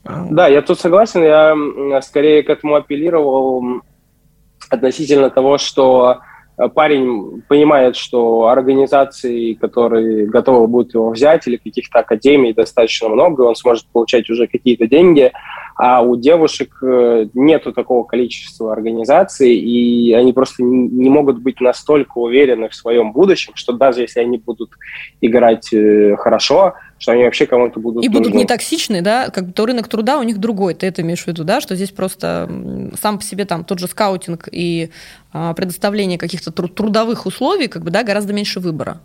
Да, 0.04 0.48
я 0.48 0.62
тут 0.62 0.80
согласен. 0.80 1.24
Я 1.24 2.02
скорее 2.02 2.44
к 2.44 2.50
этому 2.50 2.76
апеллировал 2.76 3.82
относительно 4.70 5.30
того, 5.30 5.58
что 5.58 6.20
парень 6.76 7.42
понимает, 7.48 7.96
что 7.96 8.48
организаций, 8.48 9.58
которые 9.60 10.26
готовы 10.26 10.68
будут 10.68 10.94
его 10.94 11.10
взять, 11.10 11.48
или 11.48 11.58
каких-то 11.58 12.00
академий 12.00 12.54
достаточно 12.54 13.08
много, 13.08 13.44
он 13.44 13.56
сможет 13.56 13.86
получать 13.88 14.30
уже 14.30 14.48
какие-то 14.48 14.88
деньги, 14.88 15.32
а 15.82 16.02
у 16.02 16.18
девушек 16.18 16.78
э, 16.84 17.28
нету 17.34 17.72
такого 17.72 18.04
количества 18.04 18.74
организаций, 18.74 19.56
и 19.56 20.12
они 20.12 20.34
просто 20.34 20.62
не 20.62 21.10
могут 21.10 21.40
быть 21.40 21.62
настолько 21.62 22.18
уверены 22.18 22.68
в 22.68 22.76
своем 22.76 23.14
будущем, 23.14 23.54
что 23.56 23.72
даже 23.72 24.02
если 24.02 24.20
они 24.20 24.40
будут 24.40 24.72
играть 25.22 25.72
э, 25.72 26.18
хорошо, 26.18 26.74
что 26.98 27.14
они 27.14 27.24
вообще 27.24 27.46
кому-то 27.46 27.80
будут... 27.80 28.04
И 28.04 28.10
нужны. 28.10 28.24
будут 28.24 28.36
не 28.36 28.44
токсичны, 28.44 29.02
да, 29.02 29.30
как 29.30 29.54
то 29.54 29.66
рынок 29.66 29.88
труда 29.88 30.20
у 30.20 30.24
них 30.24 30.38
другой, 30.40 30.74
ты 30.74 30.86
это 30.86 31.02
имеешь 31.02 31.24
в 31.24 31.28
виду, 31.28 31.46
да, 31.46 31.62
что 31.62 31.76
здесь 31.76 31.92
просто 31.92 32.50
сам 33.02 33.18
по 33.18 33.24
себе 33.24 33.46
там 33.46 33.64
тот 33.64 33.80
же 33.80 33.88
скаутинг 33.88 34.50
и 34.52 34.90
а, 35.32 35.54
предоставление 35.54 36.18
каких-то 36.18 36.52
трудовых 36.52 37.26
условий, 37.26 37.70
как 37.70 37.86
бы, 37.86 37.90
да, 37.90 38.04
гораздо 38.04 38.34
меньше 38.34 38.60
выбора. 38.60 39.00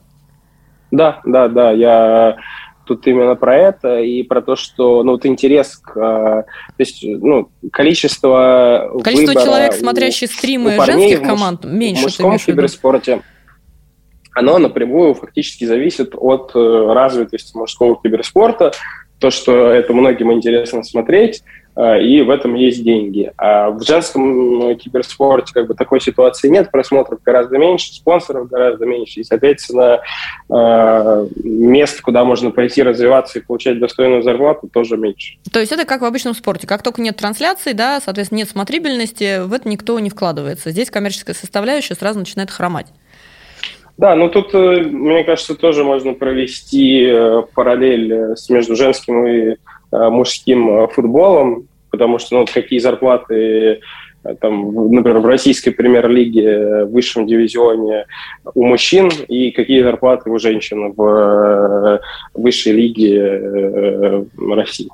Да, 0.90 1.20
да, 1.24 1.46
да, 1.48 1.70
я 1.70 2.36
тут 2.84 3.06
именно 3.06 3.34
про 3.34 3.56
это 3.56 4.00
и 4.00 4.22
про 4.22 4.42
то, 4.42 4.56
что 4.56 5.02
ну, 5.02 5.12
вот 5.12 5.26
интерес 5.26 5.76
к... 5.76 5.96
А, 5.96 6.42
то 6.42 6.78
есть, 6.78 7.04
ну, 7.04 7.50
количество 7.72 9.00
Количество 9.02 9.42
человек, 9.42 9.72
смотрящих 9.72 10.30
стримы 10.30 10.78
женских 10.84 11.22
команд, 11.22 11.64
меньше. 11.64 12.00
В 12.00 12.04
мужском 12.04 12.38
киберспорте 12.38 13.22
оно 14.32 14.58
напрямую 14.58 15.14
фактически 15.14 15.64
зависит 15.64 16.14
от 16.16 16.50
э, 16.54 16.92
развитости 16.92 17.56
мужского 17.56 18.00
киберспорта. 18.02 18.72
То, 19.20 19.30
что 19.30 19.68
это 19.70 19.92
многим 19.92 20.32
интересно 20.32 20.82
смотреть, 20.82 21.44
Э, 21.44 21.63
и 21.76 22.22
в 22.22 22.30
этом 22.30 22.54
есть 22.54 22.84
деньги. 22.84 23.32
А 23.36 23.70
в 23.70 23.82
женском 23.82 24.70
э, 24.70 24.74
киберспорте 24.76 25.52
как 25.52 25.66
бы 25.66 25.74
такой 25.74 26.00
ситуации 26.00 26.48
нет, 26.48 26.70
просмотров 26.70 27.20
гораздо 27.22 27.58
меньше, 27.58 27.92
спонсоров 27.92 28.48
гораздо 28.48 28.86
меньше, 28.86 29.20
и, 29.20 29.24
соответственно, 29.24 30.00
э, 30.48 31.26
мест, 31.42 32.00
куда 32.00 32.24
можно 32.24 32.52
пойти 32.52 32.82
развиваться 32.82 33.40
и 33.40 33.42
получать 33.42 33.80
достойную 33.80 34.22
зарплату, 34.22 34.68
тоже 34.72 34.96
меньше. 34.96 35.36
То 35.52 35.58
есть 35.58 35.72
это 35.72 35.84
как 35.84 36.02
в 36.02 36.04
обычном 36.04 36.34
спорте, 36.34 36.66
как 36.66 36.82
только 36.82 37.02
нет 37.02 37.16
трансляции, 37.16 37.72
да, 37.72 38.00
соответственно, 38.00 38.38
нет 38.38 38.48
смотрибельности, 38.48 39.44
в 39.44 39.52
это 39.52 39.68
никто 39.68 39.98
не 39.98 40.10
вкладывается. 40.10 40.70
Здесь 40.70 40.90
коммерческая 40.90 41.34
составляющая 41.34 41.94
сразу 41.94 42.20
начинает 42.20 42.50
хромать. 42.50 42.86
Да, 43.96 44.16
ну 44.16 44.28
тут, 44.28 44.52
мне 44.54 45.22
кажется, 45.22 45.54
тоже 45.54 45.84
можно 45.84 46.14
провести 46.14 47.12
параллель 47.54 48.36
с 48.36 48.48
между 48.48 48.74
женским 48.74 49.24
и 49.24 49.54
Э, 49.54 49.73
мужским 50.10 50.68
э, 50.70 50.88
футболом, 50.88 51.68
потому 51.90 52.18
что 52.18 52.38
ну, 52.38 52.46
какие 52.52 52.78
зарплаты 52.78 53.80
э, 54.24 54.34
там, 54.40 54.92
например, 54.92 55.20
в 55.20 55.26
российской 55.26 55.70
премьер-лиге 55.70 56.84
в 56.84 56.92
высшем 56.92 57.26
дивизионе 57.26 58.06
у 58.54 58.64
мужчин 58.64 59.10
и 59.28 59.50
какие 59.50 59.82
зарплаты 59.82 60.30
у 60.30 60.38
женщин 60.38 60.92
в 60.92 62.00
высшей 62.32 62.72
лиге 62.72 64.24
России. 64.38 64.88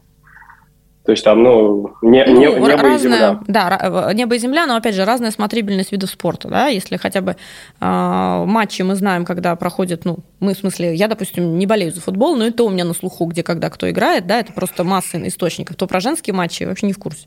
То 1.10 1.12
есть 1.12 1.24
там, 1.24 1.42
ну, 1.42 1.96
не, 2.02 2.24
ну, 2.24 2.38
небо 2.38 2.68
разное, 2.68 2.94
и 2.94 2.98
земля. 3.00 3.40
Да, 3.48 4.12
небо 4.14 4.36
и 4.36 4.38
земля, 4.38 4.66
но, 4.66 4.76
опять 4.76 4.94
же, 4.94 5.04
разная 5.04 5.32
смотрибельность 5.32 5.90
видов 5.90 6.08
спорта, 6.08 6.46
да, 6.46 6.68
если 6.68 6.98
хотя 6.98 7.20
бы 7.20 7.34
э, 7.80 8.44
матчи 8.46 8.82
мы 8.82 8.94
знаем, 8.94 9.24
когда 9.24 9.56
проходят, 9.56 10.04
ну, 10.04 10.18
мы, 10.38 10.54
в 10.54 10.58
смысле, 10.58 10.94
я, 10.94 11.08
допустим, 11.08 11.58
не 11.58 11.66
болею 11.66 11.92
за 11.92 12.00
футбол, 12.00 12.36
но 12.36 12.46
это 12.46 12.62
у 12.62 12.68
меня 12.68 12.84
на 12.84 12.94
слуху, 12.94 13.24
где, 13.24 13.42
когда, 13.42 13.70
кто 13.70 13.90
играет, 13.90 14.28
да, 14.28 14.38
это 14.38 14.52
просто 14.52 14.84
масса 14.84 15.18
источников, 15.26 15.74
то 15.74 15.88
про 15.88 15.98
женские 15.98 16.32
матчи 16.32 16.62
вообще 16.62 16.86
не 16.86 16.92
в 16.92 16.98
курсе. 16.98 17.26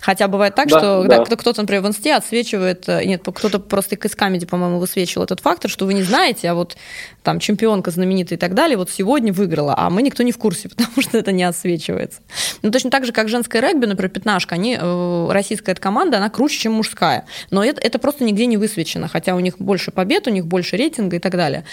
Хотя 0.00 0.26
бывает 0.26 0.56
так, 0.56 0.66
да, 0.66 0.78
что 0.78 1.04
да. 1.04 1.24
Да, 1.24 1.36
кто-то, 1.36 1.60
например, 1.60 1.84
в 1.84 1.86
инсте 1.86 2.14
отсвечивает, 2.14 2.88
э, 2.88 3.04
нет, 3.04 3.22
кто-то 3.22 3.60
просто 3.60 3.94
из 3.94 4.16
камеди, 4.16 4.44
по-моему, 4.44 4.80
высвечивал 4.80 5.22
этот 5.22 5.38
фактор, 5.38 5.70
что 5.70 5.86
вы 5.86 5.94
не 5.94 6.02
знаете, 6.02 6.50
а 6.50 6.54
вот 6.54 6.76
там 7.22 7.38
чемпионка 7.38 7.90
знаменитая 7.90 8.36
и 8.36 8.40
так 8.40 8.54
далее, 8.54 8.76
вот 8.76 8.90
сегодня 8.90 9.32
выиграла, 9.32 9.74
а 9.76 9.90
мы 9.90 10.02
никто 10.02 10.22
не 10.22 10.32
в 10.32 10.38
курсе, 10.38 10.68
потому 10.76 11.02
что 11.02 11.18
это 11.18 11.32
не 11.32 11.44
отсвечивается. 11.44 12.20
Ну, 12.62 12.70
точно 12.70 12.90
так 12.90 13.04
же, 13.04 13.12
как 13.12 13.28
женское 13.28 13.60
регби, 13.60 13.86
например, 13.86 14.10
пятнашка, 14.10 14.54
они, 14.54 14.78
э, 14.80 15.28
российская 15.30 15.72
эта 15.72 15.80
команда, 15.80 16.18
она 16.18 16.30
круче, 16.30 16.58
чем 16.58 16.72
мужская. 16.74 17.26
Но 17.50 17.64
это, 17.64 17.80
это 17.80 17.98
просто 17.98 18.24
нигде 18.24 18.46
не 18.46 18.56
высвечено, 18.56 19.08
хотя 19.08 19.34
у 19.34 19.40
них 19.40 19.58
больше 19.58 19.90
побед, 19.90 20.26
у 20.26 20.30
них 20.30 20.46
больше 20.46 20.76
рейтинга 20.76 21.16
и 21.16 21.18
так 21.18 21.32
далее. 21.32 21.64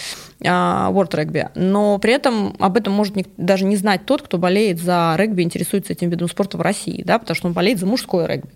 А, 0.45 0.91
World 0.91 1.11
Rugby. 1.11 1.49
Но 1.55 1.97
при 1.99 2.13
этом 2.13 2.55
об 2.59 2.77
этом 2.77 2.93
может 2.93 3.15
даже 3.37 3.65
не 3.65 3.75
знать 3.75 4.05
тот, 4.05 4.21
кто 4.21 4.37
болеет 4.37 4.79
за 4.79 5.15
регби, 5.17 5.41
интересуется 5.41 5.93
этим 5.93 6.09
видом 6.09 6.27
спорта 6.27 6.57
в 6.57 6.61
России, 6.61 7.03
да, 7.03 7.19
потому 7.19 7.35
что 7.35 7.47
он 7.47 7.53
болеет 7.53 7.79
за 7.79 7.85
мужское 7.85 8.27
регби. 8.27 8.49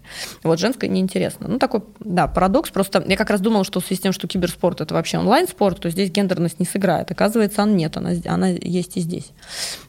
Вот 0.44 0.60
женское 0.60 0.88
неинтересно. 0.88 1.48
Ну, 1.48 1.60
такой, 1.60 1.82
да, 2.00 2.28
парадокс. 2.28 2.70
Просто 2.70 3.04
я 3.08 3.16
как 3.16 3.30
раз 3.30 3.42
думала, 3.42 3.64
что 3.64 3.80
в 3.80 3.86
связи 3.86 4.00
с 4.00 4.04
тем, 4.04 4.14
что 4.14 4.28
киберспорт– 4.28 4.82
это 4.82 4.94
вообще 4.94 5.18
онлайн-спорт, 5.18 5.80
то 5.80 5.90
здесь 5.90 6.12
гендерность 6.12 6.60
не 6.60 6.66
сыграет. 6.66 6.81
Оказывается, 7.12 7.64
она 7.64 7.74
нет, 7.74 7.98
она, 7.98 8.12
она 8.26 8.50
есть 8.50 8.98
и 8.98 9.02
здесь. 9.02 9.32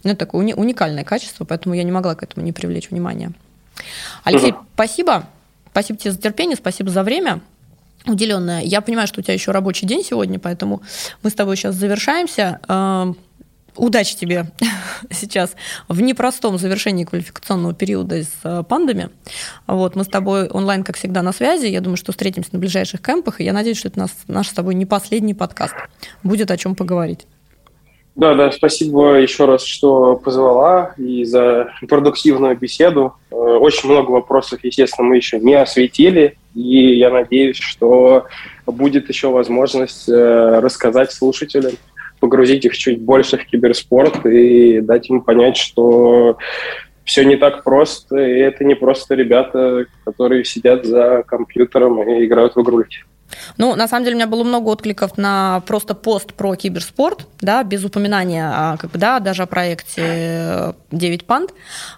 Ну, 0.04 0.10
это 0.10 0.20
такое 0.20 0.42
уни, 0.42 0.54
уникальное 0.54 1.04
качество, 1.04 1.44
поэтому 1.44 1.74
я 1.74 1.82
не 1.82 1.92
могла 1.92 2.14
к 2.14 2.22
этому 2.22 2.44
не 2.44 2.52
привлечь 2.52 2.90
внимания. 2.90 3.32
Алексей, 4.24 4.52
угу. 4.52 4.60
спасибо. 4.74 5.26
Спасибо 5.70 5.98
тебе 5.98 6.12
за 6.12 6.18
терпение, 6.18 6.56
спасибо 6.56 6.90
за 6.90 7.02
время 7.02 7.40
уделенное. 8.06 8.62
Я 8.62 8.80
понимаю, 8.80 9.06
что 9.06 9.20
у 9.20 9.22
тебя 9.22 9.34
еще 9.34 9.52
рабочий 9.52 9.86
день 9.86 10.04
сегодня, 10.04 10.38
поэтому 10.38 10.82
мы 11.22 11.30
с 11.30 11.34
тобой 11.34 11.56
сейчас 11.56 11.74
завершаемся. 11.74 12.60
Удачи 13.76 14.16
тебе 14.16 14.46
сейчас 15.10 15.56
в 15.88 16.00
непростом 16.00 16.58
завершении 16.58 17.04
квалификационного 17.04 17.74
периода 17.74 18.16
с 18.16 18.30
э, 18.44 18.62
пандами. 18.68 19.08
Вот, 19.66 19.96
мы 19.96 20.04
с 20.04 20.08
тобой 20.08 20.48
онлайн, 20.48 20.84
как 20.84 20.96
всегда, 20.96 21.22
на 21.22 21.32
связи. 21.32 21.66
Я 21.66 21.80
думаю, 21.80 21.96
что 21.96 22.12
встретимся 22.12 22.50
на 22.52 22.58
ближайших 22.58 23.00
кемпах, 23.00 23.40
и 23.40 23.44
я 23.44 23.52
надеюсь, 23.52 23.78
что 23.78 23.88
это 23.88 23.98
наш, 23.98 24.10
наш 24.28 24.48
с 24.48 24.52
тобой 24.52 24.74
не 24.74 24.84
последний 24.84 25.34
подкаст. 25.34 25.74
Будет 26.22 26.50
о 26.50 26.56
чем 26.56 26.74
поговорить. 26.74 27.26
Да, 28.14 28.34
да, 28.34 28.52
спасибо 28.52 29.14
еще 29.14 29.46
раз, 29.46 29.64
что 29.64 30.16
позвала 30.16 30.94
и 30.98 31.24
за 31.24 31.72
продуктивную 31.88 32.58
беседу. 32.58 33.14
Э, 33.30 33.34
очень 33.34 33.88
много 33.88 34.10
вопросов, 34.10 34.60
естественно, 34.62 35.08
мы 35.08 35.16
еще 35.16 35.40
не 35.40 35.54
осветили, 35.54 36.36
и 36.54 36.94
я 36.98 37.08
надеюсь, 37.08 37.56
что 37.56 38.26
будет 38.66 39.08
еще 39.08 39.28
возможность 39.28 40.10
э, 40.10 40.60
рассказать 40.60 41.10
слушателям, 41.10 41.72
погрузить 42.22 42.64
их 42.64 42.78
чуть 42.78 43.02
больше 43.02 43.36
в 43.36 43.44
киберспорт 43.46 44.24
и 44.24 44.80
дать 44.80 45.10
им 45.10 45.22
понять, 45.22 45.56
что 45.56 46.38
все 47.02 47.24
не 47.24 47.34
так 47.34 47.64
просто, 47.64 48.16
и 48.16 48.38
это 48.38 48.62
не 48.64 48.76
просто 48.76 49.16
ребята, 49.16 49.86
которые 50.04 50.44
сидят 50.44 50.84
за 50.86 51.24
компьютером 51.26 52.00
и 52.00 52.24
играют 52.24 52.54
в 52.54 52.62
игрульки. 52.62 52.98
Ну, 53.58 53.74
на 53.74 53.88
самом 53.88 54.04
деле, 54.04 54.14
у 54.14 54.18
меня 54.18 54.26
было 54.28 54.44
много 54.44 54.68
откликов 54.68 55.18
на 55.18 55.62
просто 55.66 55.94
пост 55.94 56.34
про 56.34 56.54
киберспорт, 56.54 57.26
да, 57.40 57.64
без 57.64 57.84
упоминания, 57.84 58.48
а, 58.54 58.76
как 58.76 58.92
бы, 58.92 58.98
да, 58.98 59.18
даже 59.18 59.42
о 59.42 59.46
проекте 59.46 60.74
9 60.92 61.24
панд, 61.24 61.52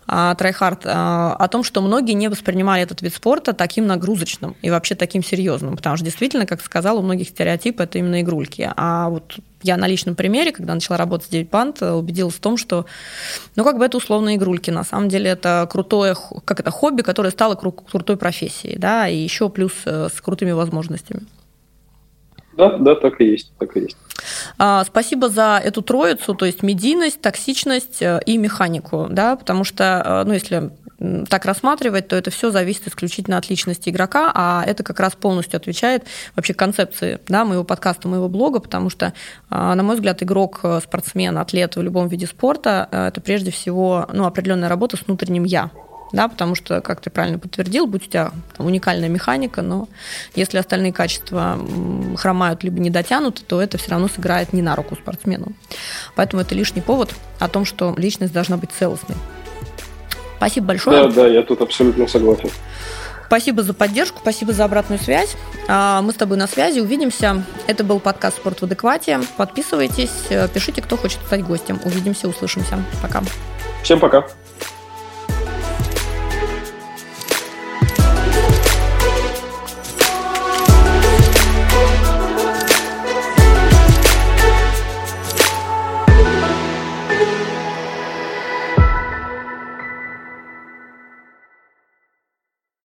Трайхард, 0.07 0.83
а, 0.87 1.37
о 1.39 1.49
том, 1.49 1.65
что 1.65 1.83
многие 1.83 2.13
не 2.13 2.29
воспринимали 2.29 2.83
этот 2.83 3.03
вид 3.03 3.15
спорта 3.15 3.53
таким 3.53 3.87
нагрузочным 3.87 4.57
и 4.63 4.71
вообще 4.71 4.95
таким 4.95 5.23
серьезным, 5.23 5.77
потому 5.77 5.97
что 5.97 6.05
действительно, 6.05 6.47
как 6.47 6.63
сказал, 6.63 6.99
у 6.99 7.03
многих 7.03 7.29
стереотип 7.29 7.81
это 7.81 7.99
именно 7.99 8.21
игрульки. 8.23 8.71
А 8.77 9.09
вот 9.09 9.35
я 9.65 9.77
на 9.77 9.87
личном 9.89 10.15
примере, 10.15 10.53
когда 10.53 10.75
начала 10.75 10.97
работать 10.97 11.27
с 11.27 11.31
9 11.31 11.51
панд, 11.51 11.83
убедилась 11.83 12.35
в 12.35 12.41
том, 12.41 12.57
что, 12.57 12.87
ну, 13.57 13.65
как 13.65 13.79
бы 13.79 13.85
это 13.85 13.97
условно 13.97 14.37
игрульки. 14.37 14.71
На 14.71 14.85
самом 14.85 15.09
деле 15.09 15.31
это 15.31 15.67
крутое, 15.71 16.15
как 16.45 16.61
это, 16.61 16.71
хобби, 16.71 17.03
которое 17.03 17.31
стало 17.31 17.55
крутой 17.55 18.17
профессией, 18.17 18.79
да, 18.79 19.09
и 19.09 19.17
еще 19.17 19.49
плюс 19.49 19.73
э, 19.87 20.09
с 20.15 20.21
крутыми 20.21 20.53
возможностями. 20.53 21.23
Да, 22.57 22.77
да, 22.79 22.95
так 22.95 23.21
и 23.21 23.25
есть, 23.25 23.53
так 23.59 23.77
и 23.77 23.81
есть. 23.81 23.97
А, 24.59 24.85
спасибо 24.85 25.29
за 25.29 25.61
эту 25.63 25.83
троицу, 25.83 26.35
то 26.35 26.47
есть 26.47 26.63
медийность, 26.63 27.21
токсичность 27.21 28.01
э, 28.01 28.21
и 28.27 28.39
механику, 28.39 29.09
да, 29.11 29.37
потому 29.37 29.65
что, 29.65 30.03
э, 30.05 30.25
ну, 30.27 30.33
если 30.33 30.71
так 31.29 31.45
рассматривать, 31.45 32.09
то 32.09 32.17
это 32.17 32.31
все 32.31 32.51
зависит 32.51 32.87
исключительно 32.87 33.37
от 33.37 33.51
личности 33.51 33.91
игрока, 33.91 34.31
а 34.35 34.65
это 34.65 34.83
как 34.83 35.01
раз 35.01 35.15
полностью 35.15 35.57
отвечает 35.57 36.05
вообще 36.37 36.55
концепции 36.55 37.19
да, 37.29 37.45
моего 37.45 37.65
подкаста, 37.65 38.09
моего 38.09 38.29
блога, 38.29 38.61
потому 38.61 38.91
что, 38.91 39.13
а, 39.51 39.75
на 39.75 39.83
мой 39.83 39.97
взгляд, 39.97 40.23
игрок, 40.23 40.61
э, 40.63 40.81
спортсмен, 40.83 41.37
атлет 41.37 41.77
в 41.77 41.83
любом 41.83 42.09
виде 42.09 42.27
спорта– 42.27 42.89
это 42.93 43.21
прежде 43.21 43.51
всего 43.51 44.09
ну, 44.13 44.25
определенная 44.25 44.69
работа 44.69 44.97
с 44.97 45.07
внутренним 45.07 45.45
«я», 45.45 45.71
да, 46.15 46.29
потому 46.29 46.55
что, 46.55 46.81
как 46.81 47.01
ты 47.01 47.11
правильно 47.11 47.39
подтвердил, 47.39 47.87
будь 47.87 48.07
у 48.07 48.11
тебя 48.11 48.31
там, 48.57 48.67
уникальная 48.67 49.09
механика, 49.09 49.63
но 49.63 49.89
если 50.35 50.59
остальные 50.59 50.93
качества 50.93 51.59
хромают 52.17 52.63
либо 52.63 52.79
не 52.81 52.89
дотянуты, 52.89 53.43
то 53.43 53.61
это 53.61 53.79
все 53.79 53.91
равно 53.91 54.09
сыграет 54.09 54.53
не 54.53 54.63
на 54.63 54.77
руку 54.77 54.95
спортсмену. 54.95 55.53
Поэтому 56.15 56.43
это 56.43 56.55
лишний 56.55 56.83
повод 56.83 57.13
о 57.41 57.49
том, 57.49 57.65
что 57.65 57.95
личность 57.97 58.33
должна 58.33 58.57
быть 58.57 58.71
целостной. 58.71 59.17
Спасибо 60.37 60.69
большое. 60.69 61.09
Да, 61.09 61.11
да, 61.11 61.27
я 61.27 61.43
тут 61.43 61.61
абсолютно 61.61 62.07
согласен. 62.07 62.51
Спасибо 63.27 63.63
за 63.63 63.75
поддержку, 63.75 64.19
спасибо 64.21 64.53
за 64.53 64.65
обратную 64.65 65.01
связь. 65.01 65.35
А, 65.67 66.01
мы 66.03 66.13
с 66.13 66.15
тобой 66.15 66.37
на 66.37 66.47
связи, 66.47 66.79
увидимся. 66.79 67.43
Это 67.67 67.83
был 67.83 67.99
подкаст 67.99 68.37
«Спорт 68.37 68.61
в 68.61 68.65
адеквате». 68.65 69.19
Подписывайтесь, 69.37 70.13
пишите, 70.53 70.81
кто 70.81 70.97
хочет 70.97 71.19
стать 71.27 71.43
гостем. 71.43 71.81
Увидимся, 71.85 72.29
услышимся. 72.29 72.79
Пока. 73.03 73.23
Всем 73.83 73.99
пока. 73.99 74.25